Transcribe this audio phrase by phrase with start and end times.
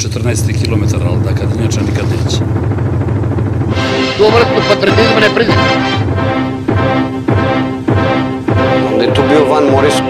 [0.00, 2.40] 14 км, ал каде иначе никад неќе.
[4.16, 5.70] Добро сме патриотизм не признат.
[8.96, 10.02] Ниту бил Ван Морис.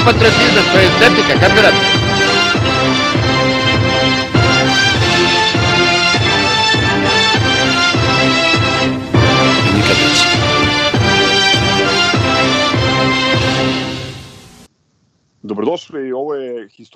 [0.00, 1.99] To nije patriotizam, to je estetika,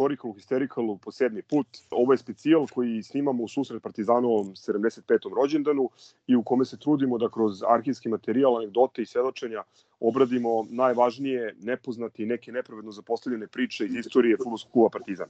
[0.04, 1.66] je Historical Hysterical po sedmi put.
[1.90, 5.34] Ovo je specijal koji snimamo u susret Partizanovom 75.
[5.36, 5.90] rođendanu
[6.26, 9.62] i u kome se trudimo da kroz arhivski materijal, anegdote i svedočenja
[10.00, 15.28] obradimo najvažnije, nepoznate i neke nepravedno zapostavljene priče iz istorije futbolskog kluba Partizan.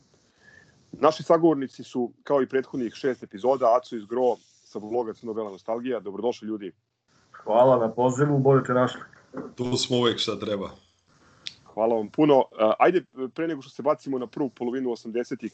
[0.92, 6.00] Naši sagovornici su, kao i prethodnih šest epizoda, Aco iz Gro sa vloga Crno-Bela nostalgija.
[6.00, 6.72] Dobrodošli ljudi.
[7.30, 9.00] Hvala na pozivu, bolje te našli.
[9.54, 10.70] Tu smo uvek šta treba.
[11.74, 12.38] Hvala vam puno.
[12.38, 15.52] Uh, Ajde, pre nego što se bacimo na prvu polovinu 80-ih,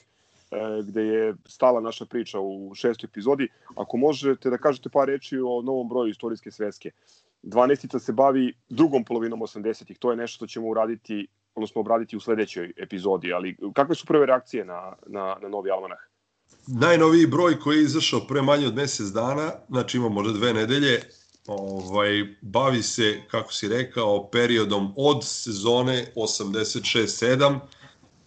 [0.50, 5.38] uh, gde je stala naša priča u šestoj epizodi, ako možete da kažete par reči
[5.38, 6.90] o novom broju istorijske sveske.
[7.42, 7.98] 12.
[7.98, 12.72] se bavi drugom polovinom 80-ih, to je nešto što ćemo uraditi, odnosno obraditi u sledećoj
[12.76, 15.98] epizodi, ali kakve su prve reakcije na, na, na novi almanah?
[16.66, 21.00] Najnoviji broj koji je izašao pre manje od mesec dana, znači ima možda dve nedelje,
[21.46, 27.58] ovaj, bavi se, kako si rekao, periodom od sezone 86-7,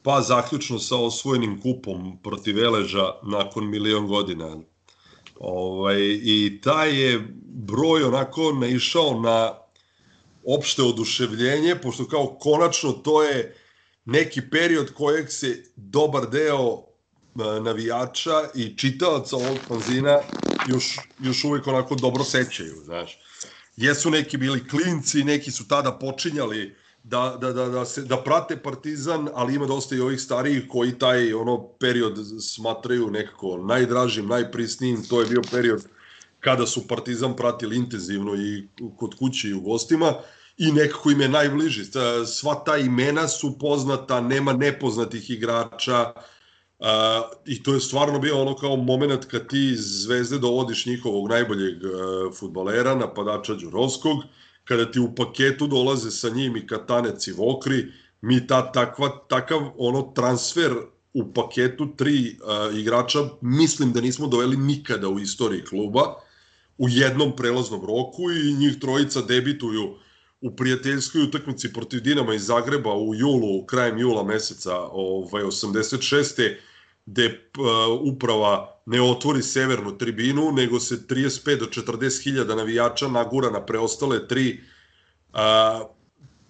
[0.03, 4.57] pa zaključno sa osvojenim kupom protiv Veleža nakon milion godina.
[5.39, 9.53] Ovaj, I taj je broj onako naišao na
[10.45, 13.55] opšte oduševljenje, pošto kao konačno to je
[14.05, 16.92] neki period kojeg se dobar deo
[17.35, 20.19] navijača i čitalaca ovog fanzina
[20.69, 23.19] još, još uvek onako dobro sećaju, znaš.
[23.77, 28.57] Jesu neki bili klinci, neki su tada počinjali da, da, da, da, se, da prate
[28.57, 35.03] Partizan, ali ima dosta i ovih starijih koji taj ono period smatraju nekako najdražim, najprisnijim.
[35.09, 35.83] To je bio period
[36.39, 38.67] kada su Partizan pratili intenzivno i
[38.97, 40.13] kod kuće i u gostima
[40.57, 41.83] i nekako im je najbliži.
[42.25, 46.13] Sva ta imena su poznata, nema nepoznatih igrača,
[46.83, 46.89] Uh,
[47.45, 51.83] I to je stvarno bio ono kao moment kad ti iz Zvezde dovodiš njihovog najboljeg
[51.83, 54.17] uh, futbalera, napadača Đurovskog,
[54.63, 57.85] kada ti u paketu dolaze sa njim i Katanec i Vokri,
[58.21, 60.71] mi ta, takva, takav ono transfer
[61.13, 66.15] u paketu tri uh, igrača mislim da nismo doveli nikada u istoriji kluba
[66.77, 69.95] u jednom prelaznom roku i njih trojica debituju
[70.41, 76.55] u prijateljskoj utakmici protiv Dinama iz Zagreba u julu, krajem jula meseca ovaj, 86
[77.05, 83.49] gde uh, uprava ne otvori severnu tribinu, nego se 35 do 40 hiljada navijača nagura
[83.49, 84.59] na preostale tri
[85.33, 85.39] uh,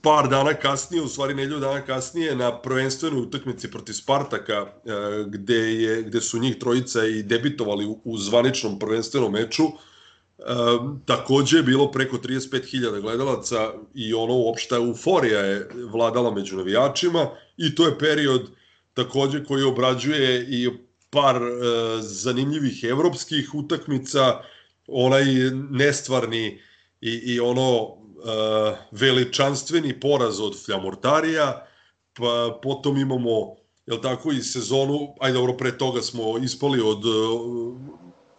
[0.01, 5.55] par dana kasnije, u stvari nedelju dana kasnije, na prvenstvenoj utakmici protiv Spartaka, uh, gde,
[5.55, 9.63] je, gde su njih trojica i debitovali u, u zvaničnom prvenstvenom meču,
[10.37, 17.27] Um, takođe je bilo preko 35.000 gledalaca i ono uopšta euforija je vladala među navijačima
[17.57, 18.49] i to je period
[18.93, 20.69] takođe koji obrađuje i
[21.09, 21.49] par e,
[22.01, 24.41] zanimljivih evropskih utakmica,
[24.87, 25.25] onaj
[25.69, 26.61] nestvarni
[27.01, 31.67] i, i ono e, veličanstveni poraz od Fljamortarija,
[32.13, 33.55] pa potom imamo
[33.85, 37.77] jel tako, i sezonu, ajde dobro, pre toga smo ispali od uh,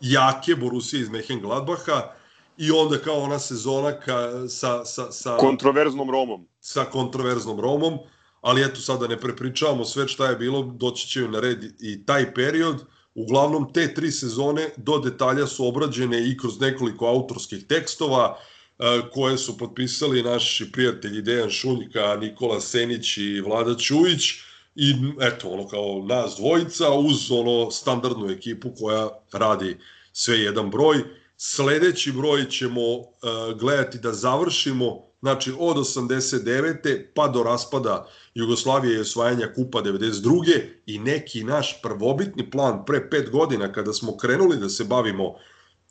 [0.01, 2.13] jake Borusije iz Mehengladbaha
[2.57, 5.37] i onda kao ona sezona ka, sa, sa, sa...
[5.37, 6.49] Kontroverznom Romom.
[6.61, 7.99] Sa kontroverznom Romom,
[8.45, 12.35] ali eto sada ne prepričavamo sve šta je bilo, doći će na red i taj
[12.35, 12.77] period.
[13.15, 18.39] Uglavnom te tri sezone do detalja su obrađene i kroz nekoliko autorskih tekstova
[18.79, 24.23] e, koje su potpisali naši prijatelji Dejan Šuljka, Nikola Senić i Vlada Ćujić
[24.75, 29.79] i eto ono kao nas dvojica uz ono standardnu ekipu koja radi
[30.13, 30.99] sve jedan broj.
[31.37, 33.07] Sledeći broj ćemo uh,
[33.59, 37.05] gledati da završimo znači od 89.
[37.15, 40.61] pa do raspada Jugoslavije i osvajanja Kupa 92.
[40.87, 45.35] i neki naš prvobitni plan pre pet godina kada smo krenuli da se bavimo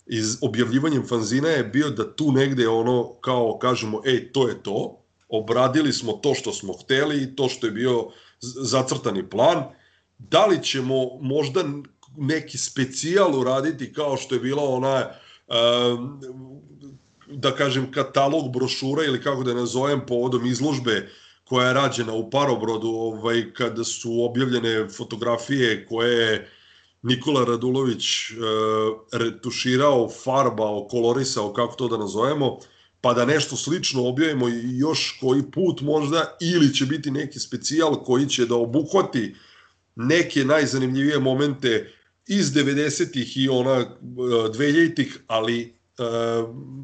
[0.05, 5.01] iz objavljivanjem fanzina je bio da tu negde ono kao kažemo ej to je to,
[5.29, 8.07] obradili smo to što smo hteli i to što je bio
[8.61, 9.63] zacrtani plan,
[10.17, 11.63] da li ćemo možda
[12.17, 15.09] neki specijal uraditi kao što je bila ona
[15.47, 16.21] um,
[17.27, 21.09] da kažem katalog brošura ili kako da nazovem povodom izložbe
[21.43, 26.49] koja je rađena u Parobrodu ovaj, kada su objavljene fotografije koje je
[27.01, 28.33] Nikola Radulović e,
[29.11, 32.59] retuširao, farbao, kolorisao, kako to da nazovemo,
[33.01, 34.47] pa da nešto slično objavimo
[34.79, 39.35] još koji put možda, ili će biti neki specijal koji će da obuhvati
[39.95, 41.93] neke najzanimljivije momente
[42.27, 45.82] iz 90-ih i ona 2000-ih, ali e,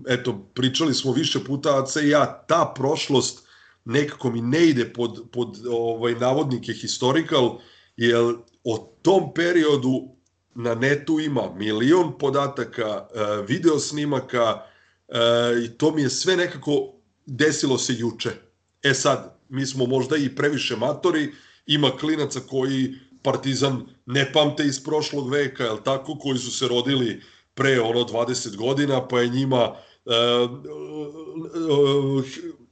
[0.08, 3.48] eto, pričali smo više puta, Aca i ja, ta prošlost
[3.86, 7.58] nekako mi ne ide pod, pod ovaj, navodnike historical,
[7.98, 10.16] jer o tom periodu
[10.56, 14.64] na netu ima milion podataka, e, video snimaka
[15.08, 15.20] e,
[15.66, 16.94] i to mi je sve nekako
[17.26, 18.30] desilo se juče.
[18.84, 21.34] E sad, mi smo možda i previše matori,
[21.66, 27.22] ima klinaca koji Partizan ne pamte iz prošlog veka, jel tako, koji su se rodili
[27.60, 29.76] pre ono 20 godina, pa je njima
[30.06, 30.12] e,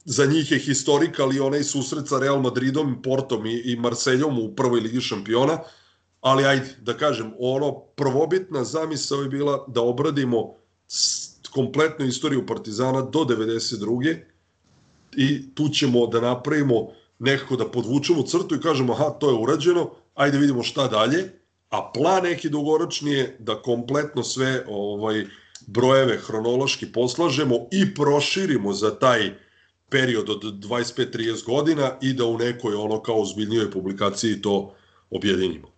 [0.04, 4.54] za njih je historik, ali onaj susret sa Real Madridom, Portom i, i Marseljom u
[4.56, 5.58] prvoj ligi šampiona,
[6.20, 10.54] ali ajde, da kažem, ono prvobitna zamisao je bila da obradimo
[11.52, 14.16] kompletnu istoriju Partizana do 92.
[15.16, 16.88] i tu ćemo da napravimo
[17.18, 21.32] nekako da podvučemo crtu i kažemo aha, to je urađeno, ajde vidimo šta dalje,
[21.70, 25.24] a plan neki dugoročni je da kompletno sve ovaj
[25.66, 29.32] brojeve hronološki poslažemo i proširimo za taj
[29.90, 34.74] period od 25-30 godina i da u nekoj ono kao ozbiljnijoj publikaciji to
[35.10, 35.68] objedinimo.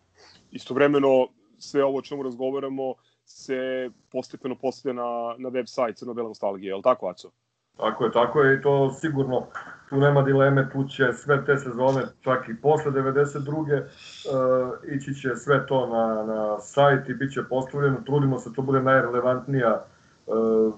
[0.51, 1.29] Istovremeno
[1.59, 2.95] sve ovo o čemu razgovaramo
[3.25, 7.31] se postepeno postavlja na, na web sajt Crno-Bela nostalgija, je li tako, Aco?
[7.77, 9.47] Tako je, tako je i to sigurno,
[9.91, 13.83] tu nema dileme, tu će sve te sezone, čak i posle 92.
[13.83, 18.63] Uh, ići će sve to na, na sajt i bit će postavljeno, trudimo se, to
[18.63, 19.85] bude najrelevantnija
[20.27, 20.75] uh,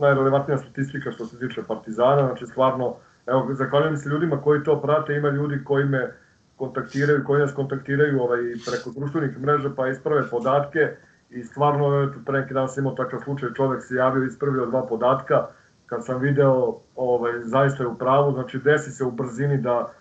[0.00, 2.94] najrelevantnija statistika što se tiče Partizana, znači stvarno,
[3.26, 6.12] evo, zahvaljujem se ljudima koji to prate, ima ljudi koji me
[6.56, 8.40] kontaktiraju, koji nas kontaktiraju ovaj,
[8.70, 10.96] preko društvenih mreža pa isprave podatke.
[11.30, 14.66] I stvarno, eto, pre neki dan sam imao takav slučaj, čovek se javio i ispravio
[14.66, 15.46] dva podatka,
[15.90, 19.92] kad sam video, ovaj, zaista je u pravu, znači desi se u brzini da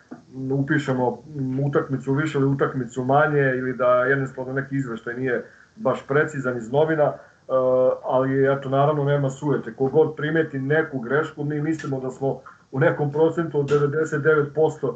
[0.51, 1.23] upišemo
[1.67, 5.45] utakmicu više ili utakmicu manje ili da jednostavno neki izveštaj nije
[5.75, 7.55] baš precizan iz novina, uh,
[8.03, 9.73] ali eto naravno nema sujete.
[9.73, 12.41] Kogod primeti neku grešku, mi mislimo da smo
[12.71, 14.95] u nekom procentu od 99%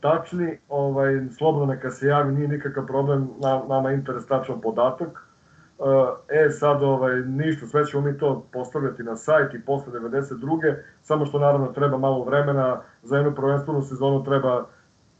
[0.00, 5.25] tačni, ovaj, slobodno neka se javi, nije nikakav problem, na, nama interes tačan podatak.
[6.28, 10.74] E sad, ovaj, ništa, sve ćemo mi to postavljati na sajt i posle 92.
[11.02, 14.64] Samo što naravno treba malo vremena, za jednu prvenstvenu sezonu treba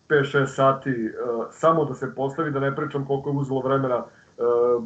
[0.08, 1.12] 5-6 sati
[1.50, 4.04] samo da se postavi, da ne pričam koliko je uzelo vremena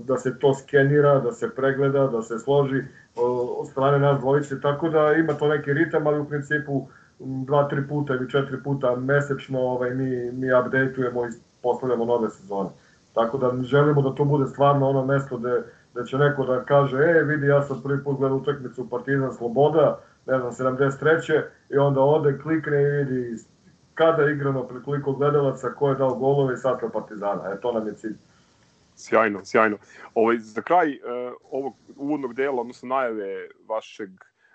[0.05, 2.83] da se to skenira, da se pregleda, da se složi
[3.59, 6.87] od strane nas dvojice, tako da ima to neki ritam, ali u principu
[7.19, 11.31] dva, tri puta ili četiri puta mesečno ovaj, mi, mi updateujemo i
[11.63, 12.71] postavljamo nove sezone.
[13.15, 15.63] Tako da želimo da to bude stvarno ono mesto gde,
[15.95, 20.01] gde će neko da kaže, e, vidi, ja sam prvi put gledao utakmicu Partizan Sloboda,
[20.27, 21.43] ne znam, 73.
[21.71, 23.43] i onda ode, klikne i vidi
[23.95, 27.53] kada je igrano, pred koliko gledalaca, ko je dao golove i sastav Partizana.
[27.53, 28.17] E, to nam je cilj.
[28.97, 29.79] Sjajno, sjajno.
[30.15, 34.11] Ovaj, za kraj uh, ovog uvodnog dela, odnosno najave vašeg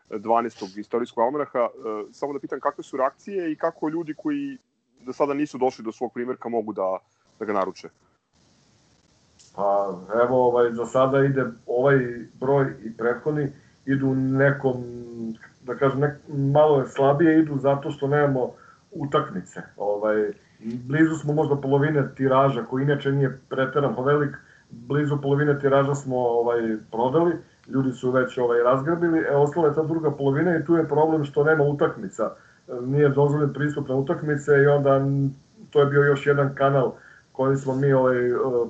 [0.10, 0.80] 12.
[0.80, 4.58] istorijskog almanaha, uh, samo da pitam kakve su reakcije i kako ljudi koji
[5.00, 6.98] do sada nisu došli do svog primjerka mogu da,
[7.40, 7.90] da ga naruče?
[9.56, 11.98] Pa evo, ovaj, za sada ide ovaj
[12.40, 13.52] broj i prethodni
[13.86, 14.84] idu nekom,
[15.64, 18.52] da kažem, nek, malo je slabije idu zato što nemamo
[18.92, 19.62] utakmice.
[19.78, 24.36] Ovaj, blizu smo možda polovine tiraža, koji inače nije preterano velik,
[24.70, 27.32] blizu polovine tiraža smo ovaj prodali,
[27.68, 31.26] ljudi su već ovaj razgrabili, e ostala je ta druga polovina i tu je problem
[31.26, 32.32] što nema utakmica.
[32.82, 35.02] Nije dozvoljen pristup na utakmice i onda
[35.70, 36.92] to je bio još jedan kanal
[37.36, 38.16] koji smo mi ovaj,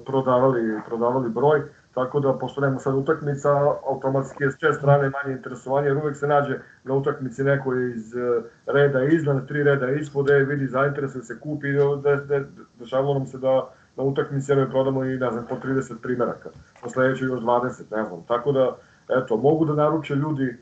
[0.06, 1.62] prodavali, prodavali broj,
[1.94, 3.50] tako da pošto nema sad utakmica,
[3.88, 8.16] automatski je s če strane manje interesovanje, jer uvek se nađe na utakmici neko iz
[8.16, 11.68] eh, reda iznad, tri reda ispod, e, vidi, zainteresuje se, kupi,
[12.04, 12.46] de, de,
[12.80, 16.50] dešavalo nam se da na utakmici jer prodamo i, ne znam, po 30 primjeraka,
[16.84, 18.76] na sledećoj još 20, ne znam, tako da,
[19.10, 20.58] eto, mogu da naruče ljudi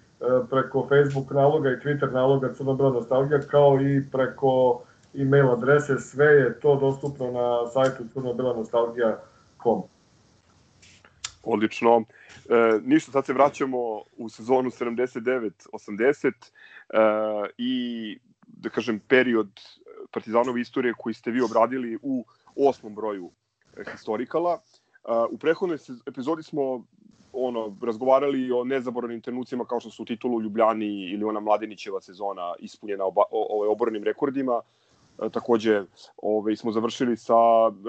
[0.50, 4.82] preko Facebook naloga i Twitter naloga Crna Bela Nostalgija, kao i preko
[5.14, 9.84] e-mail adrese, sve je to dostupno na sajtu crnobelanostalgija.com.
[11.44, 12.04] Odlično.
[12.50, 13.78] E, ništa, sad se vraćamo
[14.18, 16.34] u sezonu 79-80 e,
[17.58, 18.18] i,
[18.48, 19.50] da kažem, period
[20.12, 23.32] Partizanove istorije koji ste vi obradili u osmom broju
[23.92, 24.60] historikala.
[25.30, 26.84] u prethodnoj se- epizodi smo
[27.34, 32.54] ono razgovarali o nezaboravnim trenucima kao što su titulu u Ljubljani ili ona Mladenićeva sezona
[32.60, 34.62] ispunjena oba, o, ovaj, obornim rekordima.
[35.22, 35.84] E, takođe
[36.18, 37.34] ovaj, smo završili sa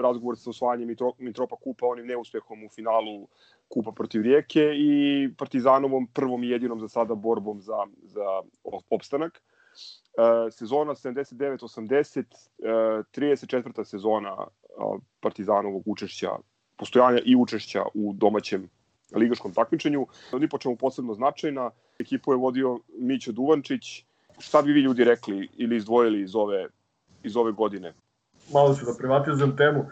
[0.03, 3.27] razgovor sa osvajanjem Mitro, Mitropa Kupa, onim neuspehom u finalu
[3.67, 8.41] Kupa protiv Rijeke i Partizanovom prvom i jedinom za sada borbom za, za
[8.89, 9.41] opstanak.
[10.17, 12.67] E, sezona 79-80, e,
[13.15, 13.83] 34.
[13.83, 14.45] sezona e,
[15.19, 16.29] Partizanovog učešća,
[16.77, 18.69] postojanja i učešća u domaćem
[19.15, 20.07] ligaškom takmičenju.
[20.33, 21.71] Ni po čemu posebno značajna.
[21.99, 24.05] Ekipu je vodio Mićo Duvančić.
[24.39, 26.67] Šta bi vi ljudi rekli ili izdvojili iz ove,
[27.25, 27.93] iz ove godine?
[28.53, 29.85] malo ću da privatizujem temu,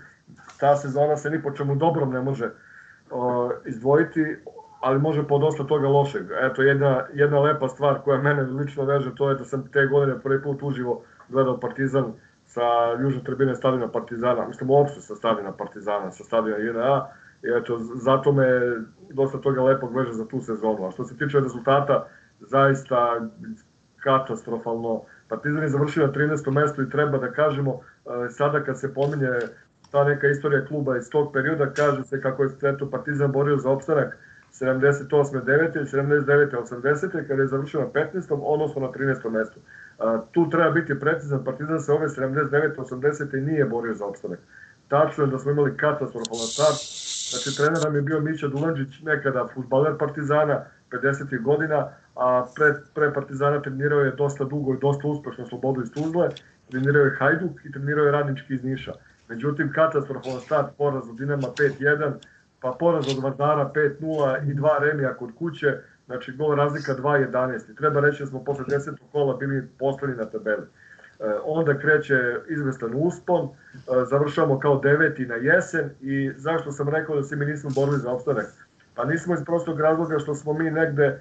[0.60, 4.38] ta sezona se ni po čemu dobrom ne može uh, izdvojiti,
[4.82, 6.25] ali može po dosta toga lošeg.
[6.42, 10.20] Eto, jedna, jedna lepa stvar koja mene lično veže, to je da sam te godine
[10.20, 12.13] prvi put uživo gledao Partizan
[12.46, 12.62] sa
[13.02, 17.08] južne tribine stadiona Partizana, mislim uopšte sa stadiona Partizana, sa stadiona JNA,
[17.44, 18.46] i eto, zato me
[19.10, 20.88] dosta toga lepog veže za tu sezonu.
[20.88, 22.08] A što se tiče rezultata,
[22.40, 23.30] zaista
[24.04, 25.02] katastrofalno.
[25.34, 26.52] Partizan je završio na 13.
[26.52, 29.30] mestu i treba da kažemo, e, sada kad se pominje
[29.92, 33.70] ta neka istorija kluba iz tog perioda, kaže se kako je eto, Partizan borio za
[33.70, 34.18] opstanak
[34.52, 35.10] 78.
[35.10, 35.86] 9.
[35.92, 36.52] 79.
[36.52, 37.28] 80.
[37.28, 38.40] kada je završio na 15.
[38.44, 39.30] odnosno na 13.
[39.30, 39.60] mestu.
[40.00, 42.75] A, tu treba biti precizan, Partizan se ove 79.
[42.75, 43.46] 80.
[43.46, 44.40] nije borio za opstanak.
[44.88, 46.80] Tačno je da smo imali katastrofalan start,
[47.32, 51.42] znači trener nam je bio Mića Dulanđić, nekada futbaler Partizana, 50.
[51.42, 56.29] godina, a pre, pre Partizana trenirao je dosta dugo i dosta uspešno Slobodu iz Tuzle,
[56.70, 58.93] trenirao je Hajduk i trenirao je Radnički iz Niša.
[59.29, 62.12] Međutim, katastrofalan start, poraz od Dinama 5-1,
[62.60, 67.72] pa poraz od Vardara 5-0 i dva remija kod kuće, znači gol razlika 2-11.
[67.72, 68.96] I treba reći da smo posle 10.
[69.12, 70.67] kola bili poslani na tabeli.
[71.20, 73.79] E, onda kreće izvestan uspon, e,
[74.10, 78.12] završavamo kao deveti na jesen i zašto sam rekao da se mi nismo borili za
[78.12, 78.46] opstanak?
[78.96, 81.20] Pa nismo iz prostog razloga što smo mi negde e,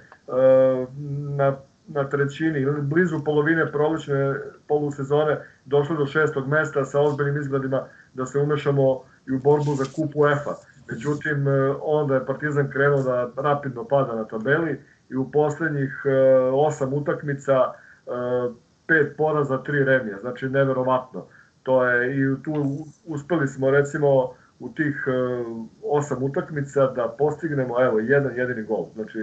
[1.36, 1.56] na,
[1.88, 4.34] na trećini ili blizu polovine prolećne
[4.68, 9.84] polusezone došli do šestog mesta sa ozbiljnim izgledima da se umešamo i u borbu za
[9.96, 10.54] kup UEFA.
[10.90, 16.10] Međutim, e, onda je Partizan krenuo da rapidno pada na tabeli i u poslednjih e,
[16.52, 17.72] osam utakmica
[18.86, 21.24] pet poraza, tri remija, znači neverovatno.
[21.62, 22.52] To je i tu
[23.06, 25.06] uspeli smo recimo u tih
[25.82, 28.86] osam utakmica da postignemo evo jedan jedini gol.
[28.94, 29.18] Znači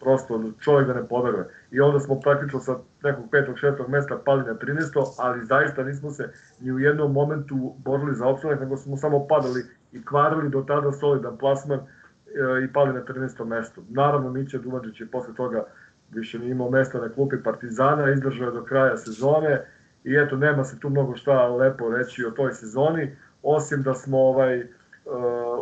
[0.00, 1.44] prosto čovjek da ne poveruje.
[1.70, 5.14] I onda smo praktično sa nekog petog, šestog mesta pali na 13.
[5.18, 9.62] ali zaista nismo se ni u jednom momentu borili za opstanak, nego smo samo padali
[9.92, 13.44] i kvarili do tada solidan plasman e, i pali na 13.
[13.44, 13.82] mesto.
[13.88, 15.64] Naravno, Mića Dumađić je posle toga
[16.10, 19.64] više nije imao mesta na klupi Partizana, izdržao je do kraja sezone
[20.04, 24.18] i eto, nema se tu mnogo šta lepo reći o toj sezoni, osim da smo
[24.18, 24.68] ovaj, e,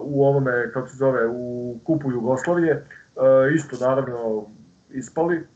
[0.03, 2.85] u ovome, kako se zove, u kupu Jugoslavije, e,
[3.55, 4.47] isto naravno
[4.91, 5.47] ispali,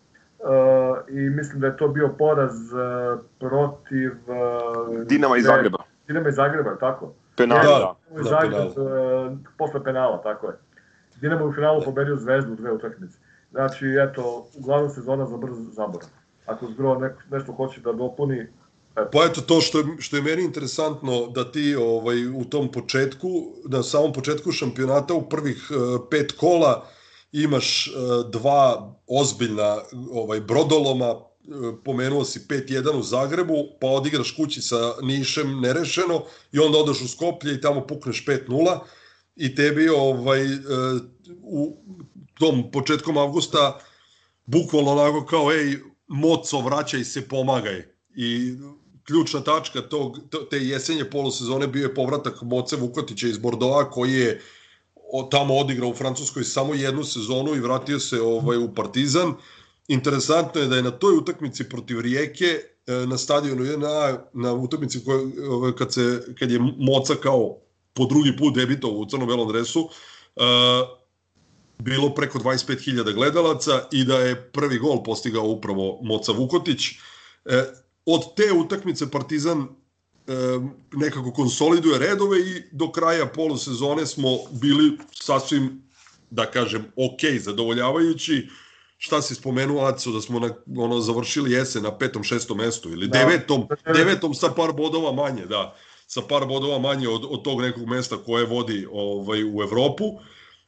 [1.08, 2.52] i mislim da je to bio poraz
[3.38, 4.12] protiv
[5.06, 5.78] Dinama iz Zagreba.
[6.06, 7.12] Dinama iz Zagreba, tako?
[7.36, 7.94] Penal, Da, da.
[8.08, 10.52] Dinamo iz da, Zagreb uh, posle penala, tako je.
[11.20, 13.18] Dinamo je u finalu pobedio Zvezdu u dve utakmice.
[13.50, 16.08] Znači, eto, uglavnom sezona za brz zaborav.
[16.46, 18.46] Ako Zgro ne, nešto hoće da dopuni,
[18.96, 23.28] Pa eto to što je, što je meni interesantno da ti ovaj u tom početku,
[23.68, 26.88] na samom početku šampionata u prvih uh, pet kola
[27.32, 29.78] imaš uh, dva ozbiljna
[30.10, 31.24] ovaj brodoloma, uh,
[31.84, 36.22] pomenuo si 5-1 u Zagrebu, pa odigraš kući sa Nišem nerešeno
[36.52, 38.78] i onda odeš u Skoplje i tamo pukneš 5-0
[39.36, 40.46] i tebi ovaj
[41.42, 41.76] u
[42.38, 43.78] tom početkom avgusta
[44.46, 47.82] bukvalno onako kao ej moco vraćaj se pomagaj.
[48.16, 48.56] I
[49.06, 50.18] ključna tačka tog,
[50.50, 54.42] te jesenje polosezone bio je povratak Moce Vukotića iz Bordova koji je
[55.30, 59.34] tamo odigrao u Francuskoj samo jednu sezonu i vratio se ovaj u Partizan.
[59.88, 65.72] Interesantno je da je na toj utakmici protiv Rijeke na stadionu na, na utakmici koja,
[65.78, 67.58] kad, se, kad je Moca kao
[67.94, 70.42] po drugi put debitao u crno-belom dresu, uh,
[71.78, 76.80] bilo preko 25.000 gledalaca i da je prvi gol postigao upravo Moca Vukotić.
[77.44, 77.64] E,
[78.06, 79.68] od te utakmice Partizan e,
[80.92, 85.82] nekako konsoliduje redove i do kraja polosezone smo bili sasvim,
[86.30, 88.48] da kažem, ok, zadovoljavajući.
[88.98, 93.08] Šta si spomenuo, Aco, da smo na, ono, završili jesen na petom, šestom mestu ili
[93.08, 93.18] da.
[93.18, 97.88] devetom, devetom sa par bodova manje, da sa par bodova manje od, od tog nekog
[97.88, 100.04] mesta koje vodi ovaj, u Evropu.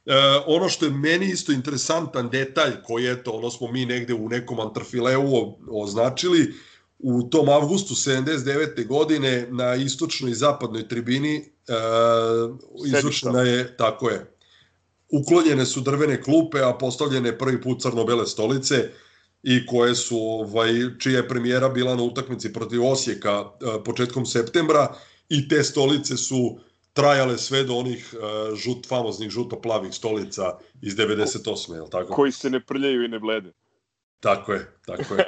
[0.05, 0.13] E,
[0.47, 4.29] ono što je meni isto interesantan detalj koji je to, ono smo mi negde u
[4.29, 6.53] nekom antrafileu označili,
[6.99, 8.87] u tom avgustu 79.
[8.87, 14.35] godine na istočnoj i zapadnoj tribini uh, izvršena je, tako je,
[15.09, 18.89] uklonjene su drvene klupe, a postavljene prvi put crno-bele stolice
[19.43, 24.95] i koje su, ovaj, čija je premijera bila na utakmici protiv Osijeka e, početkom septembra
[25.29, 26.59] i te stolice su
[26.93, 31.73] trajale sve do onih uh, žut, famoznih žuto-plavih stolica iz 98.
[31.73, 32.13] Je li tako?
[32.13, 33.51] Koji se ne prljaju i ne blede.
[34.19, 35.25] Tako je, tako je.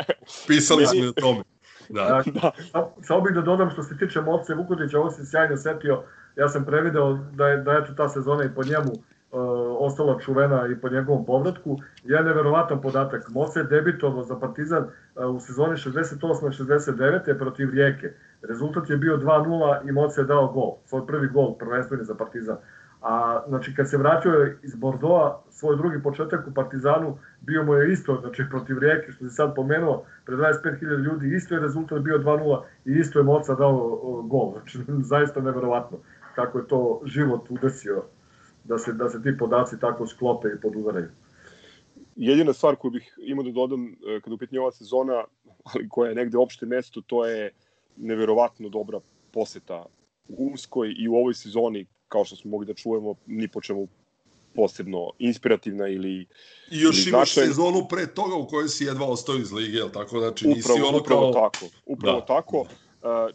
[0.48, 1.44] Pisali smo o tome.
[1.92, 2.24] Da.
[2.42, 2.52] da.
[3.02, 6.04] Samo bih da dodam što se tiče Moce Vukotića, ovo se sjajno setio,
[6.36, 9.40] ja sam prevideo da je, da je ta sezona i po njemu uh,
[9.80, 11.80] ostala čuvena i po njegovom povratku.
[12.04, 13.30] Je neverovatan podatak.
[13.30, 18.14] Moce je debitovo za Partizan uh, u sezoni 68-69 protiv Rijeke.
[18.42, 20.78] Rezultat je bio 2-0 i Moce je dao gol.
[20.86, 22.58] Svoj prvi gol prvenstveni za Partizan.
[23.01, 27.93] A znači kad se vratio iz Bordoa, svoj drugi početak u Partizanu bio mu je
[27.93, 32.17] isto, znači protiv Rijeke, što se sad pomenuo, pred 25.000 ljudi, isto je rezultat bio
[32.17, 34.51] 2-0 i isto je Moca dao gol.
[34.51, 34.79] Znači,
[35.13, 35.98] zaista neverovatno
[36.36, 38.03] kako je to život udesio
[38.63, 41.08] da se, da se ti podaci tako sklope i podudaraju.
[42.15, 45.24] Jedina stvar koju bih imao da dodam e, kada upitnje ova sezona,
[45.63, 47.51] ali koja je negde opšte mesto, to je
[47.98, 49.00] neverovatno dobra
[49.34, 49.86] poseta
[50.27, 53.88] u Umskoj i u ovoj sezoni, kao što smo mogli da čujemo, ni po čemu
[54.56, 56.27] posebno inspirativna ili
[56.72, 60.20] I još imaš sezonu pre toga u kojoj si jedva ostao iz lige, jel tako?
[60.20, 61.50] Znači, upravo, nisi ono upravo kao...
[61.50, 61.65] tako.
[61.86, 62.25] Upravo da.
[62.25, 62.60] tako.
[62.60, 62.68] Uh,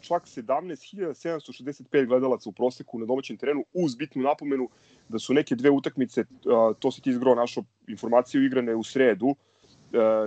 [0.01, 4.69] čak 17.765 gledalaca u proseku na domaćem terenu uz bitnu napomenu
[5.09, 6.27] da su neke dve utakmice, uh,
[6.79, 9.35] to se ti izgro našo informaciju igrane u sredu, uh,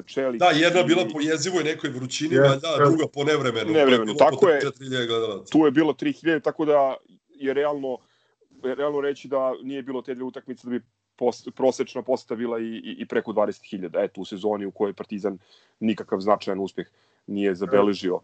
[0.06, 0.40] Čelik...
[0.40, 3.72] Da, jedna bila po jezivoj nekoj vrućini, yes, da, druga po nevremenu.
[3.72, 4.60] Nevremenu, tako je.
[5.50, 6.96] Tu je bilo 3000, tako da
[7.34, 7.98] je realno
[8.62, 10.82] realno reći da nije bilo te dve utakmice da bi
[11.16, 15.38] post, prosečna poseta bila i, i, i preko 20.000, eto u sezoni u kojoj Partizan
[15.80, 16.86] nikakav značajan uspeh
[17.26, 18.20] nije zabeležio.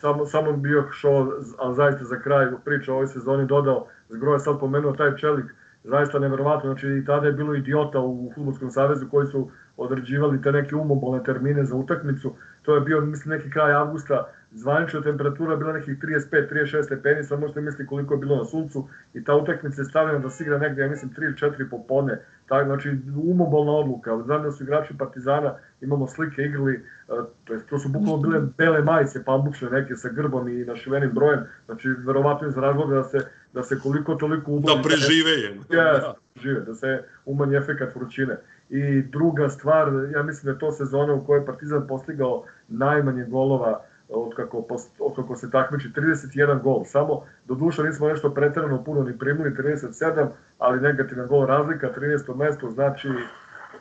[0.00, 4.60] Samo, samo bio šo, ali zaista za kraj priča o ovoj sezoni dodao, zgroje sad
[4.60, 5.44] pomenuo taj čelik,
[5.84, 10.52] zaista neverovatno, znači i tada je bilo idiota u Futbolskom savezu koji su određivali te
[10.52, 15.72] neke umobolne termine za utakmicu, to je bio mislim neki kraj avgusta, zvanična temperatura bila
[15.72, 19.84] nekih 35-36 stepeni, samo možete misliti koliko je bilo na suncu i ta utakmica je
[19.84, 24.22] stavljena da se igra negde, ja mislim, 3 ili 4 popodne, tako, znači umobolna odluka,
[24.24, 28.82] znam da su igrači Partizana, imamo slike igrali, uh, to, to su bukvalno bile bele
[28.82, 33.18] majice pamučne neke sa grbom i našivenim brojem, znači verovatno iz razloga da se,
[33.52, 34.76] da se koliko toliko uboli.
[34.76, 35.58] Da prežive je.
[35.78, 36.14] Ja, da.
[36.42, 38.36] žive, da se umanji efekat vrućine.
[38.70, 43.84] I druga stvar, ja mislim da je to sezona u kojoj Partizan postigao najmanje golova
[44.14, 44.66] od kako,
[44.98, 46.84] od kako se takmiči 31 gol.
[46.84, 52.36] Samo, do duša nismo nešto pretrano puno ni primili, 37, ali negativan gol razlika, 13.
[52.36, 53.08] mesto, znači,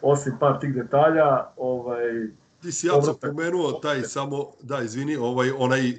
[0.02, 2.28] osim par tih detalja, ovaj,
[2.62, 5.94] Ti si ja pomenuo taj samo, da, izvini, ovaj, onaj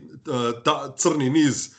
[0.65, 1.75] ta, crni niz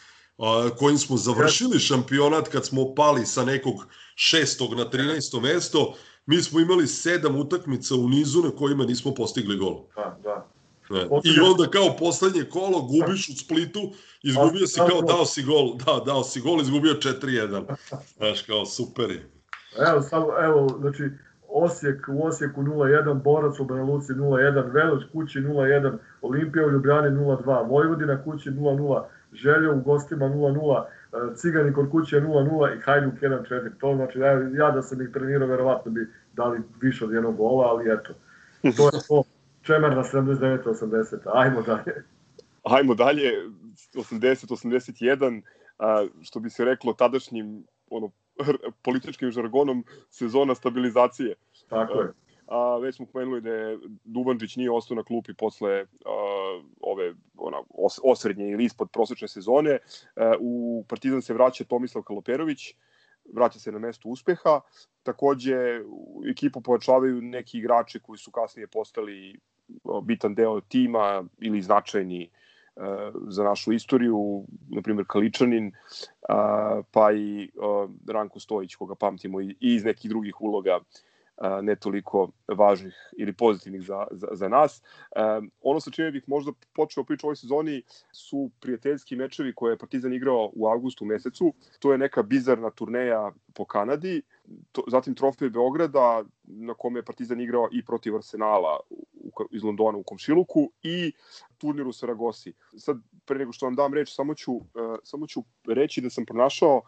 [0.79, 3.75] kojim smo završili šampionat kad smo pali sa nekog
[4.15, 5.41] šestog na 13.
[5.41, 5.93] mesto,
[6.25, 9.85] mi smo imali sedam utakmica u nizu na kojima nismo postigli gol.
[9.95, 10.52] Da, da.
[10.93, 11.01] Ne.
[11.23, 13.79] I onda kao poslednje kolo gubiš u Splitu,
[14.23, 17.63] izgubio si kao dao si gol, da, dao si gol, izgubio 4-1.
[18.17, 19.29] Znaš, kao super je.
[19.89, 21.03] Evo, samo, evo, znači,
[21.55, 27.09] Osijek u Osijeku 0-1, Borac u Banja Luci 0-1, Veleš kući 0-1, Olimpija u Ljubljani
[27.09, 29.03] 0-2, Vojvodina kući 0-0,
[29.33, 33.69] Željo u gostima 0-0, e, Cigani kod kuće 0-0 i Hajduk 1-4.
[33.79, 37.67] To znači, ja, ja da sam ih trenirao, verovatno bi dali više od jednog gola,
[37.67, 38.13] ali eto,
[38.61, 39.23] to je to.
[39.63, 42.03] Čemer na 79-80, ajmo dalje.
[42.63, 43.31] Ajmo dalje,
[43.95, 45.41] 80-81,
[46.21, 48.11] što bi se reklo tadašnjim ono,
[48.85, 51.35] političkim žargonom sezona stabilizacije.
[51.69, 52.11] Tako je.
[52.47, 55.85] A, već smo pomenuli da je Dubančić nije ostao na klupi posle a,
[56.81, 59.79] ove ona, os, osrednje ili ispod prosečne sezone.
[60.15, 62.75] A, u Partizan se vraća Tomislav Kaloperović,
[63.33, 64.59] vraća se na mesto uspeha.
[65.03, 65.55] Takođe,
[66.29, 69.39] ekipu pojačavaju neki igrači koji su kasnije postali
[70.03, 72.29] bitan deo tima ili značajni
[73.27, 75.71] za našu istoriju, na primjer Kaličanin,
[76.91, 77.49] pa i
[78.07, 80.79] Ranko Stojić, koga pamtimo i iz nekih drugih uloga
[81.61, 84.81] ne toliko važnih ili pozitivnih za, za, za nas.
[85.61, 90.13] ono sa čime bih možda počeo priču ovoj sezoni su prijateljski mečevi koje je Partizan
[90.13, 91.53] igrao u avgustu mesecu.
[91.79, 94.21] To je neka bizarna turneja po Kanadi,
[94.71, 98.79] to, zatim trofej Beograda na kome je Partizan igrao i protiv Arsenala
[99.51, 101.11] iz Londona u Komšiluku i
[101.57, 102.53] turnir u Saragosi.
[102.77, 104.63] Sad, pre nego što vam dam reč, samo ću, uh,
[105.03, 106.81] samo ću reći da sam pronašao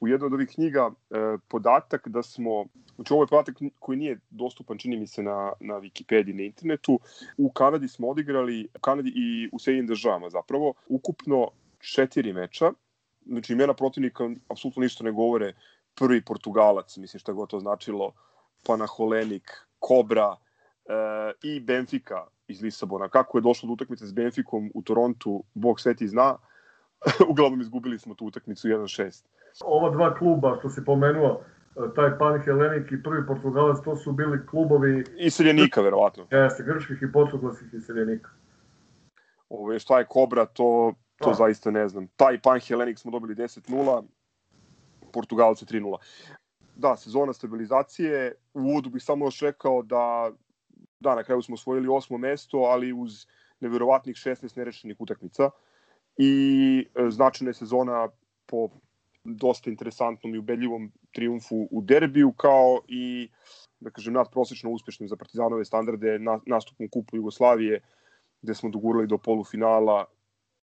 [0.00, 4.18] u jednoj od ovih knjiga uh, podatak da smo, znači ovo je podatak koji nije
[4.30, 7.00] dostupan, čini mi se, na, na Wikipediji, na internetu.
[7.36, 12.72] U Kanadi smo odigrali, u Kanadi i u Sejnim državama zapravo, ukupno četiri meča,
[13.26, 15.52] znači imena protivnika apsolutno ništa ne govore
[15.94, 18.12] prvi Portugalac, mislim šta god to značilo,
[18.66, 20.43] Panaholenik, Kobra e,
[21.42, 22.14] i Benfica
[22.48, 23.08] iz Lisabona.
[23.08, 26.36] Kako je došlo do utakmice s Benficom u Torontu, Bog sveti zna.
[27.30, 29.24] Uglavnom izgubili smo tu utakmicu 1-6.
[29.64, 31.40] Ova dva kluba što si pomenuo,
[31.96, 36.26] taj Pan Helenik i prvi Portugalac, to su bili klubovi Iseljenika, verovatno.
[36.30, 38.30] jeste, grčkih i portugalskih iseljenika.
[39.48, 41.34] Ove, šta je Kobra, to, to Da.
[41.34, 42.06] zaista ne znam.
[42.06, 44.02] Taj Pan Helenik smo dobili 10-0,
[45.12, 45.96] Portugalce 3-0.
[46.76, 48.34] Da, sezona stabilizacije.
[48.54, 50.30] U uvodu bih samo još rekao da,
[51.04, 53.26] da, na kraju smo osvojili osmo mesto, ali uz
[53.60, 55.50] neverovatnih 16 nerešenih utakmica.
[56.16, 56.32] I
[56.94, 58.08] e, značajna je sezona
[58.46, 58.68] po
[59.24, 63.28] dosta interesantnom i ubedljivom triumfu u derbiju, kao i
[63.80, 67.80] da kažem, nadprosečno uspešnim za Partizanove standarde na, nastupom kupu Jugoslavije,
[68.42, 70.04] gde smo dogurali do polufinala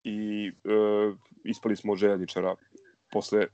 [0.03, 0.79] i e,
[1.43, 2.55] ispali smo od željezničara
[3.11, 3.47] posle e,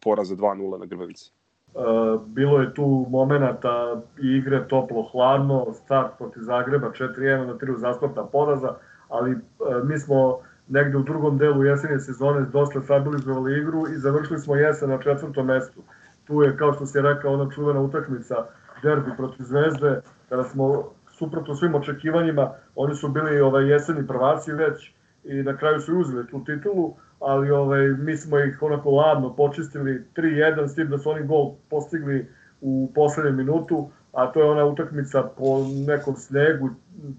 [0.00, 1.32] poraza 2-0 na Grbavici.
[1.74, 1.80] E,
[2.26, 8.74] bilo je tu momenata i igre toplo-hladno, start protiv Zagreba 4-1 na tri uzastopna poraza,
[9.08, 9.36] ali e,
[9.84, 14.90] mi smo negde u drugom delu jesenje sezone dosta stabilizovali igru i završili smo jesen
[14.90, 15.80] na četvrtom mestu.
[16.24, 18.36] Tu je, kao što si rekao, ona čuvena utakmica
[18.82, 20.84] derbi protiv Zvezde, kada smo
[21.18, 24.92] suprotno svim očekivanjima, oni su bili ovaj jeseni prvaci već
[25.24, 30.04] i na kraju su uzeli tu titulu, ali ovaj, mi smo ih onako ladno počistili
[30.16, 32.28] 3-1 s tim da su oni gol postigli
[32.60, 36.70] u poslednjem minutu, a to je ona utakmica po nekom snegu,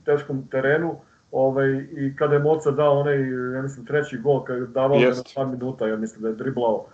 [0.05, 0.95] teškom terenu,
[1.31, 5.03] ovaj, i kada je Moca dao onaj, ja mislim, treći gol, kada je davao ga
[5.03, 5.37] na Jest.
[5.37, 6.85] 2 minuta, ja mislim da je driblao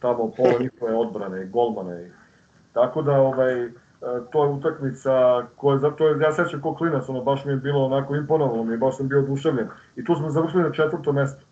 [0.00, 2.10] tamo pola njihove odbrane, golmane.
[2.72, 3.70] Tako da, ovaj, e,
[4.32, 7.84] to je utakmica koja, zato je, ja sećam ko klinac, ono, baš mi je bilo
[7.84, 9.68] onako imponovalo mi, je, baš sam bio oduševljen.
[9.96, 11.44] I tu smo završili na četvrtom mestu.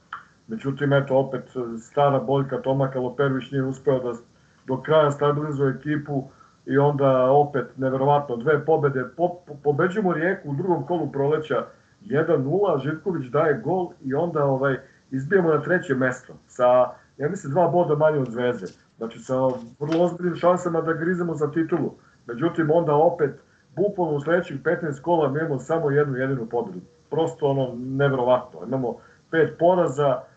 [0.49, 1.45] Međutim, eto, opet
[1.81, 4.19] stara boljka Toma Kaloperović nije uspeo da
[4.67, 6.25] do kraja stabilizuje ekipu
[6.67, 9.05] i onda opet, neverovatno, dve pobede.
[9.17, 11.67] Po, po, pobeđujemo Rijeku u drugom kolu proleća
[12.05, 14.77] 1-0, Živković daje gol i onda ovaj
[15.11, 18.67] izbijemo na treće mesto sa, ja mislim, dva boda manje od Zvezde.
[18.97, 19.35] Znači, sa
[19.81, 21.95] vrlo ozbiljnim šansama da grizemo za titulu.
[22.27, 23.31] Međutim, onda opet,
[23.77, 26.81] bukvalno u sledećih 15 kola imamo samo jednu jedinu pobedu.
[27.11, 28.61] Prosto ono, neverovatno.
[28.67, 28.97] Imamo
[29.31, 30.28] pet poraza, e,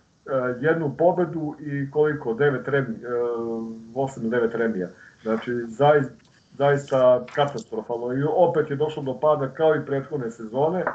[0.62, 3.08] jednu pobedu i koliko, devet remi, e,
[3.94, 4.88] 8 ili 9 remija.
[5.24, 6.14] Znači, zaista,
[6.58, 8.14] zaista katastrofalno.
[8.14, 10.86] I opet je došlo do pada kao i prethodne sezone.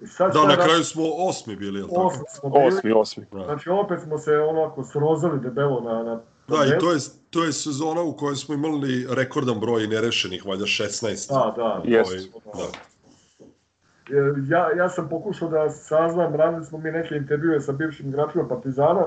[0.00, 2.06] I sad Da, na kraju smo osmi bili, je li tako?
[2.06, 2.66] Osmi smo bili.
[2.66, 3.24] Osmi, osmi.
[3.32, 3.44] Da.
[3.44, 6.98] Znači, opet smo se onako srozali debelo na, na Da, i to je,
[7.30, 11.28] to je sezona u kojoj smo imali rekordan broj nerešenih, valjda 16.
[11.28, 11.82] Da, da.
[11.84, 12.28] Jest.
[12.44, 12.93] da.
[14.10, 14.14] E,
[14.48, 19.06] Ja, ja sam pokušao da saznam, radili smo mi neke intervjue sa bivšim igračima Partizana,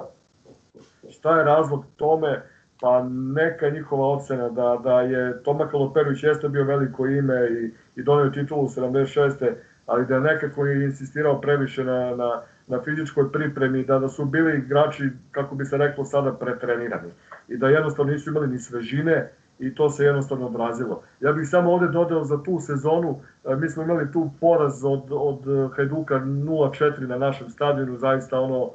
[1.09, 2.41] šta je razlog tome,
[2.81, 3.03] pa
[3.35, 8.29] neka njihova ocena da, da je Toma Kaloperović jeste bio veliko ime i, i donio
[8.29, 9.51] titulu 76.
[9.85, 14.25] ali da je nekako je insistirao previše na, na, na fizičkoj pripremi, da, da su
[14.25, 17.09] bili igrači, kako bi se reklo sada, pretrenirani
[17.47, 21.01] i da jednostavno nisu imali ni svežine i to se jednostavno odrazilo.
[21.19, 25.03] Ja bih samo ovde dodao za tu sezonu, e, mi smo imali tu poraz od,
[25.11, 28.71] od Hajduka 0-4 na našem stadionu, zaista ono,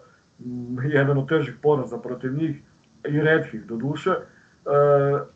[0.85, 2.63] jedan od težih poraza protiv njih
[3.09, 4.11] i redkih do duše.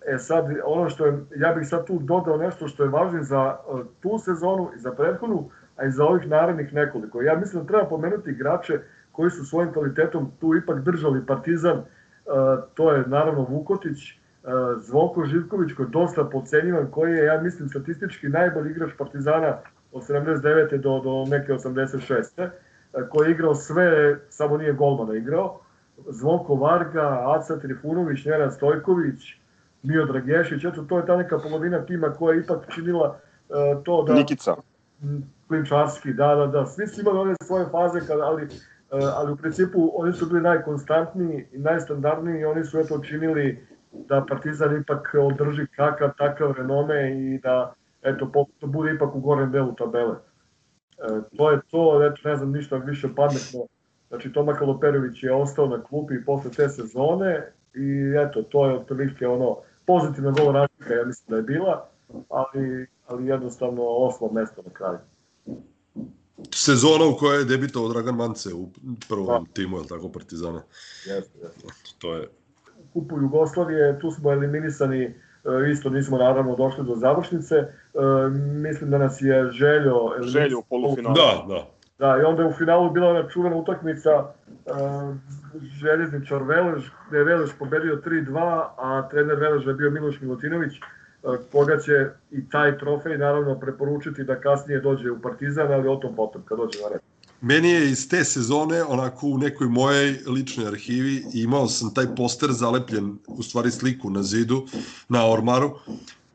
[0.06, 3.56] E sad, ono što je, ja bih sad tu dodao nešto što je važno za
[3.56, 7.22] e, tu sezonu i za prethodnu, a i za ovih narednih nekoliko.
[7.22, 8.80] Ja mislim da treba pomenuti igrače
[9.12, 11.84] koji su svojim kvalitetom tu ipak držali Partizan, e,
[12.74, 14.16] to je naravno Vukotić, e,
[14.80, 19.56] Zvonko Živković koji je dosta pocenjivan, koji je, ja mislim, statistički najbolji igrač Partizana
[19.92, 20.76] od 79.
[20.76, 22.22] do, do neke 86.
[22.38, 22.48] e,
[23.10, 25.60] koji je igrao sve, samo nije golmana igrao.
[26.08, 29.34] Zvonko Varga, Aca Trifunović, Nenad Stojković,
[29.82, 33.52] Mio Dragešić, eto to je ta neka polovina tima koja je ipak činila e,
[33.84, 34.14] to da...
[34.14, 34.54] Nikica.
[35.48, 38.48] Klinčarski, da, da, da, svi su imali one svoje faze, kada, ali, e,
[39.16, 43.66] ali u principu oni su bili najkonstantniji i najstandardniji i oni su eto činili
[44.08, 49.52] da Partizan ipak održi kakav takav renome i da eto to bude ipak u gornjem
[49.52, 50.16] delu tabele.
[50.98, 53.66] E, to je to, eto ne znam ništa više pametno.
[54.08, 59.26] Znači Toma Kaloperović je ostao na klupi posle te sezone i eto to je otprilike
[59.26, 59.56] ono
[59.86, 61.88] pozitivna gol razlika ja mislim da je bila,
[62.28, 64.98] ali, ali jednostavno osmo mesto na kraju.
[66.54, 68.68] Sezona u kojoj je debitovao Dragan Mance u
[69.08, 70.62] prvom timu, je li tako, Partizana.
[71.06, 71.68] Jeste, jeste.
[71.98, 72.28] To je
[72.96, 75.12] kupu Jugoslavije, tu smo eliminisani, e,
[75.70, 77.54] isto nismo naravno došli do završnice.
[77.54, 77.68] E,
[78.66, 79.96] Mislim da nas je Željo...
[80.20, 81.14] Željo u polufinalu.
[81.14, 81.66] Da, da.
[81.98, 85.16] Da, i onda je u finalu bila ona čuvena utakmica uh,
[85.80, 90.84] Željezničar Velež, gde je Velež pobedio 3-2, a trener Veleža je bio Miloš Milutinović, uh,
[91.52, 96.16] koga će i taj trofej naravno preporučiti da kasnije dođe u Partizan, ali o tom
[96.16, 97.00] potom, kad dođe na red.
[97.40, 102.52] Meni je iz te sezone, onako u nekoj mojoj ličnoj arhivi, imao sam taj poster
[102.52, 104.66] zalepljen, u stvari sliku na zidu,
[105.08, 105.70] na ormaru.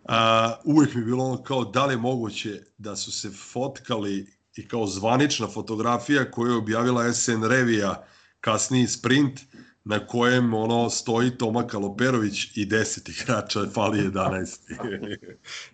[0.06, 4.27] A, uvijek mi je bilo ono kao da li je moguće da su se fotkali
[4.56, 8.04] i kao zvanična fotografija koju je objavila SN Revija,
[8.41, 9.39] kasniji sprint,
[9.84, 14.60] na kojem ono stoji Toma Kaloperović i 10 igrača, fali 11.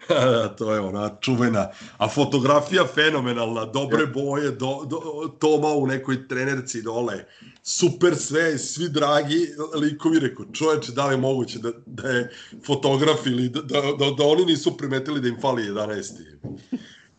[0.57, 1.67] to je ona čuvena.
[1.97, 4.99] A fotografija fenomenalna, dobre boje, do, do,
[5.39, 7.25] Toma u nekoj trenerci dole.
[7.63, 9.47] Super sve, svi dragi
[9.81, 12.29] likovi, rekao, čoveče, da li je moguće da, da je
[12.65, 16.21] fotograf ili da, da, da, da oni nisu primetili da im fali 11.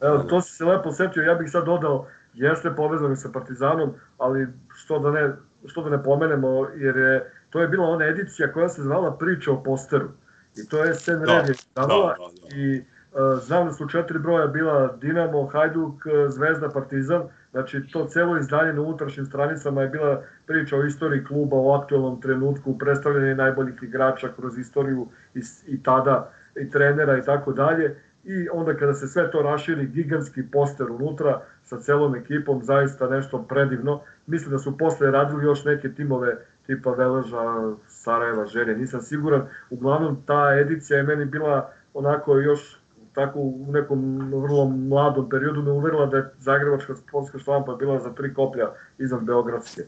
[0.00, 4.46] Evo, to si se lepo setio, ja bih sad dodao, jeste povezani sa Partizanom, ali
[4.76, 8.68] što da ne, što da ne pomenemo, jer je, to je bila ona edicija koja
[8.68, 10.08] se zvala priča o posteru.
[10.56, 12.14] I to je Sen Da, Rev je da, da, da.
[12.56, 18.06] i uh, znam da su četiri broja bila Dinamo, Hajduk, e, Zvezda, Partizan, znači to
[18.06, 23.34] celo izdanje na unutrašnjim stranicama je bila priča o istoriji kluba, o aktualnom trenutku, predstavljanje
[23.34, 27.96] najboljih igrača kroz istoriju i, i tada i trenera i tako dalje
[28.28, 33.42] i onda kada se sve to raširi, gigantski poster unutra sa celom ekipom, zaista nešto
[33.42, 34.00] predivno.
[34.28, 36.36] Mislim da su posle radili još neke timove
[36.66, 39.48] tipa Veleža, Sarajeva, Želje, nisam siguran.
[39.70, 42.78] Uglavnom, ta edicija je meni bila onako još
[43.14, 48.14] tako u nekom vrlo mladom periodu me uverila da je Zagrebačka sportska štampa bila za
[48.14, 49.82] tri koplja iznad Beogradske.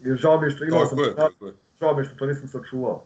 [0.00, 1.46] I žao mi što imao Tako sam je, tako
[1.80, 3.04] žao mi što to nisam sačuvao.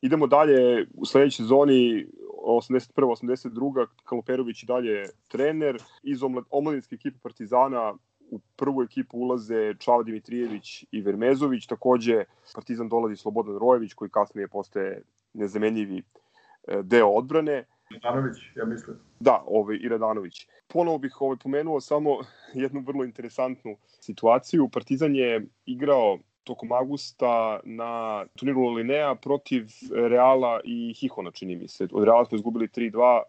[0.00, 2.06] Idemo dalje, u sledećoj zoni
[2.46, 3.86] 81-82.
[4.04, 5.82] Kaloperović i dalje trener.
[6.02, 7.94] Iz omlad- omladinske ekipe Partizana
[8.32, 11.66] u prvu ekipu ulaze Čava Dimitrijević i Vermezović.
[11.66, 15.02] Takođe, Partizan dolazi Slobodan Rojević, koji kasnije postaje
[15.34, 16.02] nezamenjivi
[16.68, 17.64] e, deo odbrane.
[17.90, 18.96] Ivanović, ja mislim.
[19.20, 20.48] Da, ovaj, i Radanović.
[20.66, 22.18] Ponovo bih ovaj, pomenuo samo
[22.54, 24.68] jednu vrlo interesantnu situaciju.
[24.68, 29.66] Partizan je igrao tokom avgusta na turniru Linea protiv
[30.08, 31.88] Reala i Hihona, čini mi se.
[31.92, 33.20] Od Reala smo izgubili 3-2,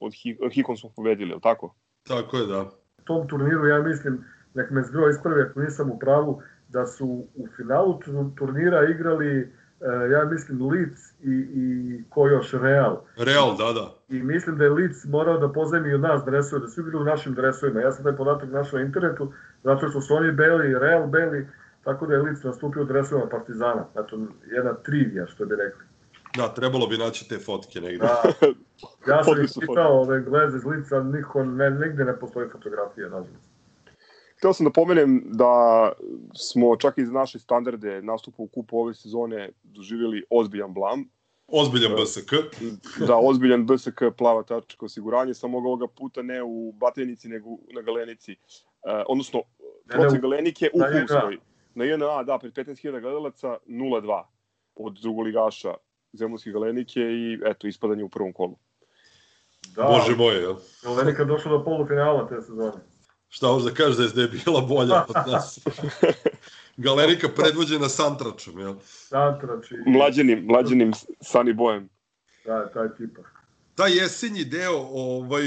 [0.00, 1.74] od Hi- Hikon smo pobedili, je li tako?
[2.02, 2.70] Tako je, da.
[3.04, 7.46] tom turniru, ja mislim, nek me zgro ispravi ako nisam u pravu, da su u
[7.56, 9.40] finalu tu- turnira igrali,
[9.80, 13.00] e, ja mislim, Leeds i, i ko još, Real.
[13.16, 14.16] Real, da, da.
[14.16, 17.06] I mislim da je Leeds morao da pozajmi od nas dresove, da su igrali u
[17.06, 17.80] našim dresovima.
[17.80, 19.32] Ja sam taj podatak našao na internetu,
[19.64, 21.48] zato što su oni beli, Real beli,
[21.84, 23.84] tako da je Leeds nastupio u dresovima Partizana.
[23.94, 25.84] Eto, jedna trivija, što bi rekli.
[26.36, 27.98] Da, trebalo bi naći te fotke negde.
[27.98, 28.22] Da,
[29.12, 33.53] ja sam ih pitao ove gleze iz Leedsa, niko, ne, nigde ne postoji fotografija, nažalost.
[34.44, 35.92] Hteo sam da pomenem da
[36.34, 41.04] smo čak i za naše standarde nastupa u kupu ove sezone doživjeli ozbiljan blam.
[41.48, 42.32] Ozbiljan BSK.
[43.06, 48.32] Da, ozbiljan BSK plava tačka osiguranje, samo ovoga puta ne u Batajnici, nego na Galenici.
[48.32, 48.36] E,
[49.08, 49.42] odnosno,
[49.86, 50.78] Ne, protiv u- Galenike u.
[50.92, 51.38] Humskoj.
[51.74, 54.22] Na JNA, da, pred 15.000 gledalaca 0-2
[54.74, 55.74] od drugoligaša
[56.12, 58.56] Zemunske Galenike i eto, ispadanje u prvom kolu.
[59.76, 60.54] Da, Bože moj, jel?
[60.96, 62.93] Veliko došlo do polufinala te sezone.
[63.34, 65.58] Šta hoš da kažeš da je bila bolja od nas?
[66.76, 68.74] Galenika predvođena Santračom, jel?
[68.84, 69.90] Santrač i...
[69.90, 71.88] Mlađenim, mlađenim Sunny Bojem.
[72.44, 73.22] Da, taj tipa.
[73.74, 75.42] Taj jesenji deo ovaj,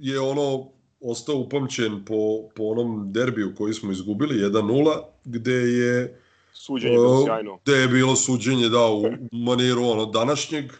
[0.00, 0.68] je ono
[1.00, 6.20] ostao upamćen po, po onom derbiju koji smo izgubili, 1-0, gde je
[6.52, 7.58] Suđenje je bilo sjajno.
[7.64, 10.72] gde je bilo suđenje da u maniru ono današnjeg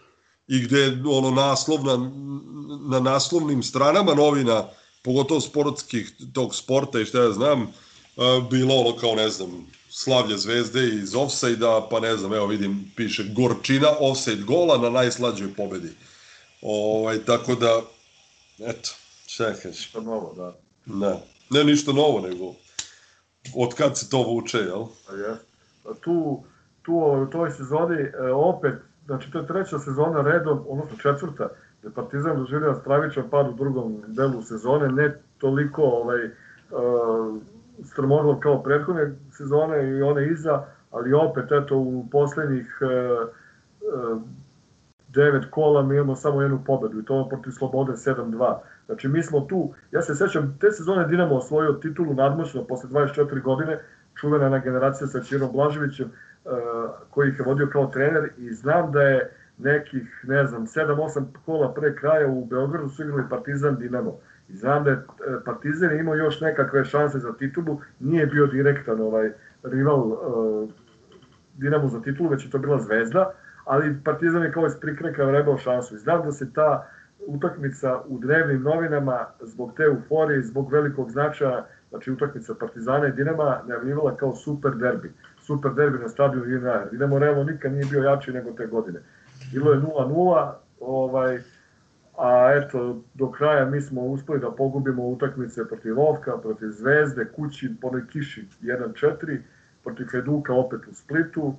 [0.49, 2.11] i gde je ono naslov na,
[2.91, 4.69] na naslovnim stranama novina
[5.03, 7.63] pogotovo sportskih tog sporta i šta ja znam
[8.17, 12.93] a, bilo ono kao ne znam slavlje zvezde iz offside-a pa ne znam evo vidim
[12.97, 15.91] piše gorčina offside gola na najslađoj pobedi
[16.63, 17.83] ovaj, tako da
[18.59, 18.91] eto
[19.27, 20.57] šta ja kažem Što novo, da.
[20.87, 21.17] ne,
[21.51, 22.55] ne ništa novo nego
[23.55, 25.31] od kad se to vuče jel Pa je.
[25.85, 26.45] A tu,
[26.83, 31.49] tu u toj sezoni e, opet, znači to je treća sezona redom, odnosno četvrta,
[31.83, 37.37] gde Partizan doživljava stravičan pad u drugom delu sezone, ne toliko ovaj, uh,
[37.85, 44.23] strmoglav kao prethodne sezone i one iza, ali opet eto u poslednjih uh, uh,
[45.09, 48.57] devet kola mi imamo samo jednu pobedu i to protiv Slobode 7-2.
[48.87, 53.43] Znači mi smo tu, ja se sećam, te sezone Dinamo osvojio titulu nadmoćno posle 24
[53.43, 53.81] godine,
[54.15, 56.11] čuvena na generacija sa Čirom Blaževićem,
[56.45, 56.53] uh,
[57.11, 61.75] koji ih je vodio kao trener i znam da je nekih, ne znam, 7-8 kola
[61.75, 64.19] pre kraja u Beogradu su igrali Partizan Dinamo.
[64.49, 65.01] I znam da je e,
[65.45, 70.71] Partizan imao još nekakve šanse za titulu, nije bio direktan ovaj rival uh,
[71.57, 73.33] Dinamo za titulu, već je to bila Zvezda,
[73.65, 75.95] ali Partizan je kao iz prikreka vrebao šansu.
[75.95, 76.89] I znam da se ta
[77.27, 83.61] utakmica u drevnim novinama zbog te euforije, zbog velikog značaja, znači utakmica Partizana i Dinama
[83.67, 85.13] najavljivala kao super derbi.
[85.41, 86.87] Super derbi na stadionu Dinamo.
[86.91, 89.01] Dinamo realno nikad nije bio jači nego te godine.
[89.53, 91.39] Bilo je 0-0, ovaj,
[92.19, 97.75] a eto, do kraja mi smo uspeli da pogubimo utakmice protiv Lovka, protiv Zvezde, Kući,
[97.81, 99.39] po onoj kiši 1-4,
[99.85, 101.55] protiv Hajduka opet u Splitu,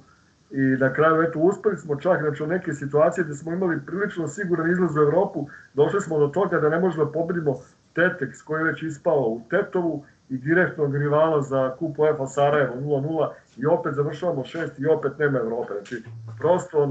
[0.51, 4.27] i na kraju eto uspeli smo čak znači u neke situacije gde smo imali prilično
[4.27, 7.55] siguran izlaz u Evropu, došli smo do toga da ne možemo da pobedimo
[7.95, 13.29] Tetex koji je već ispao u Tetovu i direktnog rivala za kup UEFA Sarajevo 0-0
[13.61, 15.73] i opet završavamo šest i opet nema Evrope.
[15.73, 15.95] Znači,
[16.39, 16.85] prosto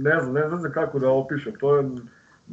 [0.00, 1.90] ne znam, ne znam kako da opišem, to je...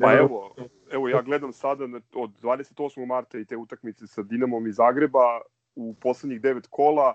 [0.02, 0.56] Pa evo,
[0.92, 1.84] evo ja gledam sada
[2.16, 3.06] od 28.
[3.06, 5.42] marta i te utakmice sa Dinamom iz Zagreba
[5.76, 7.14] u poslednjih devet kola,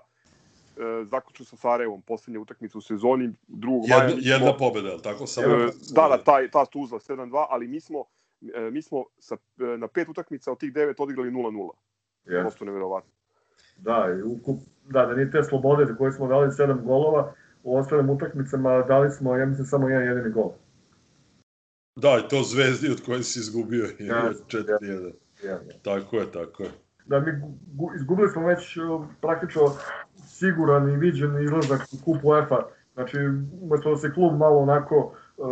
[0.77, 4.09] e, zaključio sa Sarajevom, poslednja utakmica u sezoni, drugog Jedna, maja.
[4.09, 5.27] smo- jedna pobeda, je tako?
[5.27, 8.03] Samo E, da, da, taj, ta Tuzla 7-2, ali mi smo,
[8.55, 11.69] e, mi smo sa, e, na pet utakmica od tih devet odigrali 0-0.
[12.25, 12.41] Jeste.
[12.41, 13.11] Prosto neverovatno.
[13.79, 14.59] Da, i ukup,
[14.89, 19.11] da, da ni te slobode za koje smo dali sedam golova, u ostalim utakmicama dali
[19.11, 20.51] smo, ja mislim, samo jedan jedini gol.
[21.95, 25.11] Da, i to zvezdi od koje si izgubio je Ja, 4-1.
[25.45, 26.69] Ja, Tako je, tako je.
[27.05, 27.31] da mi
[27.73, 29.61] gu, izgubili smo već uh, praktično
[30.27, 32.57] siguran i viđen izlazak u kupu UEFA.
[32.93, 33.17] Znači,
[33.61, 34.95] umesto da se klub malo onako
[35.37, 35.47] uh,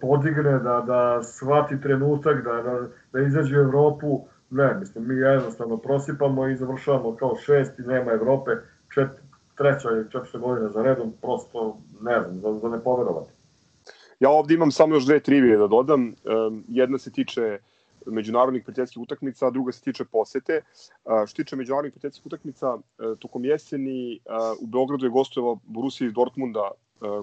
[0.00, 5.76] podigne, da, da shvati trenutak, da, da, da izađe u Evropu, ne, mislim, mi jednostavno
[5.76, 8.50] prosipamo i završavamo kao šest i nema Evrope,
[8.94, 9.08] čet,
[9.56, 13.32] treća i četvrta godina za redom, prosto, ne znam, za, za ne poverovati.
[14.20, 16.14] Ja ovde imam samo još dve trivije da dodam.
[16.68, 17.58] Jedna se tiče
[18.06, 20.60] međunarodnih prijateljskih utakmica, a druga se tiče posete.
[21.04, 26.06] Uh, što tiče međunarodnih prijateljskih utakmica, uh, tokom jeseni uh, u Beogradu je gostovao Borussia
[26.06, 26.70] iz Dortmunda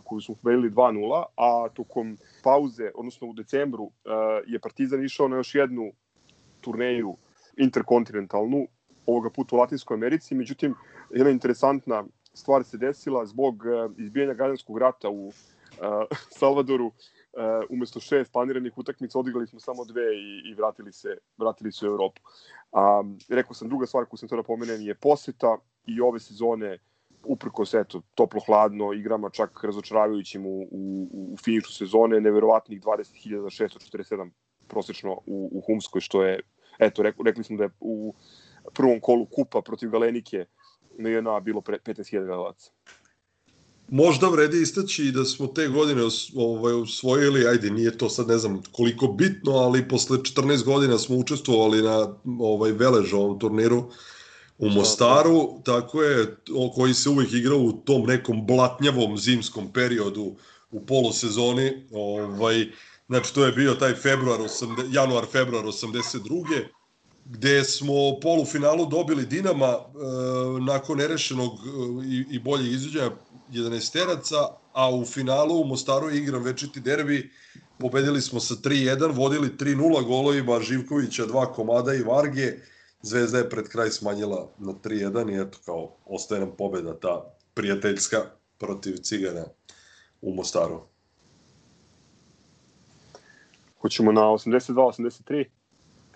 [0.03, 3.91] koju smo pobedili 2-0, a tokom pauze, odnosno u decembru,
[4.45, 5.91] je Partizan išao na još jednu
[6.63, 7.15] turneju
[7.57, 8.67] interkontinentalnu,
[9.05, 10.75] ovoga puta u Latinskoj Americi, međutim,
[11.11, 15.33] jedna interesantna stvar se desila zbog uh, izbijanja građanskog rata u uh,
[16.39, 16.93] Salvadoru, uh,
[17.69, 21.91] umesto šest planiranih utakmica odigrali smo samo dve i, i vratili se vratili se u
[21.91, 22.21] Evropu.
[22.71, 26.79] Um, rekao sam, druga stvar koju sam to da pomenem je poseta i ove sezone
[27.23, 34.29] uprkos eto, toplo-hladno igrama čak razočaravajućim u, u, u finišu sezone, neverovatnih 20.647
[34.67, 36.39] prosečno u, u Humskoj, što je,
[36.79, 38.13] eto, rekli, rekli smo da je u
[38.73, 40.45] prvom kolu kupa protiv Galenike
[40.97, 42.71] na jedna bilo pre- 15.000 gledalaca.
[43.87, 46.01] Možda vredi istaći da smo te godine
[46.35, 51.15] ovaj, osvojili, ajde, nije to sad ne znam koliko bitno, ali posle 14 godina smo
[51.15, 53.91] učestvovali na ovaj veležovom turniru
[54.57, 60.35] u Mostaru, tako je, o, koji se uvek igrao u tom nekom blatnjavom zimskom periodu
[60.71, 61.71] u polosezoni.
[61.91, 62.65] Ovaj,
[63.13, 66.63] znači, to je bio taj februar, 80, januar, februar 82
[67.25, 69.79] gde smo polufinalu dobili Dinama e,
[70.67, 73.11] nakon nerešenog e, i, i boljeg izvođenja
[73.51, 74.35] 11 teraca,
[74.73, 77.31] a u finalu u Mostaru je igran večiti derbi,
[77.79, 82.53] pobedili smo sa 3-1, vodili 3-0 golovima Živkovića, dva komada i Varge,
[83.01, 88.17] Zvezda je pred kraj smanjila na 3-1 i eto kao ostaje nam pobeda ta prijateljska
[88.57, 89.45] protiv Cigana
[90.21, 90.92] u Mostaru.
[93.83, 95.45] Hoćemo na 82-83?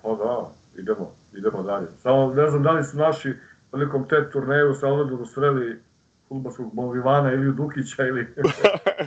[0.03, 1.87] Pa da, idemo, idemo dalje.
[1.97, 3.33] Samo ne znam da li su naši
[3.71, 5.79] prilikom te turneje u Salvadoru sreli
[6.27, 8.27] futbolskog Molivana ili Dukića ili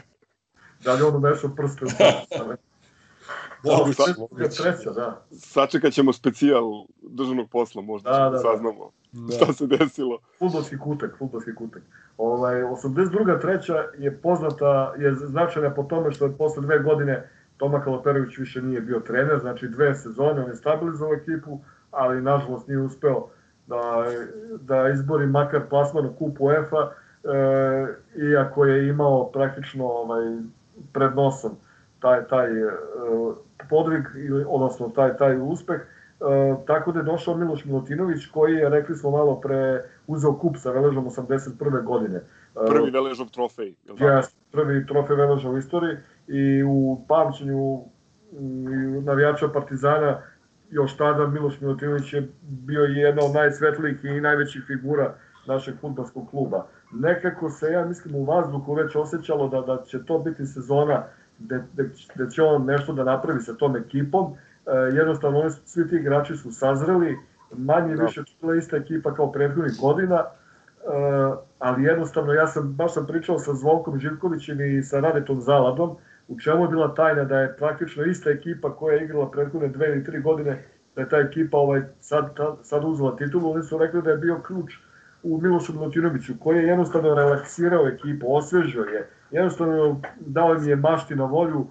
[0.84, 1.88] da li on umešao prste u
[3.94, 4.62] sad- moguće.
[4.62, 5.22] Treća, da.
[5.32, 6.64] Sačekat ćemo specijal
[7.02, 8.42] državnog posla, možda Da, ćemo da, da, da.
[8.42, 9.32] saznamo Da.
[9.32, 10.18] šta se desilo.
[10.38, 11.82] Futbolski kutek, futbolski kutek.
[12.18, 13.40] Ovaj, 82.
[13.40, 18.62] treća je poznata, je značajna po tome što je posle dve godine Toma Kalaperović više
[18.62, 21.58] nije bio trener, znači dve sezone, on je stabilizovao ekipu,
[21.90, 23.26] ali nažalost nije uspeo
[23.66, 24.04] da,
[24.60, 26.90] da izbori makar plasman u kupu UEFA,
[27.24, 30.24] e, iako je imao praktično ovaj,
[30.92, 31.56] pred nosom
[32.00, 32.70] taj, taj e,
[33.70, 34.04] podvig,
[34.48, 35.80] odnosno taj, taj uspeh,
[36.20, 40.56] E, tako da je došao Miloš Milutinović koji je, rekli smo malo pre, uzeo kup
[40.56, 41.84] sa Veležom 81.
[41.84, 42.20] godine.
[42.54, 43.74] Prvi Veležov trofej.
[44.00, 45.96] Jes, prvi trofej Veleža u istoriji
[46.28, 47.82] i u pamćenju
[48.32, 50.22] mm, navijača Partizana
[50.70, 55.14] još tada Miloš Milutinović je bio jedna od najsvetlijih i najvećih figura
[55.46, 56.66] našeg futbolskog kluba.
[56.92, 61.04] Nekako se, ja mislim, u vazduhu već osjećalo da, da će to biti sezona
[61.38, 64.32] gde, gde, gde će on nešto da napravi sa tom ekipom.
[64.66, 67.18] E, jednostavno, oni, svi ti igrači su sazreli
[67.52, 68.02] manje Da.
[68.02, 70.24] više bila ista ekipa kao prethodnih godina,
[71.58, 75.96] ali jednostavno ja sam, baš sam pričao sa Zvonkom Živkovićem i sa Radetom Zaladom,
[76.28, 79.88] u čemu je bila tajna da je praktično ista ekipa koja je igrala prethodne dve
[79.88, 80.64] ili tri godine,
[80.94, 84.16] da je ta ekipa ovaj, sad, ta, sad uzela titulu, oni su rekli da je
[84.16, 84.72] bio ključ
[85.22, 91.14] u Milošu Milutinoviću, koji je jednostavno relaksirao ekipu, osvežio je, jednostavno dao im je mašti
[91.14, 91.66] na volju,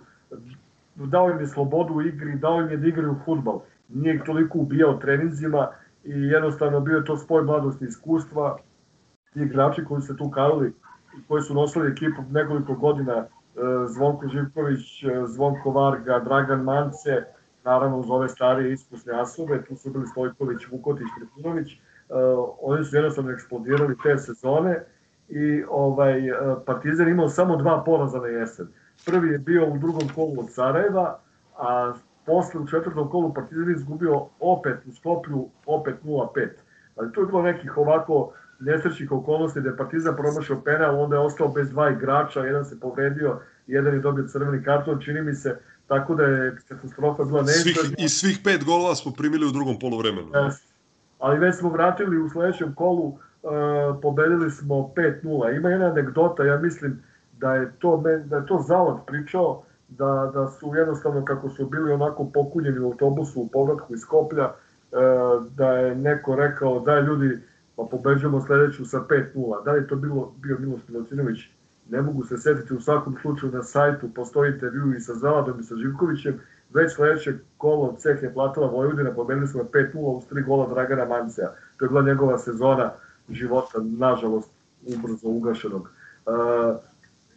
[0.95, 3.61] dao im je slobodu u igri, dao im je da igraju futbal.
[3.89, 5.67] Nije ih toliko ubijao treninzima
[6.03, 8.57] i jednostavno bio je to spoj mladosti iskustva,
[9.35, 10.73] igrači koji su tu kalili
[11.27, 13.27] koji su nosili ekipu nekoliko godina, e,
[13.87, 17.23] Zvonko Živković, e, Zvonko Varga, Dragan Mance,
[17.63, 21.79] naravno uz ove starije iskusne asove, tu su bili Stojković, Vukotić, Trifunović, e,
[22.61, 24.83] oni su jednostavno eksplodirali te sezone
[25.29, 26.21] i ovaj
[26.65, 28.67] Partizan imao samo dva poraza na jesen.
[29.05, 31.19] Prvi je bio u drugom kolu od Sarajeva,
[31.57, 31.93] a
[32.25, 36.49] posle u četvrtom kolu Partizan izgubio opet u Skoplju, opet 0-5.
[36.95, 41.21] Ali to je bilo nekih ovako nesrećnih okolnosti da je Partizan promašao penal, onda je
[41.21, 45.59] ostao bez dva igrača, jedan se povredio, jedan je dobio crveni karton, čini mi se,
[45.87, 48.05] tako da je katastrofa bila Svih, neizgledna.
[48.05, 50.27] I svih pet golova smo primili u drugom polovremenu.
[50.27, 50.61] Yes.
[51.19, 53.17] Ali već smo vratili u sledećem kolu, uh,
[54.01, 55.57] pobedili smo 5-0.
[55.57, 57.03] Ima jedna anegdota, ja mislim
[57.37, 61.91] da je to, da je to Zavod pričao, da, da su jednostavno kako su bili
[61.91, 67.39] onako pokunjeni u autobusu u povratku iz Skoplja, uh, da je neko rekao da ljudi
[67.79, 69.63] pa pobeđujemo sledeću sa 5-0.
[69.63, 71.39] Da li to bilo, bio Miloš Milocinović?
[71.89, 75.63] Ne mogu se setiti, u svakom slučaju na sajtu postoji intervju i sa Zaladom i
[75.63, 76.39] sa Živkovićem,
[76.73, 81.49] već sledeće kolo ceh je platila Vojvodina, pobedili smo 5-0 uz tri gola Dragana Mancea.
[81.77, 82.91] To je bila njegova sezona
[83.29, 84.51] života, nažalost,
[84.97, 85.81] ubrzo ugašenog.
[85.81, 86.75] Uh,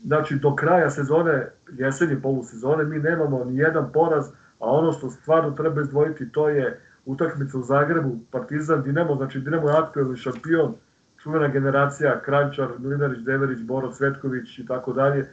[0.04, 4.26] znači, do kraja sezone, jesenje polusezone, mi nemamo ni jedan poraz,
[4.58, 9.68] a ono što stvarno treba izdvojiti to je utakmica u Zagrebu, Partizan, Dinamo, znači Dinamo
[9.68, 10.74] je aktuelni šampion,
[11.22, 15.28] čuvena generacija, Krančar, Mlinarić, Deverić, Boro Cvetković i tako dalje, e,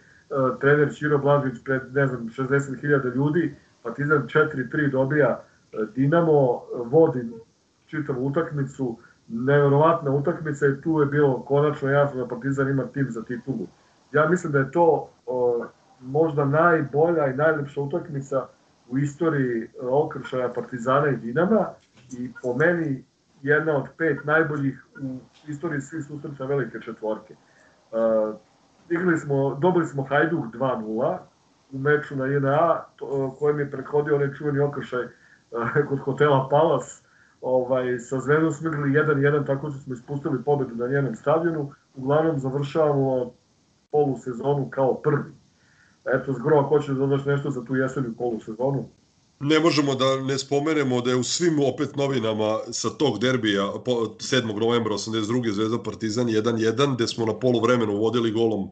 [0.62, 5.44] trener Ćiro Blažević pred, ne znam, 60.000 ljudi, Partizan 4-3 dobija,
[5.74, 7.30] e, Dinamo vodi
[7.86, 8.98] čitavu utakmicu,
[9.28, 13.68] neverovatna utakmica i tu je bilo konačno jasno da Partizan ima tim za titulu.
[14.12, 15.66] Ja mislim da je to o,
[16.02, 18.48] možda najbolja i najlepša utakmica
[18.90, 21.68] u istoriji okršaja Partizana i Dinama
[22.20, 23.04] i po meni
[23.42, 25.18] jedna od pet najboljih u
[25.48, 27.36] istoriji svih susreta velike četvorke.
[27.92, 28.36] Uh,
[28.90, 31.18] igrali smo, dobili smo Hajduk 2-0
[31.72, 35.12] u meču na INA, to, kojem je prethodio onaj čuveni okršaj uh,
[35.90, 37.04] kod hotela Palas.
[37.42, 41.72] Ovaj, sa Zvezdom smo igrali 1-1, tako što smo ispustili pobedu na njenom stadionu.
[41.96, 43.32] Uglavnom završavamo
[43.92, 45.39] polusezonu kao prvi.
[46.14, 48.90] Eto, zgro, ako hoćeš da dodaš nešto za tu jesenju polusezonu.
[49.40, 53.92] Ne možemo da ne spomenemo da je u svim opet novinama sa tog derbija po,
[53.92, 54.60] 7.
[54.60, 55.52] novembra 82.
[55.52, 58.70] Zvezda Partizan 1-1, gde smo na polu vremenu vodili golom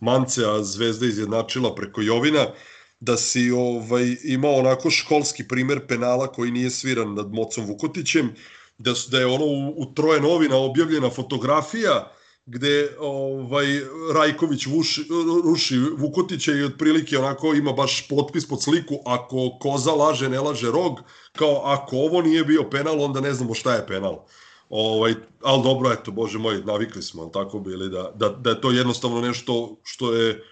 [0.00, 2.46] Mance, a Zvezda izjednačila preko Jovina,
[3.00, 8.30] da si ovaj, imao onako školski primer penala koji nije sviran nad Mocom Vukotićem,
[8.78, 12.12] da, su, da je ono u, u troje novina objavljena fotografija
[12.46, 13.66] gde ovaj
[14.14, 15.08] Rajković vuši,
[15.44, 20.70] ruši Vukotića i otprilike onako ima baš potpis pod sliku ako koza laže ne laže
[20.70, 21.00] rog
[21.32, 24.24] kao ako ovo nije bio penal onda ne znamo šta je penal.
[24.68, 28.60] Ovaj, ali dobro, eto, bože moj, navikli smo, ali tako bili, da, da, da je
[28.60, 30.44] to jednostavno nešto što je,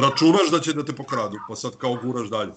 [0.00, 2.52] računaš da će da te pokradu, pa sad kao guraš dalje.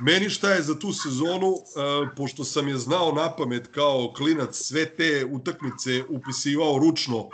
[0.00, 4.56] Meni šta je za tu sezonu, uh, pošto sam je znao na pamet kao klinac,
[4.56, 7.28] sve te utakmice upisivao ručno,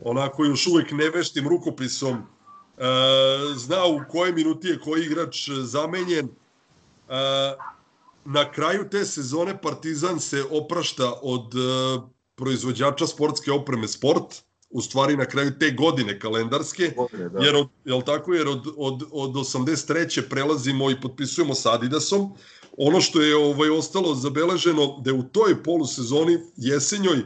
[0.00, 2.22] onako još uvek neveštim rukopisom, e,
[3.56, 6.26] znao u kojoj minuti je koji igrač zamenjen.
[6.28, 6.32] E,
[8.24, 11.58] na kraju te sezone Partizan se oprašta od e,
[12.34, 17.44] proizvođača sportske opreme Sport, u stvari na kraju te godine kalendarske, Godine, da.
[17.44, 20.22] jer od, jel tako, jer od, od, od 83.
[20.30, 22.32] prelazimo i potpisujemo sa Adidasom.
[22.76, 27.22] Ono što je ovaj ostalo zabeleženo da je u toj polusezoni jesenjoj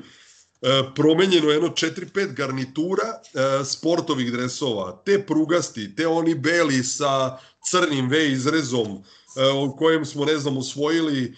[0.95, 7.39] promenjeno jedno 4-5 garnitura e, sportovih dresova, te prugasti, te oni beli sa
[7.71, 11.35] crnim V izrezom, e, o kojem smo, ne znam, usvojili e,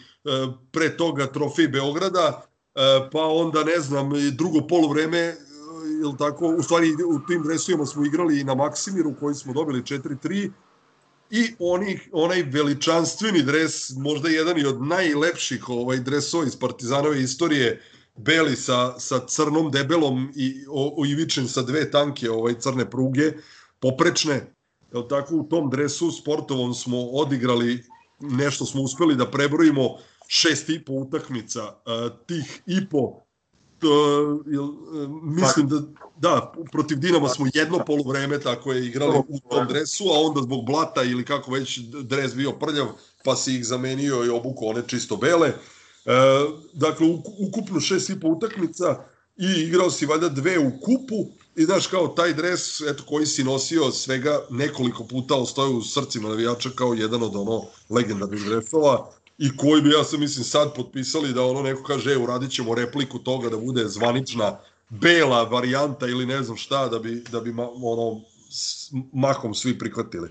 [0.72, 2.42] pre toga trofej Beograda,
[2.74, 5.36] e, pa onda, ne znam, drugo polovreme, e,
[6.02, 9.82] jel tako, u stvari u tim dresovima smo igrali i na Maksimiru koji smo dobili
[9.82, 10.50] 4-3
[11.30, 17.80] i onih, onaj veličanstveni dres, možda jedan i od najlepših ovaj dresova iz Partizanove istorije,
[18.16, 23.32] beli sa, sa crnom debelom i o, o ivičen sa dve tanke ovaj crne pruge,
[23.80, 24.54] poprečne.
[24.92, 27.84] Jel tako, u tom dresu sportovom smo odigrali,
[28.20, 29.96] nešto smo uspeli da prebrojimo,
[30.28, 33.24] šest i po utakmica, uh, tih i po
[33.78, 33.94] to,
[34.46, 35.80] jel, e, mislim da
[36.16, 40.66] da, protiv Dinama smo jedno polovreme tako je igrali u tom dresu, a onda zbog
[40.66, 42.86] blata ili kako već dres bio prljav,
[43.24, 45.48] pa si ih zamenio i obuko one čisto bele.
[45.48, 45.52] E,
[46.72, 47.06] dakle,
[47.38, 49.04] ukupno šest i po utakmica
[49.36, 51.26] i igrao si valjda dve u kupu
[51.56, 56.28] i znaš kao taj dres eto, koji si nosio svega nekoliko puta ostaje u srcima
[56.28, 61.32] navijača kao jedan od ono legendarnih dresova i koji bi, ja sam mislim, sad potpisali
[61.32, 66.26] da ono neko kaže, e, uradit ćemo repliku toga da bude zvanična bela varijanta ili
[66.26, 68.20] ne znam šta, da bi, da bi ono,
[69.12, 70.28] mahom svi prihvatili.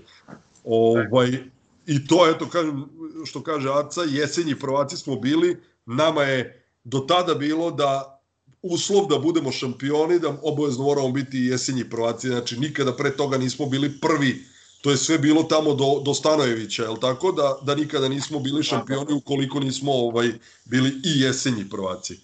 [0.64, 1.38] Ovaj,
[1.86, 2.84] I to, eto, kažem,
[3.24, 5.56] što kaže Aca, jesenji prvaci smo bili,
[5.86, 8.20] nama je do tada bilo da
[8.62, 13.66] uslov da budemo šampioni, da obavezno moramo biti jesenji prvaci, znači nikada pre toga nismo
[13.66, 14.54] bili prvi
[14.84, 17.32] to je sve bilo tamo do, do Stanojevića, je tako?
[17.32, 20.28] Da, da nikada nismo bili šampioni ukoliko nismo ovaj,
[20.64, 22.20] bili i jesenji prvaci.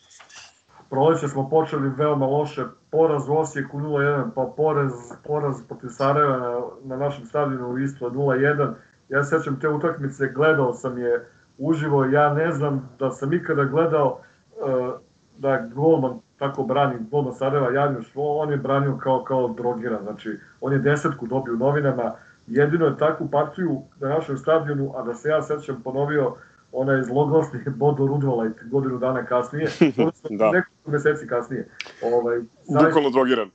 [0.90, 4.92] Proleće smo počeli veoma loše, poraz u Osijeku 0-1, pa poraz,
[5.24, 8.74] poraz protiv Sarajeva na, na našem stadionu u Istvu 0-1.
[9.10, 11.26] Ja sećam te utakmice, gledao sam je
[11.58, 14.20] uživo, ja ne znam da sam ikada gledao
[14.56, 15.00] uh,
[15.38, 20.72] da golman tako brani golman Sarajeva Janjuš, on je branio kao, kao drogiran, znači on
[20.72, 22.14] je desetku dobio u novinama,
[22.46, 26.34] jedino je takvu partiju na našem stadionu, a da se ja sećam ponovio
[26.72, 29.68] onaj zloglasni Bodo Rudvalajt godinu dana kasnije,
[30.38, 30.50] da.
[30.50, 31.68] nekoliko meseci kasnije.
[32.02, 32.40] Ovaj,
[32.84, 33.50] Bukvalno drogiran.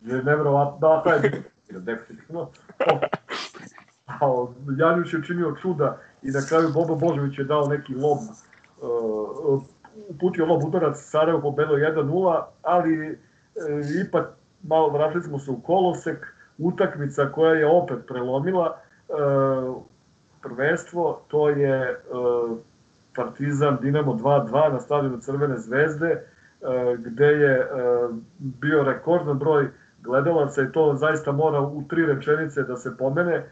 [0.00, 1.18] Je nevjerovatno, da, taj
[1.68, 2.50] je definitivno.
[4.78, 9.62] Janjuš je činio čuda i na kraju Bobo Božović je dao neki lob, uh,
[10.08, 13.16] uputio lob udarac, Sarajevo pobedilo 1-0, ali uh,
[14.06, 14.28] ipak
[14.62, 18.76] malo vratili smo se u kolosek, utakmica koja je opet prelomila
[19.08, 19.12] e,
[20.42, 21.96] prvenstvo, to je e,
[23.16, 26.20] Partizan Dinamo 2-2 na stadionu Crvene zvezde, e,
[26.98, 27.68] gde je
[28.38, 29.68] bio rekordan broj
[30.04, 33.44] gledalaca i to zaista mora u tri rečenice da se pomene.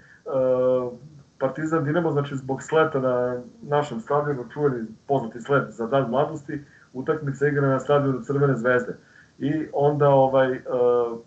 [1.39, 7.47] Partizan Dinamo, znači zbog sleta na našem stadionu, čuveni poznati slet za dan mladosti, utakmica
[7.47, 8.97] igra na stadionu Crvene zvezde
[9.39, 10.59] i onda ovaj, uh,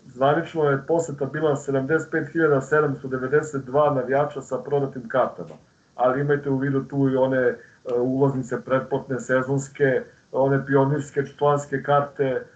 [0.06, 5.54] zvanično je poseta bila 75.792 navijača sa prodatim kartama.
[5.94, 7.56] Ali imajte u vidu tu i one uh,
[8.00, 10.02] ulaznice pretplatne, sezonske,
[10.32, 12.46] one pionirske članske karte,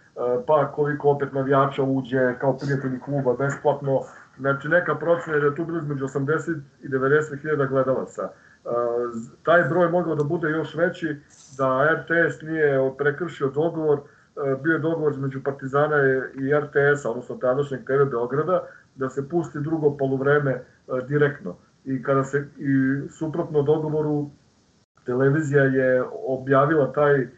[0.47, 4.01] pa koliko opet navijača uđe kao prijatelji kluba besplatno.
[4.39, 8.29] Znači neka procena je da tu bilo između 80 i 90 hiljada gledalaca.
[8.65, 8.73] Uh,
[9.43, 11.17] taj broj mogao da bude još veći
[11.59, 14.01] da RTS nije prekršio dogovor
[14.37, 15.97] E, bio je dogovor između Partizana
[16.35, 20.63] i RTS-a, odnosno tadašnjeg TV Beograda, da se pusti drugo poluvreme e,
[21.09, 21.57] direktno.
[21.85, 24.31] I kada se i suprotno dogovoru
[25.05, 27.31] televizija je objavila taj e,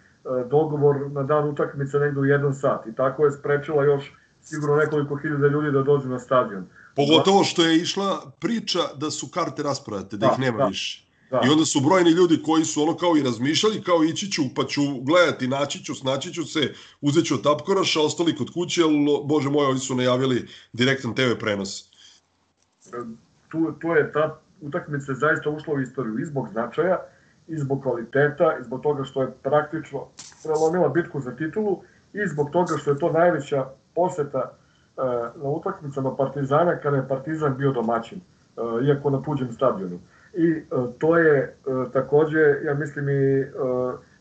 [0.50, 4.12] dogovor na dan utakmice negde u jedan sat i tako je sprečila još
[4.42, 6.66] sigurno nekoliko hiljada ljudi da dođu na stadion.
[6.96, 10.64] Pogotovo što je išla priča da su karte rasprodate, da, da ih nema da.
[10.64, 11.12] više.
[11.30, 11.40] Da.
[11.46, 14.64] I onda su brojni ljudi koji su ono kao i razmišljali, kao ići ću, pa
[14.64, 19.50] ću gledati, naći ću, snaći ću se, uzet ću tapkoraša, ostali kod kuće, ali, bože
[19.50, 21.90] moj, oni su najavili direktan TV prenos.
[23.48, 26.98] Tu, tu je ta utakmica zaista ušla u istoriju i zbog značaja,
[27.52, 30.06] i zbog kvaliteta, i zbog toga što je praktično
[30.44, 31.82] prelomila bitku za titulu,
[32.12, 35.02] i zbog toga što je to najveća poseta e,
[35.36, 39.98] na utakmicama Partizana kada je Partizan bio domaćin, e, iako na tuđem stadionu
[40.34, 40.62] i e,
[40.98, 41.52] to je e,
[41.92, 43.46] takođe, ja mislim, i e,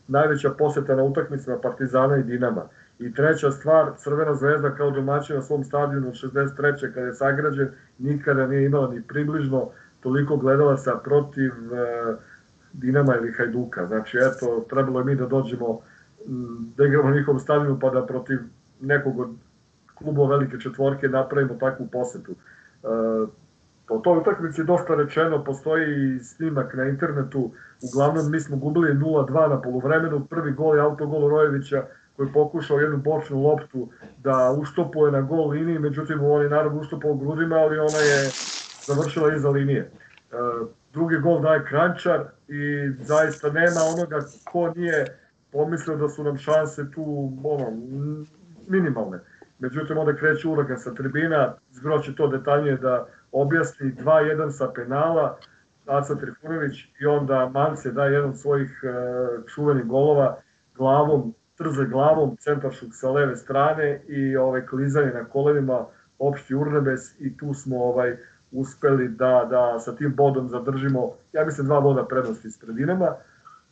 [0.08, 2.62] najveća poseta na utakmicama Partizana i Dinama.
[2.98, 6.94] I treća stvar, Crvena zvezda kao domaćina na svom stadionu od 63.
[6.94, 7.68] kada je sagrađen,
[7.98, 9.68] nikada nije imala ni približno
[10.00, 11.52] toliko gledalaca protiv
[12.72, 13.86] Dinama ili Hajduka.
[13.86, 15.80] Znači, eto, trebalo je mi da dođemo
[16.76, 18.38] da igramo na njihovom stadionu pa da protiv
[18.80, 19.30] nekog od
[19.94, 22.34] klubova velike četvorke napravimo takvu posetu.
[23.88, 27.50] O toj utakmici dosta rečeno, postoji snimak na internetu,
[27.82, 31.84] uglavnom mi smo gubili 0-2 na polovremenu, prvi gol je autogol Rojevića
[32.16, 36.80] koji je pokušao jednu bočnu loptu da uštopuje na gol liniji, međutim on je naravno
[36.80, 38.30] uštopao grudima, ali ona je
[38.86, 39.80] završila iza linije.
[39.80, 40.36] E,
[40.92, 45.18] drugi gol daje Krančar i zaista nema onoga ko nije
[45.52, 47.66] pomislio da su nam šanse tu ono,
[48.68, 49.18] minimalne.
[49.58, 55.38] Međutim, onda kreće uragan sa tribina, zgroće to detaljnije da objasni 2-1 sa penala,
[55.86, 58.88] Aca Trifunović i onda Mance da jedan od svojih e,
[59.54, 60.38] čuvenih golova
[60.74, 65.86] glavom, trze glavom, centaršuk sa leve strane i ovaj klizanje na kolenima,
[66.18, 68.16] opšti urnebes i tu smo ovaj
[68.52, 73.14] uspeli da, da sa tim bodom zadržimo, ja mislim, dva boda prednosti s predinama.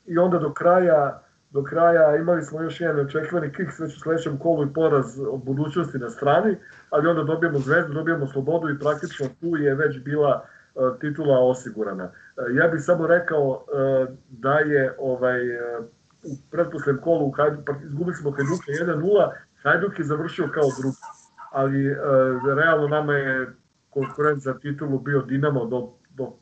[0.06, 4.38] i onda do kraja do kraja imali smo još jedan očekivani kiks već u sledećem
[4.38, 6.56] kolu i poraz od budućnosti na strani,
[6.90, 12.04] ali onda dobijamo zvezdu, dobijamo slobodu i praktično tu je već bila uh, titula osigurana.
[12.04, 15.40] Uh, ja bih samo rekao uh, da je ovaj
[16.24, 19.30] u pretposlednjem kolu Hajduk, izgubili smo Hajduka 1-0,
[19.62, 20.96] Hajduk je završio kao drugi,
[21.52, 21.96] ali
[22.56, 23.52] realno nama je
[23.90, 26.32] konkurent za titulu bio Dinamo do, do,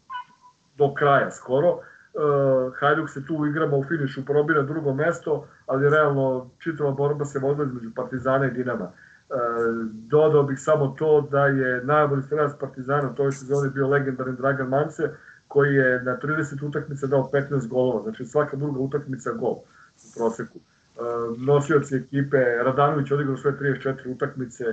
[0.76, 6.50] do kraja skoro, uh, Hajduk se tu igramo u finišu, probira drugo mesto, ali realno
[6.58, 8.84] čitava borba se vodila između Partizana i Dinama.
[8.84, 9.36] Uh,
[9.92, 14.68] dodao bih samo to da je najbolji stranac Partizana u toj sezoni bio legendarni Dragan
[14.68, 15.10] Mance,
[15.48, 19.64] koji je na 30 utakmica dao 15 golova, znači svaka druga utakmica gol u
[20.16, 20.58] proseku.
[20.58, 24.64] Uh, nosioci ekipe, Radanović odigrao sve 34 utakmice,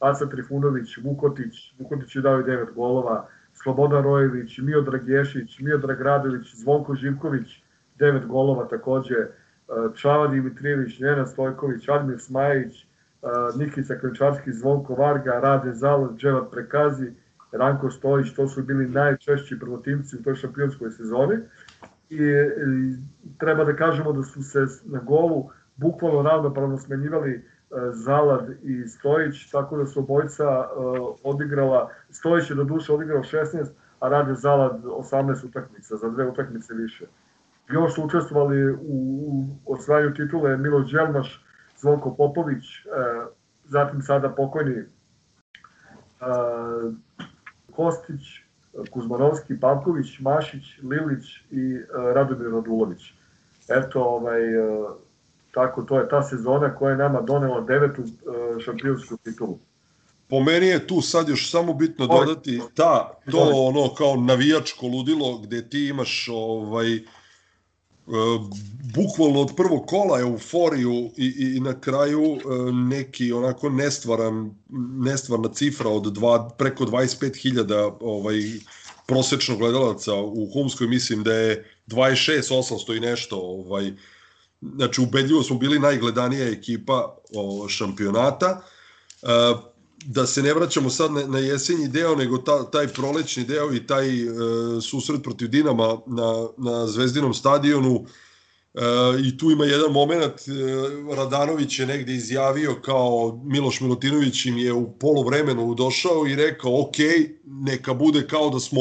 [0.00, 3.28] Aca Trifunović, Vukotić, Vukotić je dao i 9 golova,
[3.62, 7.62] Slobodan Rojević, Miodrag Ješić, Miodrag Radović, Zvonko Živković,
[7.98, 9.28] devet golova takođe, e,
[9.94, 12.86] Čava Dimitrijević, Njena Stojković, Admir Smajić, e,
[13.58, 17.12] Nikica Klenčarski, Zvonko Varga, Rade Zalaz, Dževat Prekazi,
[17.52, 21.36] Ranko Stojić, to su bili najčešći prvotimci u toj šampionskoj sezoni.
[22.10, 22.96] I, i
[23.38, 27.44] treba da kažemo da su se na golu bukvalno ravnopravno smenjivali
[27.92, 33.66] Zalad i Stojić, tako da su obojica uh, odigrala, Stojić je do duše odigrao 16,
[34.00, 37.06] a Rade Zalad 18 utakmica, za dve utakmice više.
[37.68, 38.78] Još su učestvovali u,
[39.66, 41.44] u osvajanju titule Milo Đelmaš,
[41.76, 43.32] Zvonko Popović, uh,
[43.64, 44.86] zatim sada pokojni uh,
[47.72, 48.20] Kostić,
[48.90, 51.80] Kuzmanovski, Pavković, Mašić, Lilić i
[52.14, 53.14] Radomir Radulović.
[53.68, 54.40] Eto, ovaj,
[55.50, 59.58] Tako, to je ta sezona koja je nama donela devetu uh, šampionsku titulu.
[60.28, 65.38] Po meni je tu sad još samo bitno dodati ta, to ono kao navijačko ludilo
[65.38, 67.02] gde ti imaš ovaj, uh,
[68.94, 72.40] bukvalno od prvog kola euforiju i, i na kraju uh,
[72.74, 74.54] neki onako nestvaran,
[75.04, 78.34] nestvarna cifra od dva, preko 25.000 ovaj,
[79.06, 83.92] prosečno gledalaca u Humskoj mislim da je 26.800 i nešto ovaj,
[84.60, 88.62] znači ubedljivo smo bili najgledanija ekipa o, šampionata.
[89.22, 89.26] E,
[90.04, 93.86] da se ne vraćamo sad na, na jesenji deo, nego ta, taj prolećni deo i
[93.86, 94.28] taj e,
[94.80, 98.06] susret protiv Dinama na, na Zvezdinom stadionu,
[98.74, 98.80] E,
[99.28, 104.72] I tu ima jedan moment, e, Radanović je negde izjavio kao Miloš Milutinović im je
[104.72, 106.96] u polovremenu došao i rekao ok,
[107.44, 108.80] neka bude kao da smo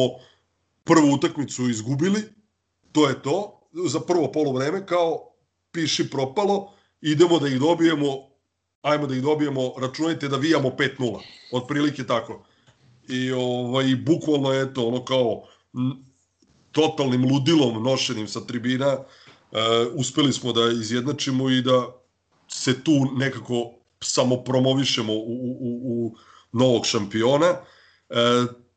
[0.84, 2.22] prvu utakmicu izgubili,
[2.92, 5.34] to je to, za prvo polovreme, kao
[5.78, 8.08] piši propalo, idemo da ih dobijemo,
[8.82, 11.20] ajmo da ih dobijemo, računajte da vijamo 5-0,
[11.52, 12.46] otprilike tako.
[13.08, 15.44] I ovaj, bukvalno je to ono kao
[16.72, 19.04] totalnim ludilom nošenim sa tribina, e,
[19.94, 21.86] uspeli smo da izjednačimo i da
[22.48, 26.16] se tu nekako samo promovišemo u, u, u, u
[26.52, 27.54] novog šampiona.
[28.10, 28.18] E,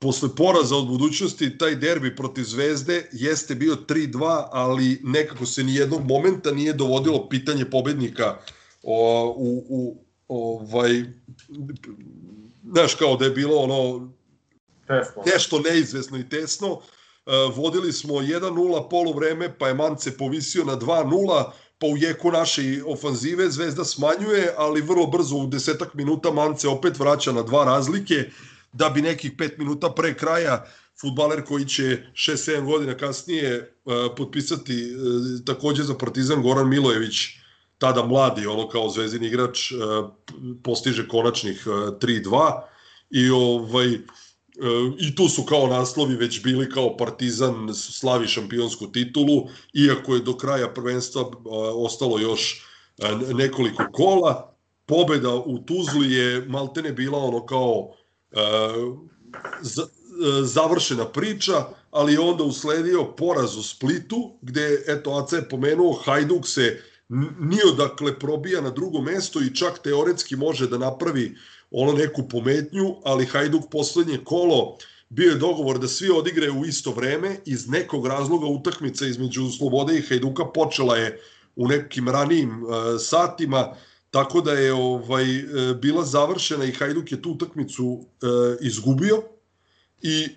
[0.00, 5.74] posle poraza od budućnosti taj derbi protiv Zvezde jeste bio 3-2, ali nekako se ni
[5.74, 8.36] jednog momenta nije dovodilo pitanje pobednika
[8.82, 11.04] o, u, u ovaj
[12.72, 14.10] znaš kao da je bilo ono
[14.86, 16.72] tesno, nešto neizvesno i tesno.
[16.72, 22.30] Uh, vodili smo 1-0 polu vreme, pa je Mance povisio na 2-0, pa u jeku
[22.30, 27.64] naše ofanzive Zvezda smanjuje, ali vrlo brzo u desetak minuta Mance opet vraća na dva
[27.64, 28.30] razlike
[28.72, 30.64] da bi nekih 5 minuta pre kraja
[31.00, 37.16] futbaler koji će 6-7 godina kasnije uh, potpisati uh, takođe za Partizan Goran Milojević,
[37.78, 39.78] tada mladi, ono kao zvezdin igrač, uh,
[40.62, 42.60] postiže konačnih uh, 3-2
[43.10, 43.98] i ovaj
[44.98, 50.36] i tu su kao naslovi već bili kao Partizan slavi šampionsku titulu, iako je do
[50.36, 51.30] kraja prvenstva
[51.74, 52.66] ostalo još
[53.34, 54.56] nekoliko kola.
[54.86, 57.94] Pobeda u Tuzli je maltene bila ono kao
[60.44, 66.46] završena priča, ali je onda usledio poraz u Splitu, gde, eto, AC je pomenuo, Hajduk
[66.46, 66.82] se
[67.40, 71.36] nije odakle probija na drugo mesto i čak teoretski može da napravi
[71.70, 74.76] ono neku pometnju, ali Hajduk poslednje kolo
[75.08, 79.98] bio je dogovor da svi odigre u isto vreme, iz nekog razloga utakmica između Slobode
[79.98, 81.20] i Hajduka počela je
[81.56, 83.74] u nekim ranijim uh, satima,
[84.10, 88.26] Tako da je ovaj e, bila završena i Hajduk je tu utakmicu e,
[88.60, 89.22] izgubio
[90.02, 90.28] i e,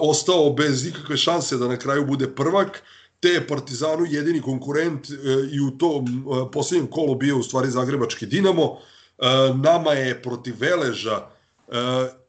[0.00, 2.82] ostao bez ikakve šanse da na kraju bude prvak,
[3.20, 5.14] te je Partizanu jedini konkurent e,
[5.52, 8.78] i u tom e, posljednjem kolu bio u stvari Zagrebački Dinamo.
[9.18, 11.74] E, nama je protiv Veleža e,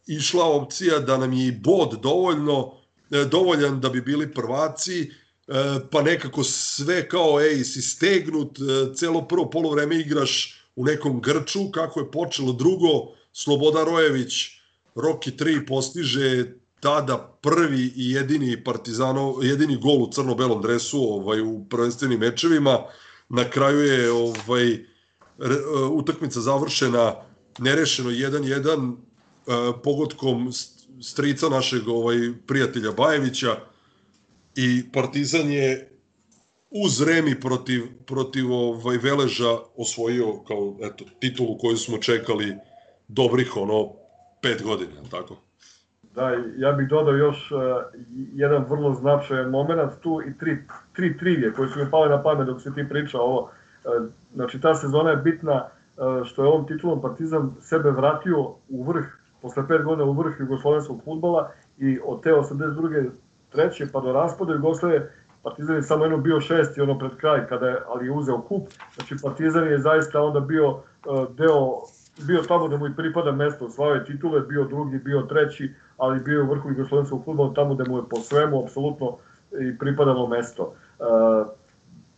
[0.08, 2.74] išla opcija da nam je i bod dovoljno
[3.12, 5.12] e, dovoljan da bi bili prvaci
[5.92, 11.72] pa nekako sve kao, ej, si stegnut, e, celo prvo polovreme igraš u nekom grču,
[11.72, 12.90] kako je počelo drugo,
[13.34, 14.34] Sloboda Rojević,
[14.96, 21.66] Roki 3 postiže tada prvi i jedini Partizanov, jedini gol u crno-belom dresu ovaj, u
[21.70, 22.80] prvenstvenim mečevima.
[23.30, 24.86] Na kraju je ovaj,
[25.38, 25.56] re,
[25.92, 27.16] utakmica završena
[27.60, 28.96] nerešeno 1-1
[29.84, 30.52] pogodkom
[31.02, 32.18] strica našeg ovaj
[32.48, 33.58] prijatelja Bajevića
[34.56, 35.93] i Partizan je
[36.74, 42.56] uz Remi protiv, protiv ovaj Veleža osvojio kao eto, titulu koju smo čekali
[43.08, 43.90] dobrih ono
[44.42, 45.36] pet godina, tako?
[46.16, 47.60] Da, ja bih dodao još uh,
[48.34, 50.58] jedan vrlo značajan moment tu i tri,
[50.96, 53.42] tri trivije koje su mi pale na pamet dok se ti priča ovo.
[53.42, 58.84] Uh, znači, ta sezona je bitna uh, što je ovom titulom Partizan sebe vratio u
[58.84, 59.06] vrh,
[59.42, 63.10] posle pet godina u vrh jugoslovenskog futbola i od te 82.
[63.50, 65.12] treće pa do raspada Jugoslavije
[65.44, 68.68] Partizan je samo jedno bio šesti ono pred kraj kada je, ali je uzeo kup.
[68.96, 71.82] Znači Partizan je zaista onda bio uh, deo
[72.22, 76.44] bio tamo da mu i pripada mesto, osvajao titule, bio drugi, bio treći, ali bio
[76.44, 79.18] u vrhu jugoslovenskog futbola tamo da mu je po svemu apsolutno
[79.60, 80.74] i pripadalo mesto.
[81.00, 81.48] Uh,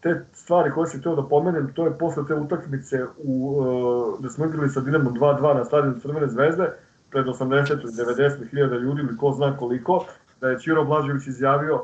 [0.01, 4.45] te stvari koje se teo da pomenem, to je posle te utakmice u, da smo
[4.45, 6.69] igrali sa Dinamo 2-2 na stadionu Crvene zvezde,
[7.09, 10.05] pred 80 ili 90 hiljada ljudi ili ko zna koliko,
[10.41, 11.83] da je Čiro Blažević izjavio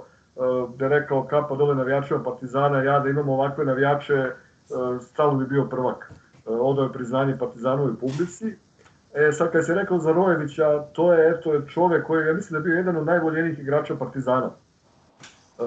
[0.77, 4.31] da rekao kapa dole navijačima Partizana, ja da imamo ovakve navijače,
[5.01, 6.11] stalo bi bio prvak.
[6.45, 8.55] Odao je priznanje Partizanovoj publici,
[9.13, 12.57] E, sad kad se rekao za Rojevića, to je eto, čovek koji, ja mislim da
[12.57, 14.51] je bio jedan od najvoljenijih igrača Partizana.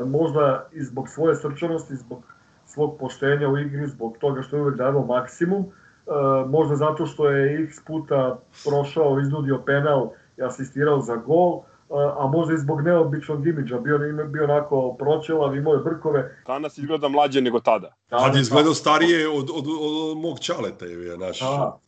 [0.07, 2.23] Možda i zbog svoje srčanosti, zbog
[2.67, 5.65] svog poštenja u igri, zbog toga što je uvek davao maksimum,
[6.47, 12.55] možda zato što je x puta prošao, iznudio penal i asistirao za gol, a možda
[12.55, 16.37] i zbog neobičnog imidža, bio, bio onako proćelav, imao je brkove.
[16.47, 17.95] Danas izgleda mlađe nego tada.
[18.09, 21.41] Tad je izgledao starije od, od, od, od mog čaleta, je, naš.
[21.41, 21.79] Da,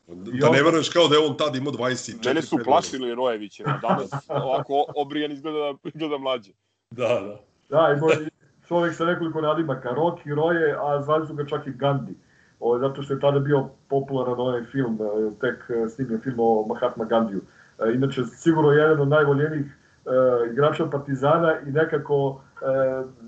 [0.40, 2.26] da ne veruješ kao da je on tad imao 24.
[2.26, 6.52] Mene su plašili Rojeviće, danas ovako obrijan izgleda, izgleda mlađe.
[6.90, 7.40] Da, da.
[7.68, 8.28] Da, imao je
[8.68, 12.14] čovjek sa nekoliko nadimaka, Roki, Roje, a zvali su ga čak i Gandhi.
[12.60, 16.66] O, zato što je tada bio popularan ovaj film, e, tek e, snimljen film o
[16.66, 17.40] Mahatma Gandhiju.
[17.78, 19.66] E, inače, sigurno jedan od najvoljenijih
[20.06, 22.38] uh, igrača Partizana i nekako uh,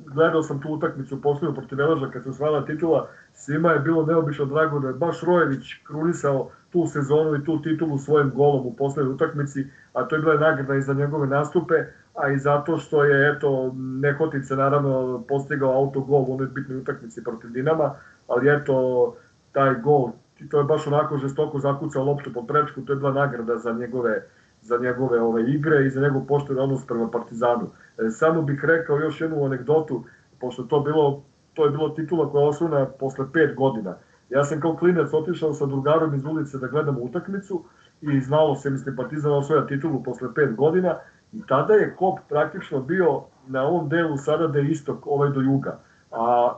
[0.07, 4.45] gledao sam tu utakmicu poslednju protiv Velaža kad se osvajala titula, svima je bilo neobično
[4.45, 9.15] drago da je baš Rojević krunisao tu sezonu i tu titulu svojim golom u poslednjoj
[9.15, 11.75] utakmici, a to je bila nagrada i za njegove nastupe,
[12.15, 17.51] a i zato što je eto Nehotica naravno postigao autogol u onoj bitnoj utakmici protiv
[17.51, 17.95] Dinama,
[18.29, 19.15] ali eto
[19.53, 20.11] taj gol,
[20.51, 24.23] to je baš onako žestoko zakucao loptu po prečku, to je bila nagrada za njegove
[24.69, 27.67] za njegove ove igre i za njegov pošten odnos prema Partizanu.
[27.99, 30.05] E, samo bih rekao još jednu anegdotu,
[30.41, 31.23] pošto to bilo
[31.59, 33.97] to je bilo titula koja je osvojena posle pet godina.
[34.31, 37.65] Ja sam kao klinac otišao sa drugarom iz ulice da gledam utakmicu
[38.01, 40.95] i znalo se, mislim, Partizan osvoja titulu posle pet godina
[41.33, 45.41] i tada je Kop praktično bio na ovom delu sada da je istok, ovaj do
[45.41, 45.79] juga.
[46.13, 46.55] A,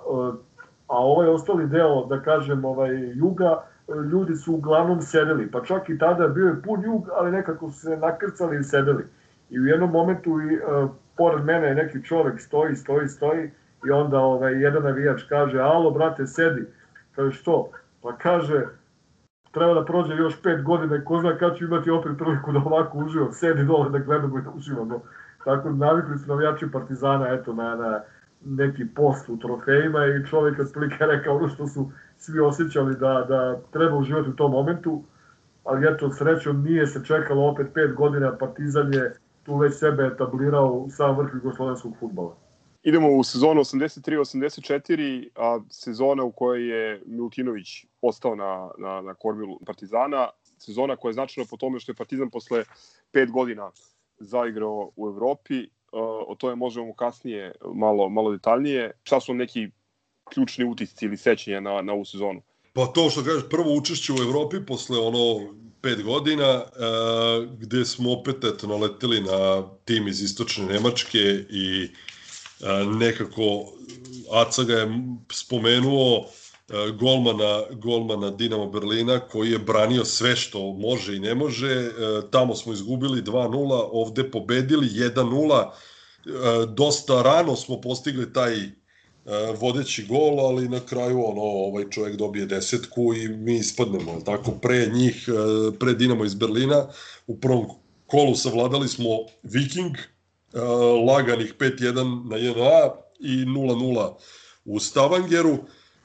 [0.89, 3.63] a ovaj ostali deo, da kažem, ovaj juga,
[4.11, 7.81] ljudi su uglavnom sedeli, pa čak i tada bio je pun jug, ali nekako su
[7.81, 9.05] se nakrcali i sedeli.
[9.51, 13.51] I u jednom momentu i uh, pored mene neki čovek stoji, stoji, stoji
[13.87, 16.65] i onda ovaj, jedan navijač kaže, alo brate, sedi.
[17.17, 17.71] Kaže, što?
[18.03, 18.67] Pa kaže,
[19.53, 22.59] treba da prođe još pet godina i ko zna kad ću imati opet priliku da
[22.59, 25.03] ovako uživam, sedi dole da gledamo i da uživamo.
[25.45, 28.01] Tako navikli su navijači Partizana, eto, na, na
[28.45, 33.61] neki post u trofejima i čovjek otprilike rekao ono što su svi osjećali da, da
[33.73, 35.05] treba uživati u tom momentu,
[35.65, 40.73] ali eto, srećom nije se čekalo opet pet godina, Partizan je tu već sebe etablirao
[40.73, 42.37] u sam vrh jugoslovenskog futbola.
[42.83, 49.59] Idemo u sezonu 83-84, a sezona u kojoj je Milutinović ostao na, na, na kormilu
[49.67, 50.29] Partizana,
[50.59, 52.65] sezona koja je značajna po tome što je Partizan posle
[53.13, 53.71] pet godina
[54.19, 58.91] zaigrao u Evropi, o tome možemo kasnije malo, malo detaljnije.
[59.03, 59.69] Šta su neki
[60.35, 62.43] ključni utisci ili sećanja na, na ovu sezonu?
[62.73, 66.67] Pa to što kažeš, prvo učešće u Evropi posle ono pet godina, e,
[67.59, 71.19] gde smo opet eto, naleteli na tim iz istočne Nemačke
[71.51, 73.73] i e, nekako
[74.33, 74.89] Aca ga je
[75.33, 76.27] spomenuo
[76.99, 81.71] golmana, golmana Dinamo Berlina koji je branio sve što može i ne može.
[81.71, 81.91] E,
[82.31, 85.63] tamo smo izgubili 2-0, ovde pobedili 1-0.
[85.63, 85.71] E,
[86.67, 88.53] dosta rano smo postigli taj
[89.61, 94.87] vodeći gol, ali na kraju ono, ovaj čovjek dobije desetku i mi ispadnemo, tako, pre
[94.87, 95.29] njih,
[95.81, 96.87] pre Dinamo iz Berlina,
[97.27, 97.67] u prvom
[98.07, 99.09] kolu savladali smo
[99.43, 99.97] Viking,
[101.07, 101.95] laganih 5-1
[102.31, 102.91] na 1A,
[103.21, 104.15] i 0-0
[104.65, 105.59] u Stavangeru.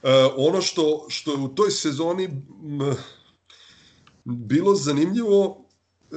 [0.06, 2.96] E, ono što, što je u toj sezoni m,
[4.24, 5.66] bilo zanimljivo,
[6.12, 6.16] e,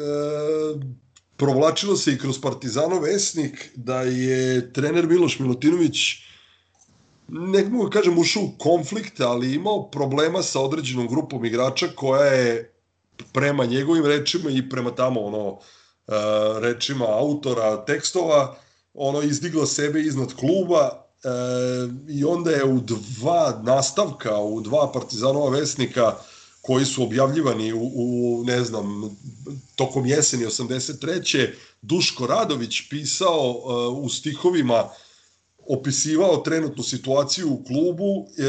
[1.37, 5.97] provlačilo se i kroz Partizanov vesnik da je trener Miloš Milutinović
[7.29, 12.25] ne mogu da kažem ušao u konflikt, ali imao problema sa određenom grupom igrača koja
[12.25, 12.75] je
[13.33, 15.59] prema njegovim rečima i prema tamo ono uh,
[16.61, 18.57] rečima autora tekstova
[18.95, 25.51] ono izdigla sebe iznad kluba uh, i onda je u dva nastavka, u dva Partizanova
[25.51, 26.15] vesnika
[26.63, 29.17] koji su objavljivani u, u ne znam,
[29.77, 31.51] tokom jeseni 83.
[31.83, 34.85] Duško Radović pisao uh, u stihovima
[35.69, 38.43] opisivao trenutnu situaciju u klubu, e,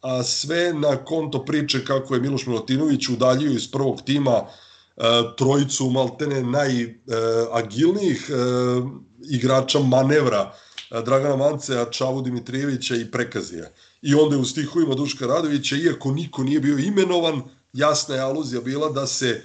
[0.00, 5.02] a sve na konto priče kako je Miloš Milotinović udaljio iz prvog tima e,
[5.38, 8.34] trojicu maltene najagilnijih e,
[9.30, 13.68] igrača manevra e, Dragana Mancea, Čavu Dimitrijevića i Prekazija.
[14.02, 18.60] I onda je u stihovima Duška Radovića, iako niko nije bio imenovan, jasna je aluzija
[18.60, 19.42] bila da se e,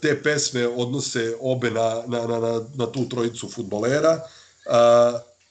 [0.00, 4.10] te pesme odnose obe na, na, na, na, na tu trojicu futbolera.
[4.12, 4.20] E,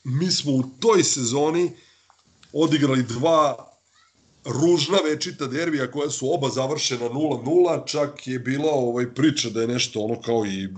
[0.03, 1.71] mi smo u toj sezoni
[2.53, 3.74] odigrali dva
[4.45, 9.67] ružna večita derbija koja su oba završena 0-0, čak je bila ovaj priča da je
[9.67, 10.69] nešto ono kao i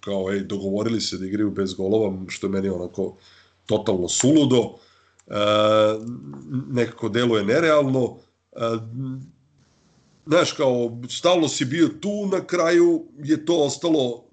[0.00, 3.16] kao ej dogovorili se da igraju bez golova, što je meni onako
[3.68, 4.74] totalno suludo.
[5.26, 5.34] E,
[6.70, 8.16] nekako deluje nerealno.
[8.52, 8.58] E,
[10.26, 14.24] znaš, kao, stalno si bio tu, na kraju je to ostalo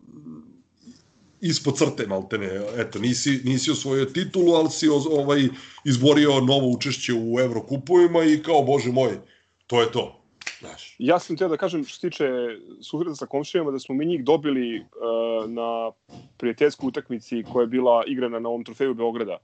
[1.41, 2.61] ispod crte maltene.
[2.77, 5.47] Eto, nisi, nisi osvojio titulu, ali si ovaj,
[5.86, 9.19] izborio novo učešće u Evrokupovima i kao, bože moj,
[9.67, 10.24] to je to.
[10.60, 10.95] Znaš.
[10.99, 12.30] Ja sam teo da kažem što se tiče
[12.82, 15.91] susreta sa komšijama da smo mi njih dobili uh, na
[16.38, 19.38] prijateljskoj utakmici koja je bila igrana na ovom trofeju Beograda.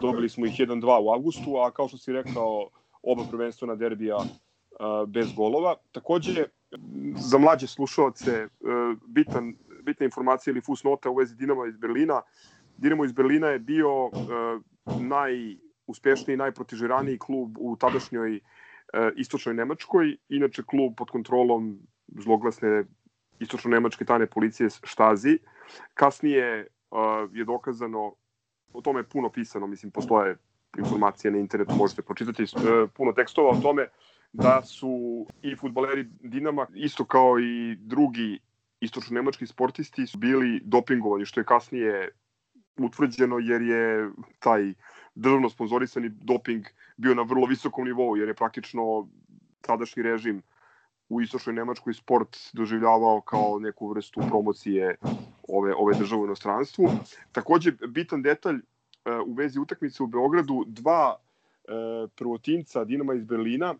[0.00, 2.68] Dobili smo ih 1-2 u avgustu, a kao što si rekao,
[3.02, 5.74] oba prvenstvena derbija uh, bez golova.
[5.92, 6.44] Takođe,
[7.16, 12.22] za mlađe slušalce, uh, bitan bitna informacija ili fusnota u vezi Dinama iz Berlina.
[12.76, 14.12] Dinamo iz Berlina je bio uh,
[15.00, 18.42] najuspešniji, najprotižiraniji klub u tadašnjoj uh,
[19.16, 21.78] istočnoj Nemačkoj, inače klub pod kontrolom
[22.08, 22.84] zloglasne
[23.40, 25.38] istočno-nemačke tajne policije Štazi.
[25.94, 26.98] Kasnije uh,
[27.32, 28.14] je dokazano,
[28.72, 30.36] o tome je puno pisano, mislim, postoje
[30.78, 33.88] informacije na internetu, možete pročitati uh, puno tekstova o tome
[34.32, 38.38] da su i futbaleri Dinama, isto kao i drugi
[38.80, 42.10] istočno-nemački sportisti su bili dopingovani, što je kasnije
[42.78, 44.74] utvrđeno jer je taj
[45.14, 46.66] državno sponzorisani doping
[46.96, 49.08] bio na vrlo visokom nivou, jer je praktično
[49.60, 50.42] tadašnji režim
[51.08, 54.96] u istočnoj Nemačkoj sport doživljavao kao neku vrstu promocije
[55.48, 56.88] ove, ove države u inostranstvu.
[57.32, 58.60] Takođe, bitan detalj e,
[59.26, 61.70] u vezi utakmice u Beogradu, dva e,
[62.16, 63.74] prvotinca Dinama iz Berlina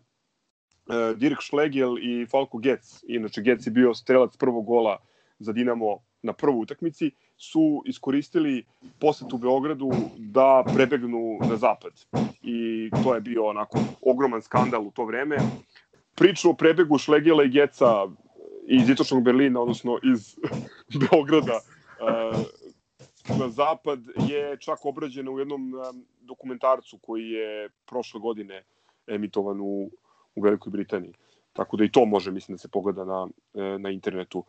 [0.87, 4.97] uh, Dirk Schlegel i Falko Getz, inače Getz je bio strelac prvog gola
[5.39, 8.65] za Dinamo na prvoj utakmici, su iskoristili
[8.99, 11.91] poset u Beogradu da prebegnu na zapad.
[12.41, 15.37] I to je bio onako ogroman skandal u to vreme.
[16.15, 18.07] Priču o prebegu Schlegela i Geca
[18.67, 20.35] iz Itočnog Berlina, odnosno iz
[21.11, 22.39] Beograda uh,
[23.39, 28.63] na zapad je čak obrađena u jednom um, dokumentarcu koji je prošle godine
[29.07, 29.89] emitovan u
[30.37, 31.13] u Velikoj Britaniji.
[31.53, 34.43] Tako da i to može, mislim, da se pogleda na, e, na internetu.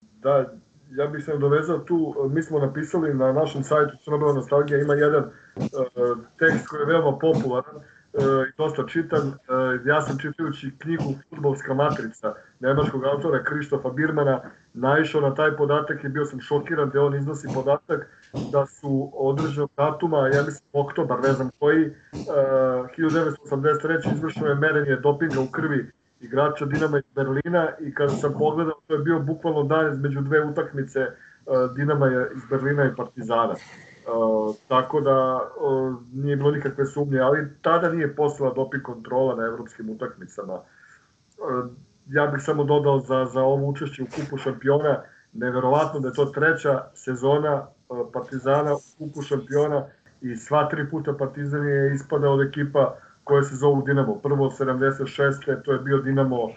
[0.00, 0.52] Da,
[0.90, 5.24] ja bih se dovezao tu, mi smo napisali na našem sajtu Crnobela Nostalgija, ima jedan
[5.24, 7.82] uh, tekst koji je veoma popularan, uh,
[8.22, 9.26] i dosta čitan.
[9.28, 14.40] Uh, ja sam čitajući knjigu Futbolska matrica nemačkog autora Krištofa Birmana
[14.74, 18.08] naišao na taj podatak i bio sam šokiran da on iznosi podatak
[18.52, 21.92] da su određenog datuma, ja mislim oktobar, ne znam koji, uh,
[22.98, 24.14] 1983.
[24.14, 28.94] izvršeno je merenje dopinga u krvi igrača Dinama iz Berlina i kada sam pogledao, to
[28.94, 32.06] je bio bukvalno dan između dve utakmice uh, Dinama
[32.36, 33.54] iz Berlina i Partizana.
[33.54, 39.46] Uh, tako da uh, nije bilo nikakve sumnje, ali tada nije postala doping kontrola na
[39.46, 40.60] evropskim utakmicama.
[42.06, 45.02] Ja bih samo dodao za, za ovo učešće u kupu šampiona,
[45.32, 47.66] neverovatno da je to treća sezona
[48.12, 49.86] Partizana u kupu šampiona
[50.20, 52.96] i sva tri puta Partizan je ispadao od ekipa
[53.26, 54.14] koje se zovu Dinamo.
[54.14, 55.62] Prvo 76.
[55.64, 56.48] to je bio Dinamo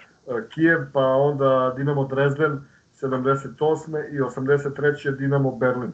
[0.50, 2.62] Kijev, pa onda Dinamo Dresden
[3.02, 4.10] 78.
[4.12, 5.18] i 83.
[5.18, 5.92] Dinamo Berlin.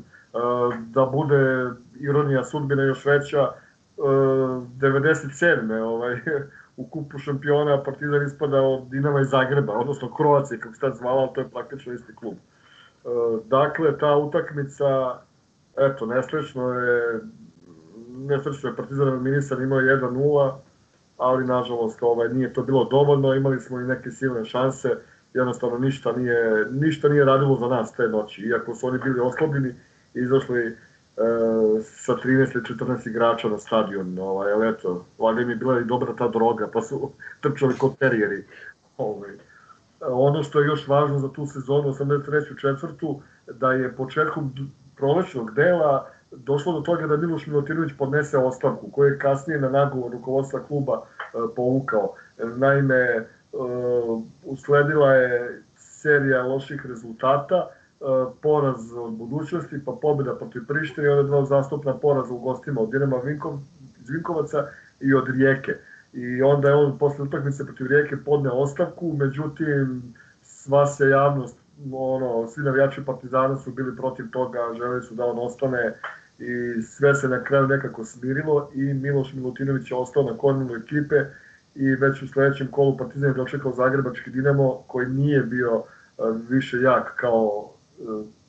[0.87, 3.51] Da bude ironija sudbine još veća,
[3.97, 5.81] 97.
[5.81, 6.19] ovaj,
[6.77, 11.21] u kupu šampiona Partizan ispada od Dinama iz Zagreba, odnosno Kroacije, kako se tad zvala,
[11.21, 12.35] ali to je praktično isti klub.
[13.45, 15.19] Dakle, ta utakmica,
[15.77, 17.21] eto, nesrećno je
[18.17, 20.55] nesrećno je Partizan Minisan imao 1-0,
[21.17, 24.89] ali nažalost ovaj, nije to bilo dovoljno, imali smo i neke silne šanse,
[25.33, 29.69] jednostavno ništa nije, ništa nije radilo za nas te noći, iako su oni bili oslobljeni
[30.13, 30.73] i izašli e,
[31.81, 35.83] sa 13 ili 14 igrača na stadion, ovaj, ali eto, valjda im je bila i
[35.83, 37.11] dobra ta droga, pa su
[37.41, 38.43] trčali kod terijeri.
[38.97, 39.31] Ovaj.
[40.01, 42.61] Ono što je još važno za tu sezonu, 83.
[42.61, 44.53] četvrtu, da je početkom
[44.97, 50.11] prolećnog dela došlo do toga da Miloš Milutinović podnese ostavku, koju je kasnije na nagovor
[50.11, 52.13] rukovodstva kluba e, povukao.
[52.57, 53.25] Naime, e,
[54.43, 58.05] usledila je serija loših rezultata, e,
[58.41, 63.17] poraz od budućnosti, pa pobjeda protiv Prištine onda dva zastupna poraza u gostima od Dinama
[63.17, 63.59] Vinkov,
[64.01, 64.67] iz Vinkovaca
[64.99, 65.75] i od Rijeke.
[66.13, 71.57] I onda je on posle utakmice protiv Rijeke podneo ostavku, međutim sva se javnost,
[71.91, 75.95] ono, svi navijači Partizana su bili protiv toga, želeli su da on ostane
[76.39, 81.15] i sve se na kraju nekako smirilo i Miloš Milutinović je ostao na kormilu ekipe
[81.75, 86.77] i već u sledećem kolu Partizan je dočekao Zagrebački Dinamo koji nije bio e, više
[86.77, 88.03] jak kao e,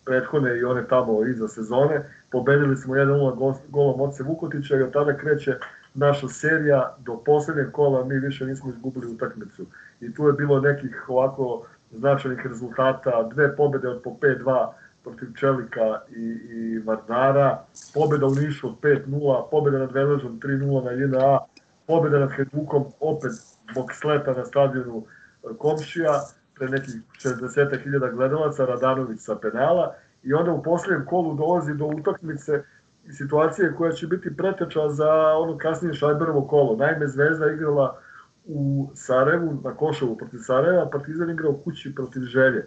[0.05, 2.11] prethodne i one tamo iza sezone.
[2.31, 5.57] Pobedili smo 1-0 gol- golom Oce Vukotića i od tada kreće
[5.95, 9.67] naša serija do poslednjeg kola mi više nismo izgubili utakmicu.
[10.01, 14.69] I tu je bilo nekih ovako značajnih rezultata, dve pobede od po 5-2
[15.07, 16.25] protiv Čelika i,
[16.57, 21.39] i Vardara, pobeda u Nišu od 5-0, pobeda nad Veležom 3-0 na JNA,
[21.87, 23.33] pobeda nad Hajdukom opet
[23.71, 26.21] zbog sleta na stadionu e, Komšija,
[26.55, 26.95] pre nekih
[27.25, 32.63] 60.000 gledalaca, Radanović sa penala i onda u posljednjem kolu dolazi do utakmice
[33.07, 36.77] i situacije koja će biti preteča za ono kasnije Šajberovo kolo.
[36.77, 38.01] Naime, Zvezda igrala
[38.45, 42.67] u Sarajevu, na Košovu protiv Sarajeva, Partizan igrao kući protiv Želje.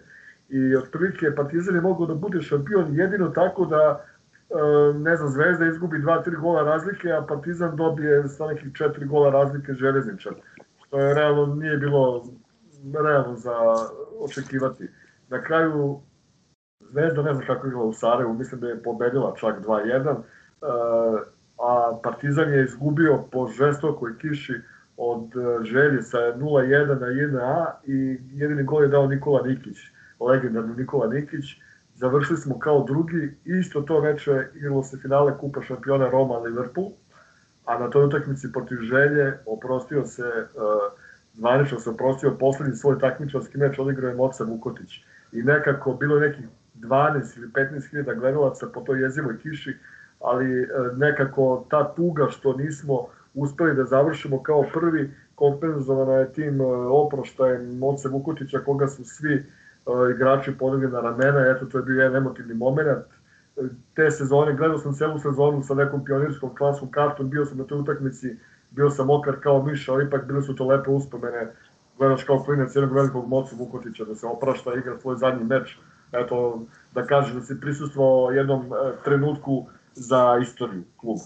[0.50, 4.04] I otprilike Partizan je mogao da bude šampion jedino tako da
[4.50, 9.30] e, ne znam, Zvezda izgubi 2-3 gola razlike, a Partizan dobije sa nekih 4 gola
[9.30, 10.32] razlike Železničar.
[10.86, 12.24] Što je realno nije bilo
[13.04, 13.54] realno za
[14.20, 14.88] očekivati.
[15.28, 16.00] Na kraju
[16.80, 20.16] Zvezda ne znam kako je igrala u Sarajevu, mislim da je pobedila čak 2-1, e,
[21.58, 24.54] a Partizan je izgubio po žestokoj kiši
[24.96, 29.76] od e, Želje sa 0-1 na 1A i jedini gol je dao Nikola Nikić,
[30.20, 31.44] legendarni Nikola Nikić.
[31.94, 36.90] Završili smo kao drugi, isto to veče igralo se finale Kupa šampiona Roma Liverpool,
[37.64, 40.92] a na toj utakmici protiv Želje oprostio se, uh,
[41.34, 45.04] zvanično se oprostio poslednji svoj takmičarski meč odigrao je Moca Vukotić.
[45.32, 49.76] I nekako bilo je nekih 12 ili 15 hiljada gledalaca po toj jezivoj kiši,
[50.20, 56.60] ali uh, nekako ta tuga što nismo uspeli da završimo kao prvi, kompenzovana je tim
[56.60, 59.42] uh, oproštajem Moce Vukotića, koga su svi uh,
[60.14, 63.04] igrači podigli na ramena, eto to je bio jedan emotivni moment,
[63.94, 67.78] te sezone, gledao sam celu sezonu sa nekom pionirskom klasnom kartom, bio sam na toj
[67.78, 68.36] utakmici,
[68.70, 71.52] bio sam okar kao miš, ali ipak bile su to lepe uspomene,
[71.98, 75.78] gledaš kao klinac jednog velikog mocu Vukotića, da se oprašta, igra svoj zadnji meč,
[76.12, 76.62] eto,
[76.94, 81.22] da kažeš da si prisustvovao jednom e, trenutku za istoriju kluba.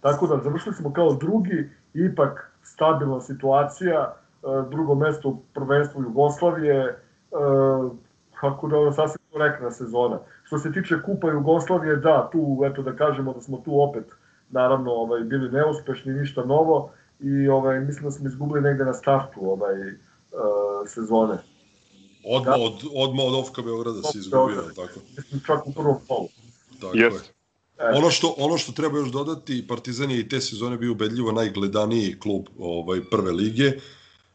[0.00, 6.98] Tako da, završili smo kao drugi, ipak stabilna situacija, e, drugo mesto u prvenstvu Jugoslavije,
[7.32, 7.96] e,
[8.40, 10.18] kako da sasvim korektna sezona.
[10.44, 14.04] Što se tiče Kupa Jugoslavije, da, tu, eto da kažemo da smo tu opet,
[14.50, 19.40] naravno, ovaj, bili neuspešni, ništa novo i ovaj, mislim da smo izgubili negde na startu
[19.52, 19.98] ovaj, uh,
[20.86, 21.38] sezone.
[22.24, 24.76] Odmah od, odmah od Ofka Beograda si izgubio, Beograd.
[24.76, 25.00] tako?
[25.16, 26.28] Mislim čak u prvom polu.
[26.80, 27.28] Tako Jeste.
[27.28, 27.42] je.
[27.98, 32.18] Ono što, ono što treba još dodati, Partizan je i te sezone bio ubedljivo najgledaniji
[32.18, 33.72] klub ovaj, prve lige,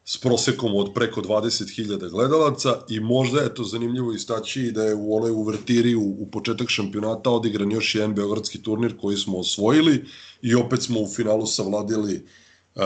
[0.10, 5.16] s prosekom od preko 20.000 gledalaca i možda je to zanimljivo istaći da je u
[5.16, 10.06] onoj uvertiri u, u početak šampionata odigran još jedan beogradski turnir koji smo osvojili
[10.42, 12.26] i opet smo u finalu savladili
[12.76, 12.82] uh,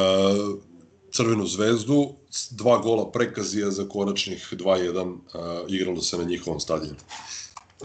[1.12, 2.10] Crvenu zvezdu,
[2.52, 5.20] dva gola prekazija za konačnih 2-1 uh,
[5.68, 7.00] igralo se na njihovom stadionu.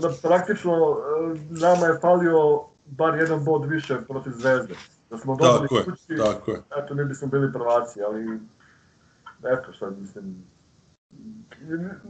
[0.00, 4.74] Da, praktično e, nama je falio bar jedan bod više protiv Zvezde.
[5.10, 6.62] Da smo dobili Tako je, kući, tako je.
[6.78, 8.40] eto mi bismo bili prvaci, ali
[9.44, 10.44] eto šta mislim,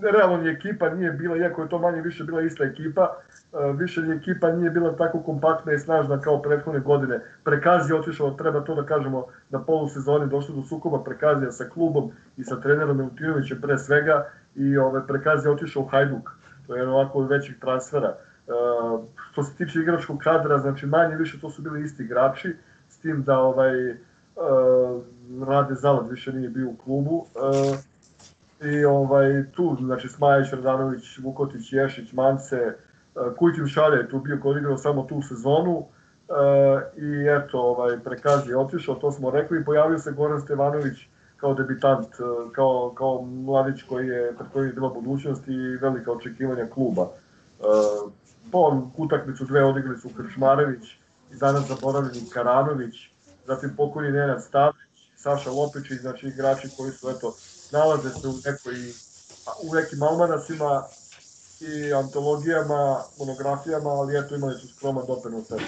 [0.02, 3.16] realno ni ekipa nije bila, iako je to manje više bila ista ekipa,
[3.52, 7.20] e, više ni ekipa nije bila tako kompaktna i snažna kao prethodne godine.
[7.44, 12.10] Prekazi je otišao, treba to da kažemo, na polusezoni došlo do sukoba Prekazija sa klubom
[12.36, 16.30] i sa trenerom Milutinovićem pre svega i ove, Prekazi je otišao u Hajduk.
[16.66, 18.08] To je jedan ovako od većih transfera.
[18.08, 18.52] E,
[19.32, 22.56] što se tiče igračkog kadra, znači manje više to su bili isti igrači,
[22.88, 23.96] s tim da ovaj, e,
[25.46, 27.26] Rade Zalad više nije bio u klubu.
[28.62, 32.74] E, I ovaj, tu, znači Smajić, Radanović, Vukotić, Ješić, Mance, e,
[33.38, 35.86] Kujtim Šalje je tu bio koji igrao samo tu sezonu,
[36.96, 42.06] i eto, ovaj, Prekazi je otišao, to smo rekli, pojavio se Goran Stevanović kao debitant,
[42.06, 47.02] e, kao, kao mladić koji je, pred kojim je bila budućnost i velika očekivanja kluba.
[47.02, 47.64] E,
[48.52, 50.92] po utakmicu dve odigrali su Krčmarević
[51.32, 52.94] i danas zaboravljeni Karanović,
[53.46, 54.85] zatim pokojni Nenad Stavrić,
[55.16, 57.36] Saša Lopičić, znači igrači koji su, eto,
[57.72, 58.74] nalaze se u nekoj
[59.62, 60.84] u nekim almanasima
[61.60, 65.64] i antologijama, monografijama, ali eto imali su skroman doprinos sebi.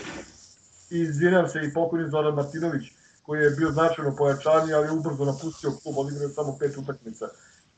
[0.90, 2.82] I izvinjam se i pokojni Zoran Martinović,
[3.22, 7.28] koji je bio značajno pojačanje, ali ubrzo napustio klub, odigrao samo pet utakmica.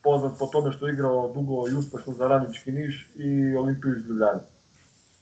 [0.02, 4.06] Poznat po tome što je igrao dugo i uspešno za Radnički Niš i Olimpiju iz
[4.06, 4.40] Ljubljana.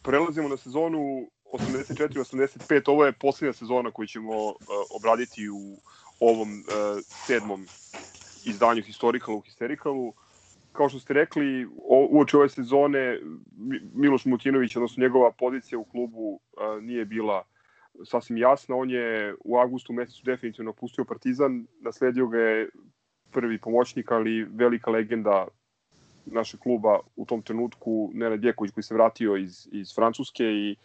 [0.03, 4.33] Prelazimo na sezonu 84-85, ovo je poslednja sezona koju ćemo
[4.97, 5.77] obraditi u
[6.21, 6.65] ovom uh,
[7.27, 7.67] sedmom
[8.45, 10.13] izdanju Historicalu Historicalu.
[10.73, 11.67] Kao što ste rekli,
[12.11, 13.21] uoči ove sezone
[13.95, 17.43] Miloš Mutinović, odnosno njegova pozicija u klubu uh, nije bila
[18.05, 18.77] sasvim jasna.
[18.77, 22.69] On je u avgustu mesecu definitivno pustio Partizan, nasledio ga je
[23.31, 25.47] prvi pomoćnik, ali velika legenda
[26.27, 30.77] našeg kluba u tom trenutku, Nenad Djeković koji se vratio iz, iz Francuske i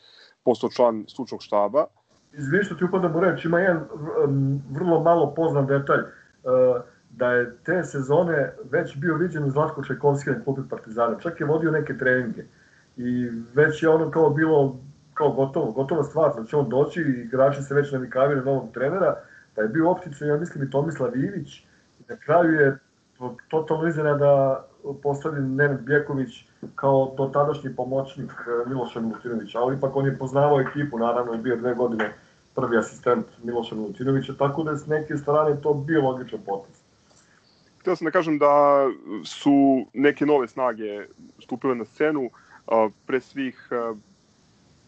[0.44, 1.86] postao član stručnog štaba.
[2.34, 3.84] Izvini što ti upadam u reč, ima jedan
[4.72, 6.06] vrlo malo poznan detalj, e,
[7.10, 11.72] da je te sezone već bio viđen Zlatko Čajkovski na klubi Partizana, čak je vodio
[11.72, 12.44] neke treninge
[12.98, 14.80] i već je ono kao bilo
[15.14, 18.70] kao gotovo, gotova stvar, da će on doći i igrači se već navikavaju na novog
[18.74, 19.16] trenera,
[19.56, 21.60] pa je bio opticaj, ja mislim i Tomislav Ivić,
[22.00, 22.78] i na kraju je
[23.18, 24.64] to, totalno iznenada
[25.04, 30.62] postavljen Nenad Bjeković kao to tadašnji pomoćnik e, Miloša Milutinovića, ali ipak on je poznavao
[30.62, 32.14] ekipu, naravno je bio dve godine
[32.56, 36.84] prvi asistent Miloša Milutinovića, tako da je s neke strane to bio logičan potez.
[37.80, 38.86] Htio sam da kažem da
[39.26, 41.06] su neke nove snage
[41.40, 42.30] stupile na scenu,
[43.06, 43.70] pre svih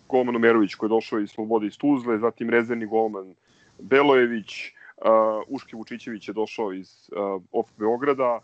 [0.08, 3.36] golman Omerović koji je došao iz Slobode iz Tuzle, zatim rezervni golman
[3.80, 4.72] Belojević,
[5.48, 7.10] Uške Vučićević je došao iz
[7.52, 8.40] OF Beograda,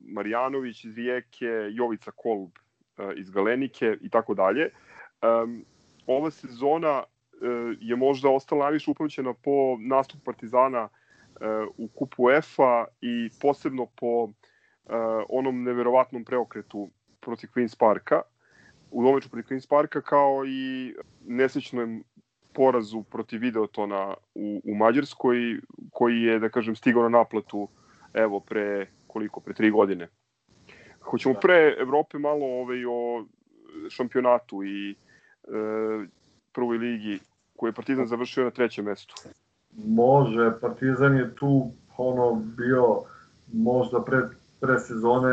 [0.00, 2.50] Marjanović iz Rijeke, Jovica Kolb
[3.16, 4.70] iz Galenike i tako dalje.
[6.06, 7.02] Ova sezona
[7.80, 14.22] je možda ostala najviše upamćena po nastupu Partizana uh, u kupu UEFA i posebno po
[14.24, 14.32] uh,
[15.28, 18.22] onom neverovatnom preokretu protiv Queen's Parka
[18.90, 20.94] u domeču protiv Queen's Parka kao i
[21.26, 22.04] nesrećnom
[22.52, 25.36] porazu protiv Videotona u, u Mađarskoj
[25.92, 27.68] koji je, da kažem, stigao na naplatu
[28.14, 30.08] evo pre koliko, pre tri godine.
[31.00, 31.40] Hoćemo da.
[31.40, 33.24] pre Evrope malo ovaj, o
[33.90, 34.96] šampionatu i e,
[36.58, 37.20] prvoj ligi
[37.56, 39.14] koji je Partizan završio na trećem mestu.
[39.76, 43.02] Može, Partizan je tu ono bio
[43.52, 44.18] možda pre,
[44.60, 45.30] pre sezone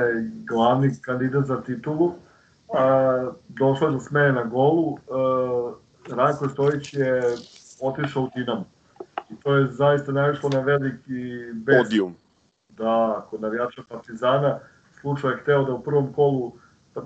[0.49, 2.11] glavni kandidat za titulu,
[2.73, 5.73] a, došlo je do smene na golu, a,
[6.15, 7.21] Ranko Stojić je
[7.81, 8.65] otišao u Dinamo.
[9.29, 11.77] I to je zaista naišlo na veliki bes.
[11.77, 12.15] Podijum.
[12.69, 14.59] Da, kod navijača Partizana.
[15.01, 16.51] Slučaj je hteo da u prvom kolu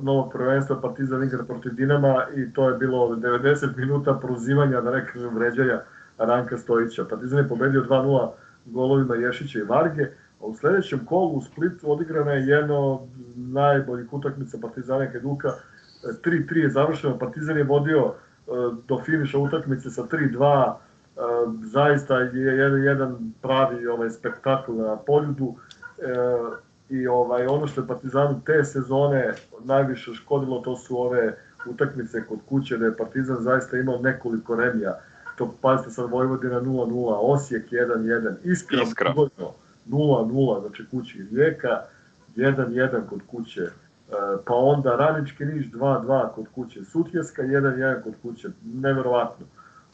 [0.01, 5.05] novog prvenstva Partizan igra protiv Dinama i to je bilo 90 minuta prozivanja, da ne
[5.05, 5.83] kažem vređaja
[6.17, 7.05] Ranka Stojića.
[7.09, 8.29] Partizan je pobedio 2-0
[8.65, 10.03] golovima Ješića i Varge,
[10.41, 12.99] a u sledećem kolu u Splitu odigrana je jedna od
[13.35, 15.49] najboljih utakmica Partizana Keduka.
[16.03, 18.51] 3-3 je završeno, Partizan je vodio e,
[18.87, 20.75] do finiša utakmice sa 3-2, e,
[21.63, 25.55] zaista je jedan, jedan pravi ovaj spektakl na poljudu
[25.97, 29.33] e, i ovaj ono što je Partizanu te sezone
[29.63, 34.99] najviše škodilo to su ove utakmice kod kuće da je Partizan zaista imao nekoliko remija
[35.35, 39.13] to pazite sad Vojvodina 0-0 Osijek 1-1 Iskra, Iskra.
[39.89, 41.81] 0-0, znači kući Rijeka,
[42.35, 43.71] 1-1 kod kuće, e,
[44.45, 49.45] pa onda Ranički Niš 2-2 kod kuće Sutjeska, 1-1 kod kuće, neverovatno.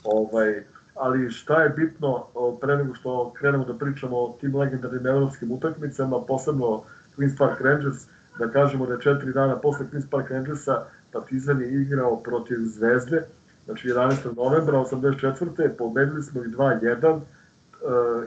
[0.03, 0.63] Ovaj,
[0.95, 2.25] ali šta je bitno,
[2.61, 6.83] pre nego što krenemo da pričamo o tim legendarnim evropskim utakmicama, posebno
[7.17, 8.07] Queen's Park Rangers,
[8.39, 13.23] da kažemo da je četiri dana posle Queen's Park Rangersa Partizan je igrao protiv Zvezde,
[13.65, 14.35] znači 11.
[14.35, 15.69] novembra 84.
[15.77, 17.19] pobedili smo ih 2-1,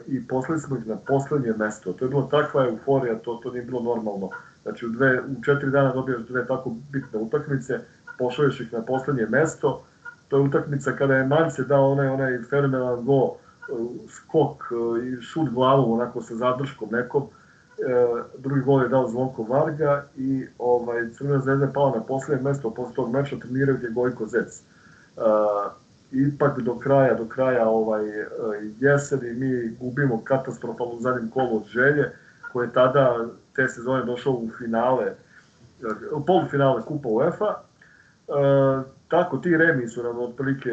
[0.07, 1.93] i poslali smo ih na poslednje mesto.
[1.93, 4.31] To je bilo takva euforija, to, to nije bilo normalno.
[4.63, 7.81] Znači u, dve, u četiri dana dobijaš dve tako bitne utakmice,
[8.19, 9.85] pošalješ ih na poslednje mesto.
[10.29, 13.37] To je utakmica kada je Mance dao onaj, onaj fenomenalan go, uh,
[14.09, 17.29] skok uh, i šut glavom onako sa zadrškom nekom.
[17.79, 22.45] E, drugi gol je dao Zvonko Varga i ovaj, Crvena zvezda je pala na poslednje
[22.45, 24.63] mesto posle tog meča treniraju gde Gojko Zec.
[25.17, 25.73] Uh,
[26.11, 28.03] ipak do kraja, do kraja ovaj,
[28.81, 32.11] jeseni mi gubimo katastrofalno zadnjem kolu od želje,
[32.53, 35.15] koje je tada te sezone došao u finale,
[36.13, 37.55] u polufinale Kupa UEFA.
[38.29, 40.71] E, tako, ti remi su nam otprilike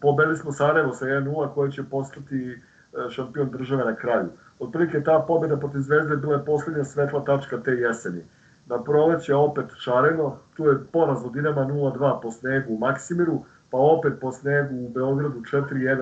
[0.00, 4.28] pobedili smo Sarajevo sa 1-0 koji će postati e, šampion države na kraju.
[4.58, 8.24] Otprilike ta pobeda protiv Zvezde bila je poslednja svetla tačka te jeseni.
[8.66, 13.78] Na proleće opet Šareno, tu je poraz od Dinama 0-2 po snegu u Maksimiru, pa
[13.78, 15.96] opet po snegu u Beogradu 4-1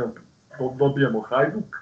[0.59, 1.81] do- dobijamo Hajduk, e,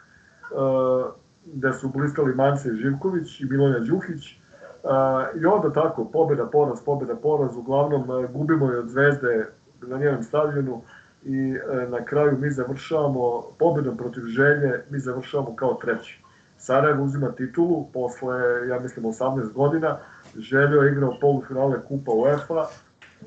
[1.44, 4.40] gde su blistali Mance Živković i Milonja Đuhić.
[4.84, 9.46] E, I onda tako, pobeda, poraz, pobeda, poraz, uglavnom e, gubimo i od Zvezde
[9.80, 10.82] na njenom stadionu
[11.24, 16.22] i e, na kraju mi završavamo pobedom protiv Želje, mi završavamo kao treći.
[16.58, 19.98] Sarajevo uzima titulu posle, ja mislim, 18 godina.
[20.36, 22.66] Željo je igrao polufinale Kupa UEFA,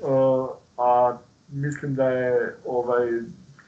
[0.00, 0.48] uh,
[0.78, 1.16] a
[1.52, 3.08] mislim da je ovaj,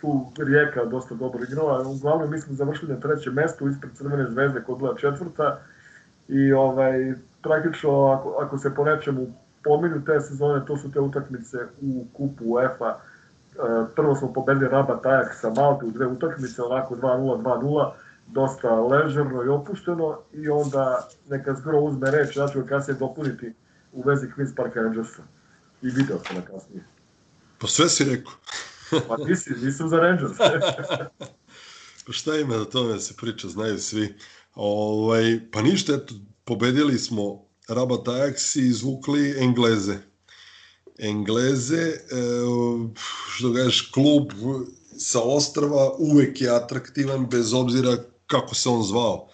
[0.01, 1.89] tu Rijeka dosta dobro igrala.
[1.89, 5.61] Uglavnom, mi smo završili na trećem mestu ispred Crvene zvezde koja je bila četvrta
[6.29, 7.15] i ovaj,
[7.45, 9.27] praktično ako, ako se po nečemu
[9.65, 12.97] pominju te sezone, to su te utakmice u kupu UEFA.
[12.97, 17.91] Uh, prvo smo pobedili Rabat Ajax sa Malte u dve utakmice, onako 2-0, 2-0
[18.27, 23.53] dosta ležerno i opušteno i onda neka zgro uzme reč, ja ću ga kasnije dopuniti
[23.93, 25.23] u vezi Queen's Park Rangersa.
[25.83, 26.85] I video sam na kasnije.
[27.59, 28.33] Pa sve si rekao.
[29.09, 30.33] Pa nisi, nisam za Rangers.
[32.07, 34.15] Pa šta ima da tome se priča, znaju svi.
[34.55, 36.15] Ovaj, pa ništa, eto,
[36.45, 39.99] pobedili smo Rabat Ajax i izvukli Engleze.
[40.99, 41.97] Engleze, e,
[43.29, 44.33] što gaš, klub
[44.99, 47.97] sa ostrava uvek je atraktivan bez obzira
[48.27, 49.29] kako se on zvao.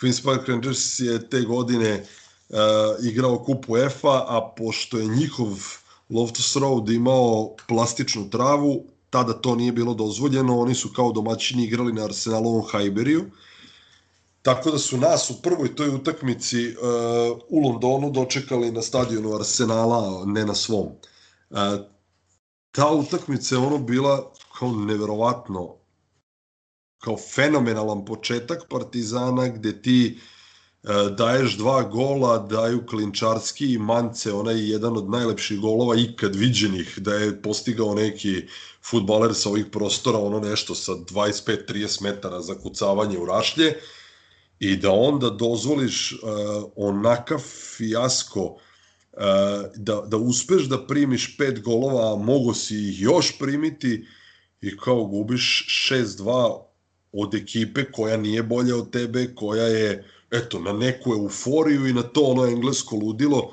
[0.00, 2.04] Queen's Park Rangers je te godine
[2.48, 2.56] uh,
[3.02, 5.48] igrao kupu EFA, a pošto je njihov
[6.10, 11.92] Loftus Road imao plastičnu travu, tada to nije bilo dozvoljeno, oni su kao domaćini igrali
[11.92, 13.24] na Arsenalovom Hajberiju,
[14.48, 20.24] tako da su nas u prvoj toj utakmici uh, u Londonu dočekali na stadionu Arsenala,
[20.26, 20.86] ne na svom.
[21.50, 21.58] Uh,
[22.70, 25.74] ta utakmica je ono bila kao neverovatno
[26.98, 30.18] kao fenomenalan početak Partizana gde ti
[30.82, 36.98] e, daješ dva gola, daju Klinčarski i Mance, onaj jedan od najlepših golova ikad viđenih,
[36.98, 38.42] da je postigao neki
[38.90, 43.74] futbaler sa ovih prostora, ono nešto sa 25-30 metara za kucavanje u rašlje
[44.60, 46.18] i da onda dozvoliš uh,
[46.76, 47.38] onakav
[47.76, 48.58] fijasko uh,
[49.76, 54.06] da, da uspeš da primiš pet golova, a mogo si ih još primiti
[54.60, 56.60] i kao gubiš 6-2
[57.12, 62.02] od ekipe koja nije bolja od tebe, koja je eto, na neku euforiju i na
[62.02, 63.52] to ono englesko ludilo,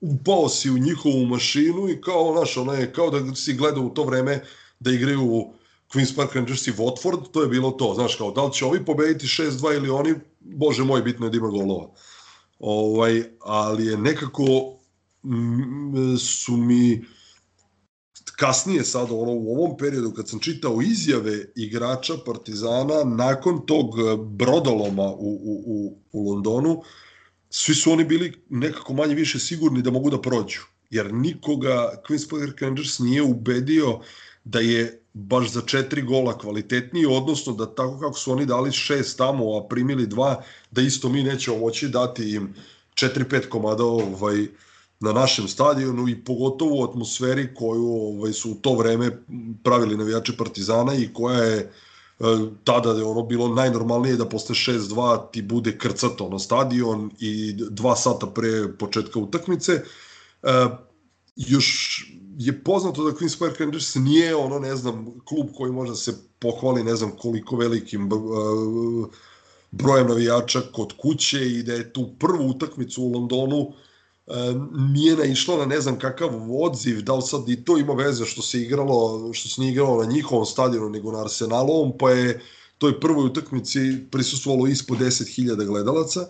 [0.00, 3.90] upao si u njihovu mašinu i kao, znaš, ono je kao da si gledao u
[3.90, 4.44] to vreme
[4.80, 5.54] da igraju u
[5.92, 8.84] Queen's Park Rangers i Watford, to je bilo to, znaš, kao da li će ovi
[8.84, 10.14] pobediti 6-2 ili oni,
[10.54, 11.90] bože moj, bitno je da ima golova.
[12.58, 14.76] Ovaj, ali je nekako
[15.24, 17.04] m, su mi
[18.36, 25.12] kasnije sad ono, u ovom periodu kad sam čitao izjave igrača Partizana nakon tog brodoloma
[25.12, 26.82] u, u, u, u Londonu,
[27.50, 30.60] svi su oni bili nekako manje više sigurni da mogu da prođu.
[30.90, 34.00] Jer nikoga Queen's Park Rangers nije ubedio
[34.44, 39.18] da je baš za četiri gola kvalitetniji, odnosno da tako kako su oni dali šest
[39.18, 42.54] tamo, a primili dva, da isto mi nećemo moći dati im
[42.94, 44.46] 4-5 komada ovaj,
[45.00, 49.22] na našem stadionu i pogotovo u atmosferi koju ovaj, su u to vreme
[49.64, 51.70] pravili navijači Partizana i koja je e,
[52.64, 57.96] tada je ono bilo najnormalnije da posle 6-2 ti bude krcato na stadion i dva
[57.96, 59.72] sata pre početka utakmice.
[59.72, 60.66] E,
[61.36, 62.00] još
[62.38, 66.14] je poznato da Queen's Park Rangers nije ono, ne znam, klub koji može da se
[66.38, 68.10] pohvali ne znam koliko velikim
[69.70, 73.72] brojem navijača kod kuće i da je tu prvu utakmicu u Londonu
[74.92, 76.30] nije naišla na ne znam kakav
[76.62, 80.04] odziv, da li sad i to ima veze što se igralo, što se nije igralo
[80.04, 82.40] na njihovom stadionu nego na Arsenalovom, pa je
[82.78, 83.78] toj prvoj utakmici
[84.10, 86.26] prisustvovalo ispod 10.000 gledalaca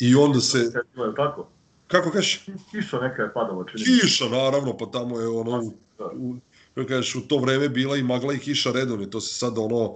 [0.00, 0.72] i onda se...
[1.16, 1.48] Tako?
[1.86, 2.46] Kako kažeš?
[2.70, 3.84] Kiša neka je padala, čini.
[3.84, 5.62] Kiša, naravno, pa tamo je ono...
[5.62, 5.72] U,
[6.14, 6.36] u,
[6.74, 9.94] kako kažeš, u to vreme bila i magla i kiša redovni, to se sad ono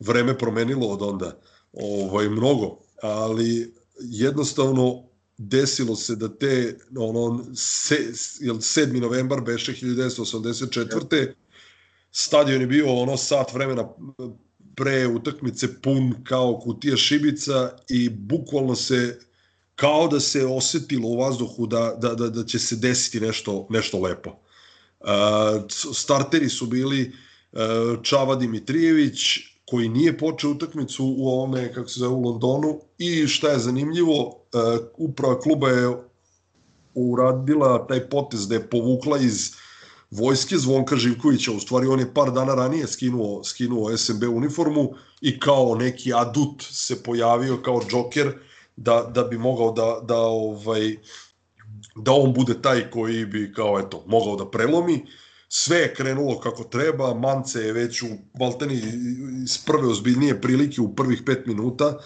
[0.00, 1.36] vreme promenilo od onda
[1.72, 5.02] ovaj, mnogo, ali jednostavno
[5.38, 7.96] desilo se da te ono se,
[8.40, 9.00] jel 7.
[9.00, 11.32] novembar beše 1984.
[12.10, 13.88] Stadion je bio ono sat vremena
[14.76, 19.18] pre utakmice pun kao kutija šibica i bukvalno se
[19.76, 24.00] kao da se osetilo u vazduhu da, da, da, da će se desiti nešto, nešto
[24.00, 24.30] lepo.
[25.00, 25.08] Uh,
[25.94, 27.12] starteri su bili
[27.52, 27.58] uh,
[28.02, 29.18] Čava Dimitrijević,
[29.66, 34.26] koji nije počeo utakmicu u ovome, kako se zove, u Londonu i šta je zanimljivo,
[34.26, 35.96] uh, uprava kluba je
[36.94, 39.50] uradila taj potez da je povukla iz
[40.10, 45.40] vojske Zvonka Živkovića, u stvari on je par dana ranije skinuo, skinuo SMB uniformu i
[45.40, 48.32] kao neki adut se pojavio kao džoker
[48.76, 50.96] da, da bi mogao da, da ovaj
[51.96, 55.06] da on bude taj koji bi kao eto mogao da prelomi.
[55.48, 58.06] Sve je krenulo kako treba, Mance je već u
[58.38, 58.82] Baltani
[59.44, 61.98] iz prve ozbiljnije prilike u prvih pet minuta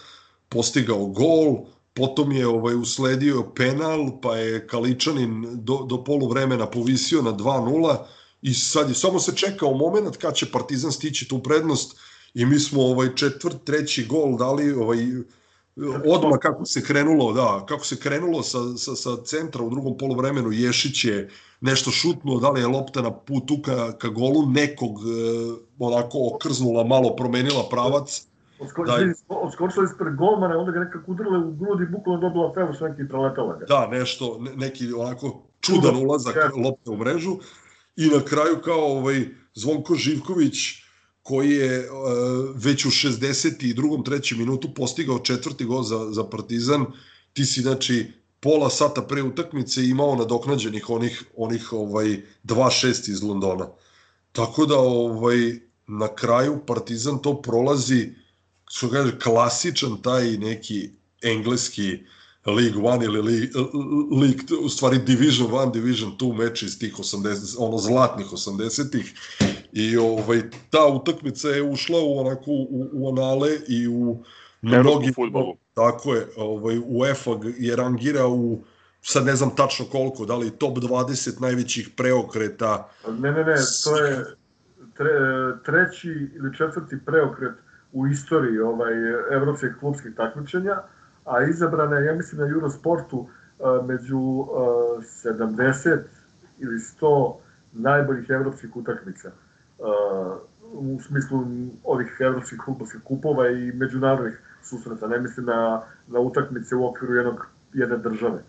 [0.48, 1.56] postigao gol,
[1.94, 7.96] potom je ovaj usledio penal, pa je Kaličanin do, do polu vremena povisio na 2-0
[8.42, 11.96] i sad je samo se čekao moment kad će Partizan stići tu prednost
[12.34, 14.98] i mi smo ovaj četvrt, treći gol dali ovaj
[16.06, 20.52] odma kako se krenulo, da, kako se krenulo sa, sa, sa centra u drugom poluvremenu,
[20.52, 21.28] Ješić je
[21.60, 25.02] nešto šutnuo, da li je lopta na putu ka, ka golu, nekog e,
[25.78, 28.26] onako okrznula, malo promenila pravac.
[28.60, 29.14] Odskočili,
[29.76, 33.56] da, ispred golmana, onda ga nekako udrale u grudi, bukvalno dobila fevu s neki preletala
[33.56, 33.66] ga.
[33.66, 36.50] Da, nešto, ne, neki onako čudan ulazak ja.
[36.64, 37.36] lopte u mrežu.
[37.96, 39.24] I na kraju kao ovaj
[39.54, 40.87] Zvonko Živković,
[41.28, 41.98] koji je uh,
[42.54, 44.04] već u 62.
[44.04, 46.86] trećem minutu postigao četvrti gol za, za Partizan.
[47.32, 48.06] Ti si, znači,
[48.40, 53.66] pola sata pre utakmice imao nadoknađenih onih, onih ovaj 2-6 iz Londona.
[54.32, 58.08] Tako da, ovaj, na kraju Partizan to prolazi,
[58.70, 60.90] što kaže, klasičan taj neki
[61.22, 61.98] engleski
[62.46, 63.50] League 1 ili League,
[64.20, 69.14] League, u stvari Division 1, Division 2 meč iz tih 80, ono zlatnih 80-ih
[69.72, 74.22] I ovaj, ta utakmica je ušla u onako u, u anale i u
[74.62, 75.56] mnogi futbolu.
[75.74, 78.64] Tako je, ovaj UEFA je rangirao u
[79.02, 82.88] sad ne znam tačno koliko, da li top 20 najvećih preokreta.
[83.18, 83.54] Ne, ne, ne,
[83.84, 84.24] to je
[84.96, 85.10] tre,
[85.64, 87.54] treći ili četvrti preokret
[87.92, 88.92] u istoriji ovaj
[89.32, 90.76] evropskih klubskih takmičenja,
[91.28, 93.26] a izabrana je, ja mislim, na Eurosportu
[93.84, 95.98] među 70
[96.58, 97.34] ili 100
[97.72, 99.30] najboljih evropskih utakmica
[100.72, 101.44] u smislu
[101.84, 107.46] ovih evropskih klubovskih kupova i međunarodnih susreta, ne mislim na, na utakmice u okviru jednog,
[107.72, 108.42] jedne države.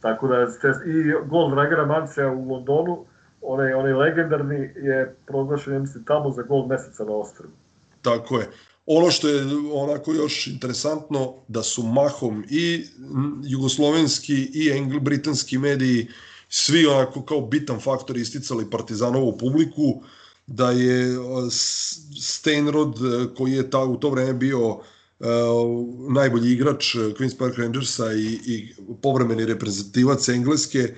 [0.00, 0.46] Tako da,
[0.86, 3.04] i gol Dragana Mancea u Londonu,
[3.42, 7.50] onaj, onaj legendarni je proglašen, ja mislim, tamo za gol meseca na Ostrvu.
[8.02, 8.46] Tako je.
[8.86, 12.84] Ono što je onako još interesantno, da su mahom i
[13.44, 16.08] jugoslovenski i engl, britanski mediji
[16.48, 20.02] svi onako kao bitan faktor isticali Partizanovu publiku,
[20.46, 21.16] da je
[22.20, 22.98] Steinrod,
[23.36, 24.78] koji je ta, u to vreme bio uh,
[26.14, 30.94] najbolji igrač Queen's Park Rangersa i, i povremeni reprezentativac Engleske,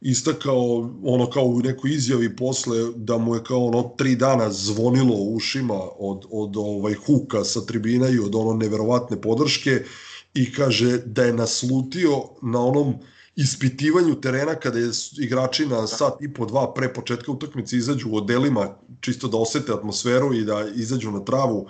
[0.00, 5.14] istakao ono kao u nekoj izjavi posle da mu je kao ono tri dana zvonilo
[5.16, 9.84] u ušima od, od ovaj huka sa tribina i od ono neverovatne podrške
[10.34, 12.94] i kaže da je naslutio na onom
[13.36, 18.16] ispitivanju terena kada je igrači na sat i po dva pre početka utakmice izađu u
[18.16, 21.68] odelima čisto da osete atmosferu i da izađu na travu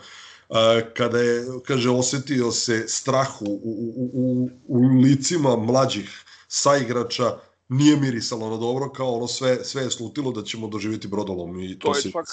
[0.97, 7.39] kada je, kaže, osetio se strah u, u, u, u licima mlađih saigrača,
[7.77, 11.61] nije mirisalo na dobro, kao ono sve, sve je slutilo da ćemo doživjeti brodolom.
[11.61, 12.11] I to, to, je, se...
[12.11, 12.27] čak,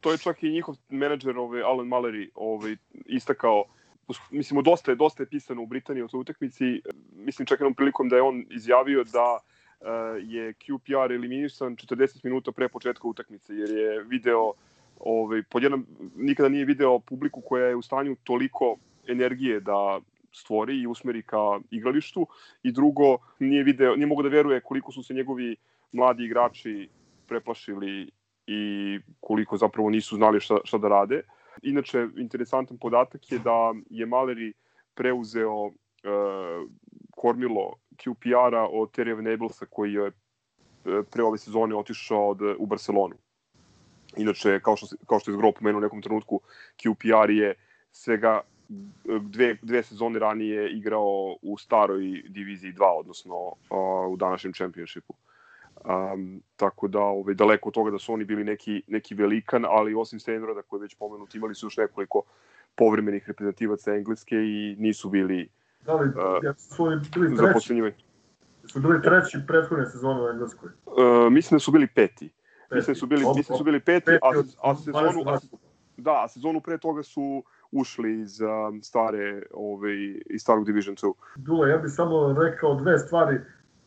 [0.00, 2.76] to je čak i njihov menadžer, ovaj, Alan Mallory, ovaj,
[3.06, 3.64] istakao
[4.30, 6.82] mislimo dosta je dosta je pisano u Britaniji o toj utakmici.
[7.16, 9.38] Mislim čak jednom prilikom da je on izjavio da
[9.80, 9.86] uh,
[10.22, 14.52] je QPR eliminisan 40 minuta pre početka utakmice jer je video
[15.00, 15.62] ovaj pod
[16.16, 18.76] nikada nije video publiku koja je u stanju toliko
[19.08, 20.00] energije da
[20.34, 22.26] stvori i usmeri ka igralištu
[22.62, 25.56] i drugo nije video nije mogu da veruje koliko su se njegovi
[25.92, 26.88] mladi igrači
[27.26, 28.10] preplašili
[28.46, 31.22] i koliko zapravo nisu znali šta, šta da rade.
[31.62, 34.52] Inače, interesantan podatak je da je Maleri
[34.94, 35.72] preuzeo uh,
[37.10, 40.12] kormilo QPR-a od Terry Venablesa koji je e,
[41.10, 43.16] pre ove sezone otišao od, u Barcelonu.
[44.16, 46.40] Inače, kao što, kao što je Zgro pomenuo u nekom trenutku,
[46.82, 47.54] QPR je
[47.92, 48.40] svega
[49.20, 55.14] dve, dve sezone ranije igrao u staroj diviziji 2, odnosno uh, u današnjem čempionšipu.
[55.84, 59.94] Um, tako da ovaj, daleko od toga da su oni bili neki, neki velikan, ali
[59.94, 62.22] osim Steinroda koji je već pomenut, imali su još nekoliko
[62.74, 65.48] povremenih reprezentativaca Engleske i nisu bili
[65.86, 66.84] da li, uh, ja su
[67.14, 67.92] bili treći,
[68.66, 70.70] su bili treći prethodne sezone u Engleskoj?
[70.86, 72.28] Uh, mislim da su bili peti.
[72.68, 72.74] peti.
[72.74, 75.38] Mislim da su bili, mislim da su bili peti, peti a, a, sezonu, a,
[75.96, 77.44] da, a sezonu pre toga su
[77.74, 79.96] ušli iz um, stare, ovaj,
[80.26, 81.12] iz starog Division 2.
[81.36, 83.40] Dule, ja bih samo rekao dve stvari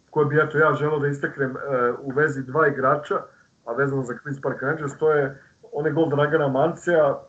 [0.09, 1.57] koje bi eto ja želeo da istaknem e,
[2.01, 3.15] u vezi dva igrača,
[3.65, 5.41] a vezano za Queen's Park Rangers, to je
[5.71, 7.21] onaj gol Dragana Mancija,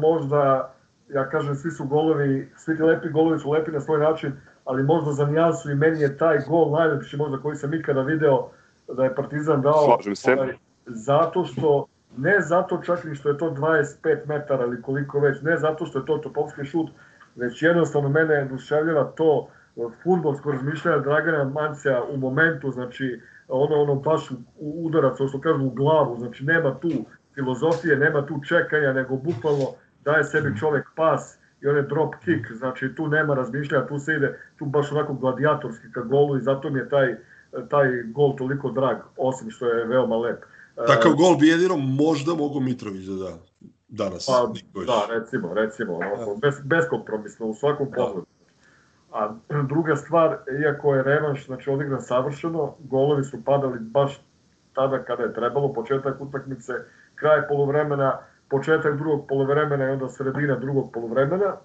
[0.00, 0.74] možda,
[1.08, 4.32] ja kažem, svi su golovi, svi ti lepi golovi su lepi na svoj način,
[4.64, 8.48] ali možda za nijansu i meni je taj gol najlepši možda koji sam ikada video,
[8.88, 10.32] da je Partizan dao Slažem se.
[10.32, 10.54] ovaj,
[10.86, 11.86] zato što
[12.16, 15.98] ne zato čak ni što je to 25 metara ili koliko već, ne zato što
[15.98, 16.90] je to topovski šut,
[17.36, 19.48] već jednostavno mene oduševljava to
[20.02, 24.36] futbolsko razmišljanje Dragana Mancija u momentu, znači ono, ono baš u,
[24.86, 26.90] udarac, što kažu u glavu, znači nema tu
[27.34, 29.66] filozofije, nema tu čekanja, nego bukvalno
[30.04, 34.14] daje sebi čovek pas i on je drop kick, znači tu nema razmišljanja, tu se
[34.14, 37.16] ide, tu baš onako gladijatorski ka golu i zato mi je taj,
[37.70, 40.44] taj gol toliko drag, osim što je veoma lep.
[40.76, 43.38] Takav gol bi jedino možda mogo Mitrović da da
[43.88, 44.26] danas.
[44.26, 44.52] Pa,
[44.86, 48.26] da, recimo, recimo, ono, bez, beskompromisno u svakom pogledu.
[49.12, 49.34] A
[49.68, 54.20] druga stvar, iako je revanš znači, odigran savršeno, golovi su padali baš
[54.74, 56.72] tada kada je trebalo, početak utakmice,
[57.14, 58.18] kraj polovremena,
[58.48, 61.56] početak drugog polovremena i onda sredina drugog polovremena.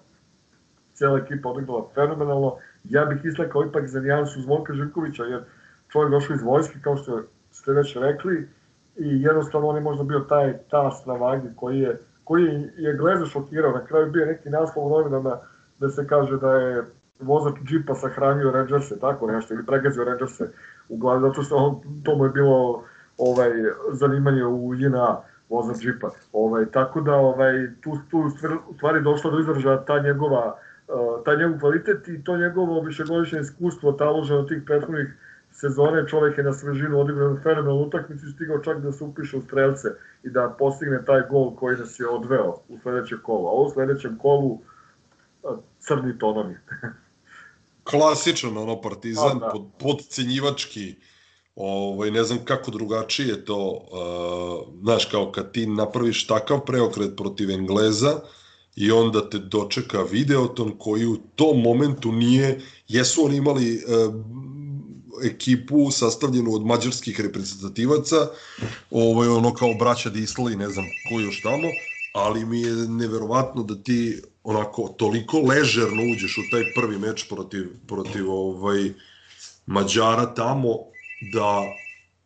[0.94, 2.56] Cijela ekipa odigrala fenomenalno.
[2.84, 5.44] Ja bih istakao ipak za nijansu Zvonka Živkovića, jer
[5.88, 8.48] čovjek došao iz vojske, kao što ste već rekli,
[8.96, 13.26] i jednostavno on je možda bio taj tas na vagi koji je, koji je Gleza
[13.26, 13.72] šokirao.
[13.72, 15.38] Na kraju bio neki naslov u novinama
[15.78, 16.84] da se kaže da je
[17.20, 20.48] vozač džipa sahranio Rangerse, tako nešto, ili pregazio Rangerse
[20.88, 22.84] u glavi, zato što on, to mu je bilo
[23.18, 23.50] ovaj,
[23.92, 26.10] zanimanje u JNA, vozač džipa.
[26.32, 28.24] Ovaj, tako da ovaj, tu, tu
[28.76, 30.54] stvari došlo do izražaja ta njegova,
[30.88, 35.08] uh, taj njegov kvalitet i to njegovo višegodišnje iskustvo taloženo tih prethodnih
[35.60, 39.42] sezone, čovjek je na svežinu odigrao fenomenalnu utakmicu i stigao čak da se upiše u
[39.42, 39.88] strelce
[40.22, 43.48] i da postigne taj gol koji nas je odveo u sledeće kolo.
[43.48, 44.58] A u sledećem kolu
[45.78, 46.56] crni tonovi.
[47.90, 49.48] klasičan ono partizan, A, da.
[49.52, 50.94] pod, podcenjivački,
[51.56, 57.50] ovaj, ne znam kako drugačije to, uh, znaš, kao kad ti napraviš takav preokret protiv
[57.50, 58.20] Engleza
[58.76, 64.14] i onda te dočeka Videoton koji u tom momentu nije, jesu oni imali uh,
[65.24, 68.16] ekipu sastavljenu od mađarskih reprezentativaca,
[68.90, 71.68] ovaj, ono kao braća Disla i ne znam ko još tamo,
[72.14, 77.68] ali mi je neverovatno da ti onako toliko ležerno uđeš u taj prvi meč protiv,
[77.86, 78.92] protiv ovaj,
[79.66, 80.68] Mađara tamo
[81.32, 81.64] da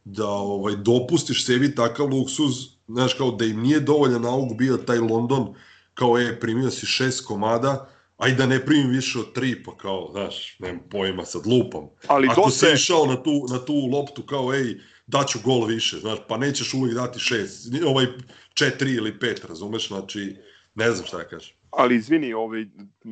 [0.05, 2.55] da ovaj dopustiš sebi takav luksuz,
[2.89, 5.55] znaš kao da im nije dovoljan nauk bio taj London
[5.95, 7.89] kao je primio si šest komada,
[8.25, 11.89] aj da ne primim više od tri, pa kao, znaš, nemam pojma, sad lupam.
[12.07, 15.97] Ali Ako si je, išao na tu, na tu loptu kao, ej, daću gol više,
[15.97, 18.07] znaš, pa nećeš uvijek dati šest, ovaj
[18.55, 20.37] četiri ili pet, razumeš, znači,
[20.75, 21.57] ne znam šta da kažem.
[21.71, 22.67] ali izvini, ovaj,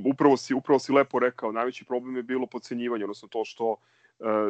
[0.05, 3.79] upravo, si, upravo si lepo rekao, najveći problem je bilo podcenjivanje, odnosno to što uh,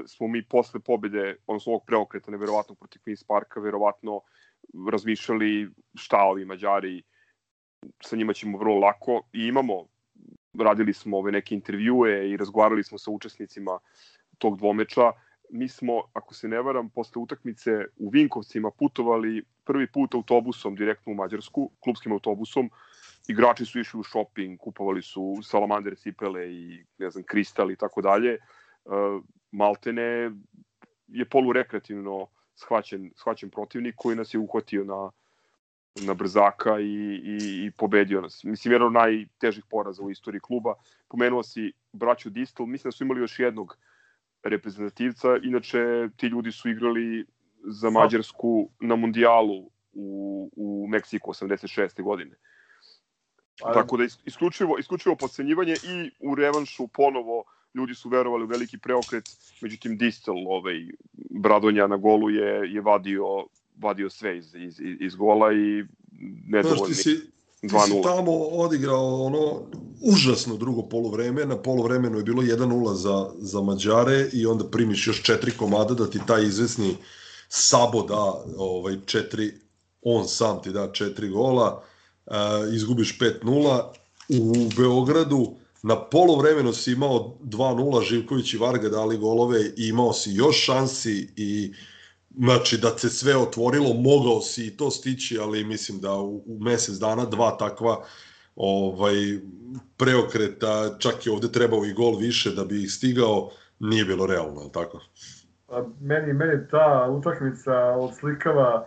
[0.07, 4.21] smo mi posle pobede, odnosno ovog preokreta neverovatnog protiv Queen's Parka, verovatno
[4.93, 7.03] razmišljali šta ovi Mađari,
[8.01, 9.87] sa njima ćemo vrlo lako i imamo,
[10.59, 13.79] radili smo ove neke intervjue i razgovarali smo sa učesnicima
[14.39, 15.13] tog dvomeča.
[15.51, 21.13] Mi smo, ako se ne varam, posle utakmice u Vinkovcima putovali prvi put autobusom direktno
[21.13, 22.71] u Mađarsku, klubskim autobusom,
[23.29, 28.03] igrači su išli u shopping, kupovali su salamander cipele i ne znam, kristal i tako
[28.03, 28.39] dalje.
[28.85, 30.31] Uh, Maltene
[31.09, 35.11] je polurekreativno shvaćen, shvaćen protivnik koji nas je uhvatio na,
[36.01, 38.45] na brzaka i, i, i pobedio nas.
[38.45, 40.75] Mislim, jedan od najtežih poraza u istoriji kluba.
[41.09, 43.79] Pomenuo si braću Distel, mislim da su imali još jednog
[44.43, 47.27] reprezentativca, inače ti ljudi su igrali
[47.65, 52.03] za Mađarsku na mundijalu u, u Meksiku 86.
[52.03, 52.37] godine.
[53.61, 57.45] Pa, Tako da is- isključivo, isključivo podcenjivanje i u revanšu ponovo
[57.75, 59.25] ljudi su verovali u veliki preokret,
[59.61, 60.87] međutim Distel, ovaj,
[61.31, 63.25] Bradonja na golu je, je vadio,
[63.83, 65.85] vadio sve iz, iz, iz gola i
[66.23, 67.03] Znaš, nedovoljni ti si,
[67.61, 68.03] ti si 2:0.
[68.03, 69.63] tamo odigrao ono
[70.01, 75.23] užasno drugo polovreme, na polovremenu je bilo 1-0 za, za Mađare i onda primiš još
[75.23, 76.97] četiri komada da ti taj izvesni
[77.49, 79.53] Sabo da ovaj, četiri,
[80.03, 81.83] on sam ti da četiri gola,
[82.27, 82.35] uh,
[82.75, 83.83] izgubiš 5-0
[84.29, 90.31] u Beogradu, na polovremenu si imao 2-0, Živković i Varga dali golove i imao si
[90.31, 91.73] još šansi i
[92.39, 96.59] Znači da se sve otvorilo, mogao si i to stići, ali mislim da u, u
[96.61, 98.05] mesec dana dva takva
[98.57, 99.15] ovaj
[99.97, 103.51] preokreta, čak je ovde trebao i gol više da bi ih stigao,
[103.81, 105.01] nije bilo realno, li tako?
[105.67, 108.87] Pa meni, meni ta utakmica odslikava,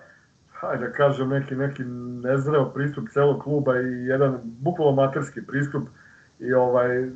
[0.52, 1.84] hajde da kažem, neki, neki
[2.24, 5.84] nezreo pristup celog kluba i jedan bukvalno materski pristup
[6.40, 7.10] i ovaj,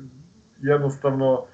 [0.62, 1.44] jednostavno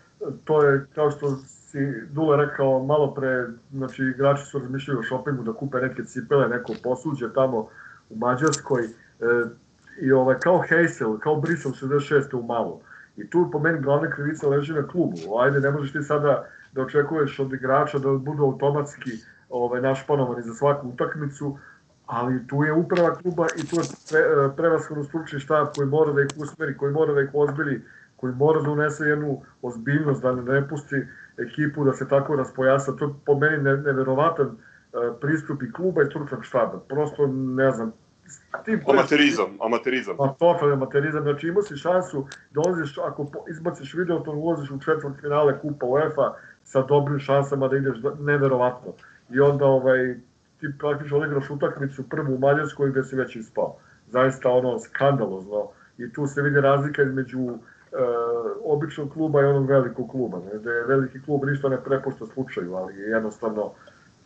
[0.44, 1.36] to je kao što
[1.66, 1.78] si
[2.10, 6.72] Dule rekao malo pre, znači igrači su razmišljali o šopingu da kupe neke cipele, neko
[6.82, 7.68] posuđe tamo
[8.10, 8.88] u Mađarskoj e,
[10.01, 12.38] i ovaj, kao Heysel, kao Brisel 66.
[12.38, 12.80] u malo.
[13.16, 15.38] I tu po meni glavna krivica leži na klubu.
[15.40, 19.10] Ajde, ne možeš ti sada da očekuješ od igrača da budu automatski
[19.51, 21.59] ovaj, našpanovani za svaku utakmicu,
[22.06, 26.12] ali tu je uprava kluba i tu je pre, e, prevashodno stručni štab koji mora
[26.12, 27.84] da ih usmeri, koji mora da ih ozbili,
[28.16, 31.06] koji mora da unese jednu ozbiljnost, da ne pusti
[31.39, 32.97] ekipu da se tako raspojasa.
[32.97, 34.57] To je po meni ne, neverovatan e,
[35.21, 36.81] pristup i kluba i stručnog štaba.
[36.89, 37.93] Prosto, ne znam,
[38.65, 40.17] tim Amaterizam, amaterizam.
[40.17, 44.81] Pa totalni amaterizam, znači imao si šansu da ulaziš, ako izbaciš video, to ulaziš u
[44.81, 46.35] četvrt finale Kupa UEFA
[46.65, 48.93] sa dobrim šansama da ideš neverovatno.
[49.31, 50.15] I onda ovaj,
[50.61, 53.77] ti praktično odigraš utakmicu prvu u Mađarskoj gde si već ispao.
[54.09, 55.69] Zaista ono skandalozno.
[55.99, 57.59] I tu se vidi razlika između
[58.64, 60.39] običnog kluba i onog velikog kluba.
[60.39, 60.59] Ne?
[60.59, 63.73] Da je veliki klub ništa ne prepušta slučaju, ali je jednostavno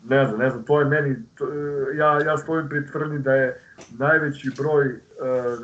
[0.09, 3.33] ne znam, ne znam, to je meni, to, e, ja, ja stojim pri tvrdnji da
[3.33, 3.61] je
[3.99, 4.97] najveći broj e,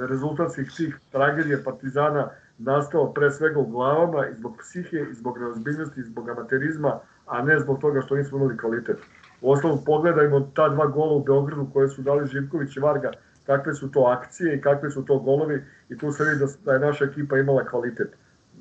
[0.10, 6.00] rezultatskih tih tragedija Partizana nastao pre svega u glavama i zbog psihe, i zbog neozbiljnosti,
[6.00, 8.98] i zbog amaterizma, a ne zbog toga što nismo imali kvalitet.
[9.42, 13.12] U osnovu pogledajmo ta dva gola u Beogradu koje su dali Živković i Varga,
[13.48, 16.74] kakve su to akcije i kakve su to golovi i tu se vidi da, da
[16.74, 18.16] je naša ekipa imala kvalitet.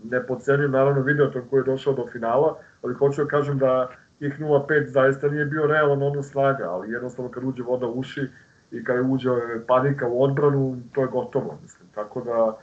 [0.04, 4.40] Ne podcenim naravno Videoton koji je došao do finala, ali hoću da kažem da tih
[4.40, 8.28] 0-5 zaista nije bio realan odnos snaga, ali jednostavno kad uđe voda u uši
[8.70, 9.30] i kad uđe
[9.66, 11.88] panika u odbranu, to je gotovo, mislim.
[11.94, 12.56] Tako da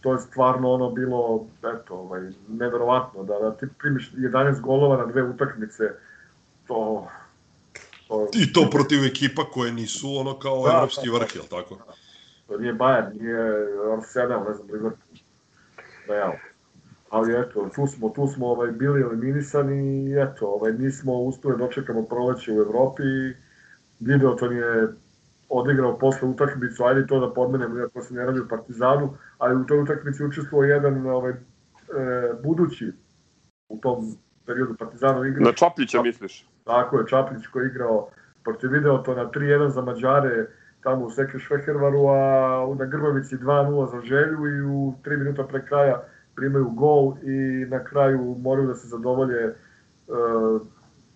[0.00, 5.06] to je stvarno ono bilo, eto, ovaj, neverovatno, da, da ti primiš 11 golova na
[5.06, 5.84] dve utakmice,
[6.66, 7.08] to,
[8.10, 11.18] to, I to protiv ekipa koje nisu ono kao Da, evropski da, da.
[11.18, 11.78] vrh, jel tako?
[12.50, 13.42] to nije Bayern, nije
[13.96, 15.18] Arsenal, ne znam, Liverpool,
[16.08, 16.32] Real.
[17.10, 21.64] Ali eto, tu smo, tu smo ovaj, bili eliminisani i eto, ovaj, nismo uspeli da
[21.64, 23.34] dočekamo proleće u Evropi i
[24.00, 24.88] Videoton je
[25.48, 29.66] odigrao posle utakmicu, ajde to da podmenemo, iako se ne radi o Partizanu, ali u
[29.66, 31.36] toj utakmici učestvovao jedan ovaj, e,
[32.42, 32.92] budući
[33.68, 34.16] u tom
[34.46, 35.44] periodu Partizanov igra.
[35.44, 36.46] Na Čaplića misliš?
[36.70, 38.08] Tako je, Čaplić koji je igrao
[38.44, 40.46] protiv Videotona 3-1 za Mađare
[40.82, 45.66] tamo u Seke Švehervaru, a na Grbavici 2-0 za Želju i u 3 minuta pre
[45.66, 46.02] kraja
[46.36, 49.54] primaju gol i na kraju moraju da se zadovolje e,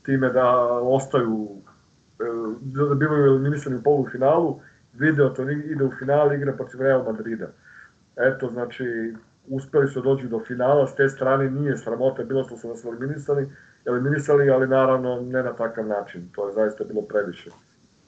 [0.02, 0.48] time da
[0.82, 1.48] ostaju
[2.20, 2.24] e,
[2.60, 4.60] da bivaju eliminisani u polufinalu,
[4.92, 7.46] Videoton ide u final, igra protiv Real Madrida.
[8.16, 9.14] Eto, znači,
[9.48, 12.84] uspeli su da dođu do finala, s te strane nije sramota bilo što su nas
[12.84, 13.50] eliminisali,
[13.86, 17.50] eliminisali, ali naravno ne na takav način, to je zaista bilo previše.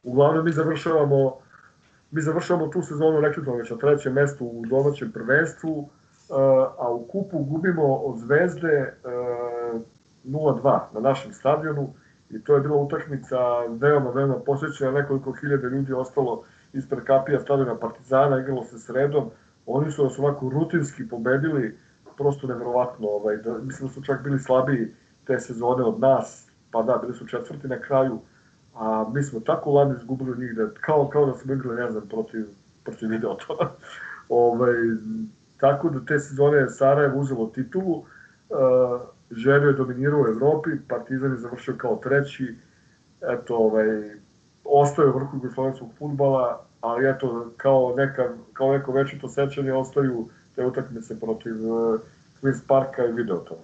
[0.02, 1.46] Uglavnom mi završavamo
[2.10, 5.88] mi završavamo tu sezonu, rekli smo već na trećem mestu u domaćem prvenstvu, uh,
[6.78, 8.92] a u kupu gubimo od Zvezde
[9.74, 9.80] uh,
[10.24, 11.94] 0-2 na našem stadionu
[12.30, 13.36] i to je bila utakmica
[13.68, 16.42] veoma, veoma posvećena, nekoliko hiljada ljudi ostalo
[16.72, 19.30] ispred kapija stadiona Partizana, igralo se sredom,
[19.66, 21.78] oni su nas ovako rutinski pobedili,
[22.16, 24.94] prosto nevjerovatno, ovaj, da, mislim da su čak bili slabiji
[25.26, 28.18] te sezone od nas, pa da, bili su četvrti na kraju,
[28.74, 32.08] a mi smo tako ladno izgubili njih da, kao, kao da smo igrali, ne znam,
[32.08, 32.46] protiv,
[32.84, 33.70] protiv Videotona.
[34.28, 34.74] ovaj,
[35.60, 38.06] tako da te sezone je Sarajevo uzelo titulu, uh,
[39.30, 42.56] Željo je dominirao u Evropi, Partizan je završio kao treći,
[43.20, 43.86] eto, ovaj,
[44.64, 50.66] ostaje u vrhu jugoslovenskog futbala, ali eto, kao, neka, kao neko večito sećanje ostaju te
[50.66, 52.00] utakmice protiv uh,
[52.42, 53.60] Queen's Parka i Videotona.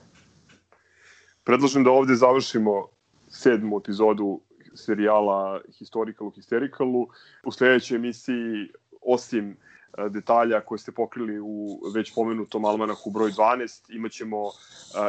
[1.45, 2.89] Predlažem da ovde završimo
[3.29, 4.41] sedmu epizodu
[4.75, 7.07] serijala Historical u Hystericalu.
[7.45, 8.69] U sledećoj emisiji,
[9.03, 14.53] osim e, detalja koje ste pokrili u već pomenutom Almanahu broj 12, imaćemo uh,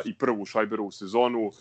[0.06, 1.52] i prvu Šajberovu sezonu,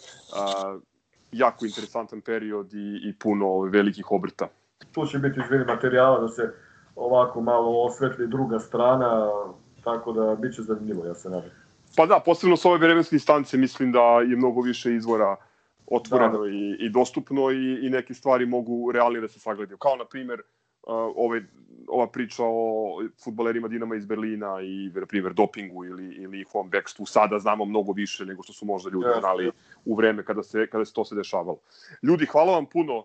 [1.33, 4.49] jako interesantan period i, i puno velikih obrta.
[4.93, 6.55] Tu će biti izvini materijala da se
[6.97, 9.31] ovako malo osvetli druga strana,
[9.85, 11.51] tako da bit će zanimljivo, ja se nadam.
[11.97, 15.37] Pa da, posebno s ove vremenske instance mislim da je mnogo više izvora
[15.87, 16.49] otvoreno da.
[16.49, 19.79] i, i dostupno i, i neke stvari mogu realnije da se sagledaju.
[19.79, 21.43] Kao, na primer, uh, ove,
[21.89, 27.07] ova priča o futbolerima Dinama iz Berlina i, na primer, dopingu ili, ili njihovom bekstvu.
[27.07, 29.51] Sada znamo mnogo više nego što su možda ljudi znali
[29.85, 31.59] u vreme kada se, kada se to se dešavalo.
[32.03, 33.05] Ljudi, hvala vam puno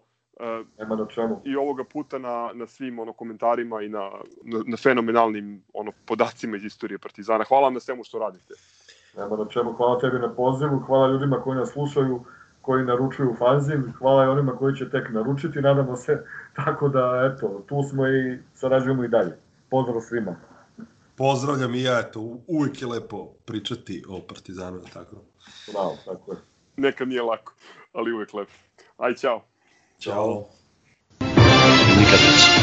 [0.80, 1.42] Nema na čemu.
[1.46, 4.12] i ovoga puta na, na svim ono komentarima i na,
[4.44, 7.44] na, na fenomenalnim ono podacima iz istorije Partizana.
[7.44, 8.54] Hvala vam na svemu što radite.
[9.18, 9.74] Nema na čemu.
[9.74, 12.24] Hvala tebi na pozivu, hvala ljudima koji nas slušaju,
[12.62, 16.26] koji naručuju fanzin, hvala i onima koji će tek naručiti, nadamo se.
[16.56, 19.38] Tako da, eto, tu smo i sarađujemo i dalje.
[19.70, 20.36] Pozdrav svima.
[21.16, 25.16] Pozdravljam i ja, eto, uvijek je lepo pričati o Partizanu, tako.
[25.72, 26.38] Bravo, tako je.
[26.78, 27.54] Nekad nije lako,
[27.94, 28.52] ali uvek lepo.
[28.98, 29.44] Aj, čao.
[30.00, 30.50] Ciao.
[31.20, 32.57] Ciao.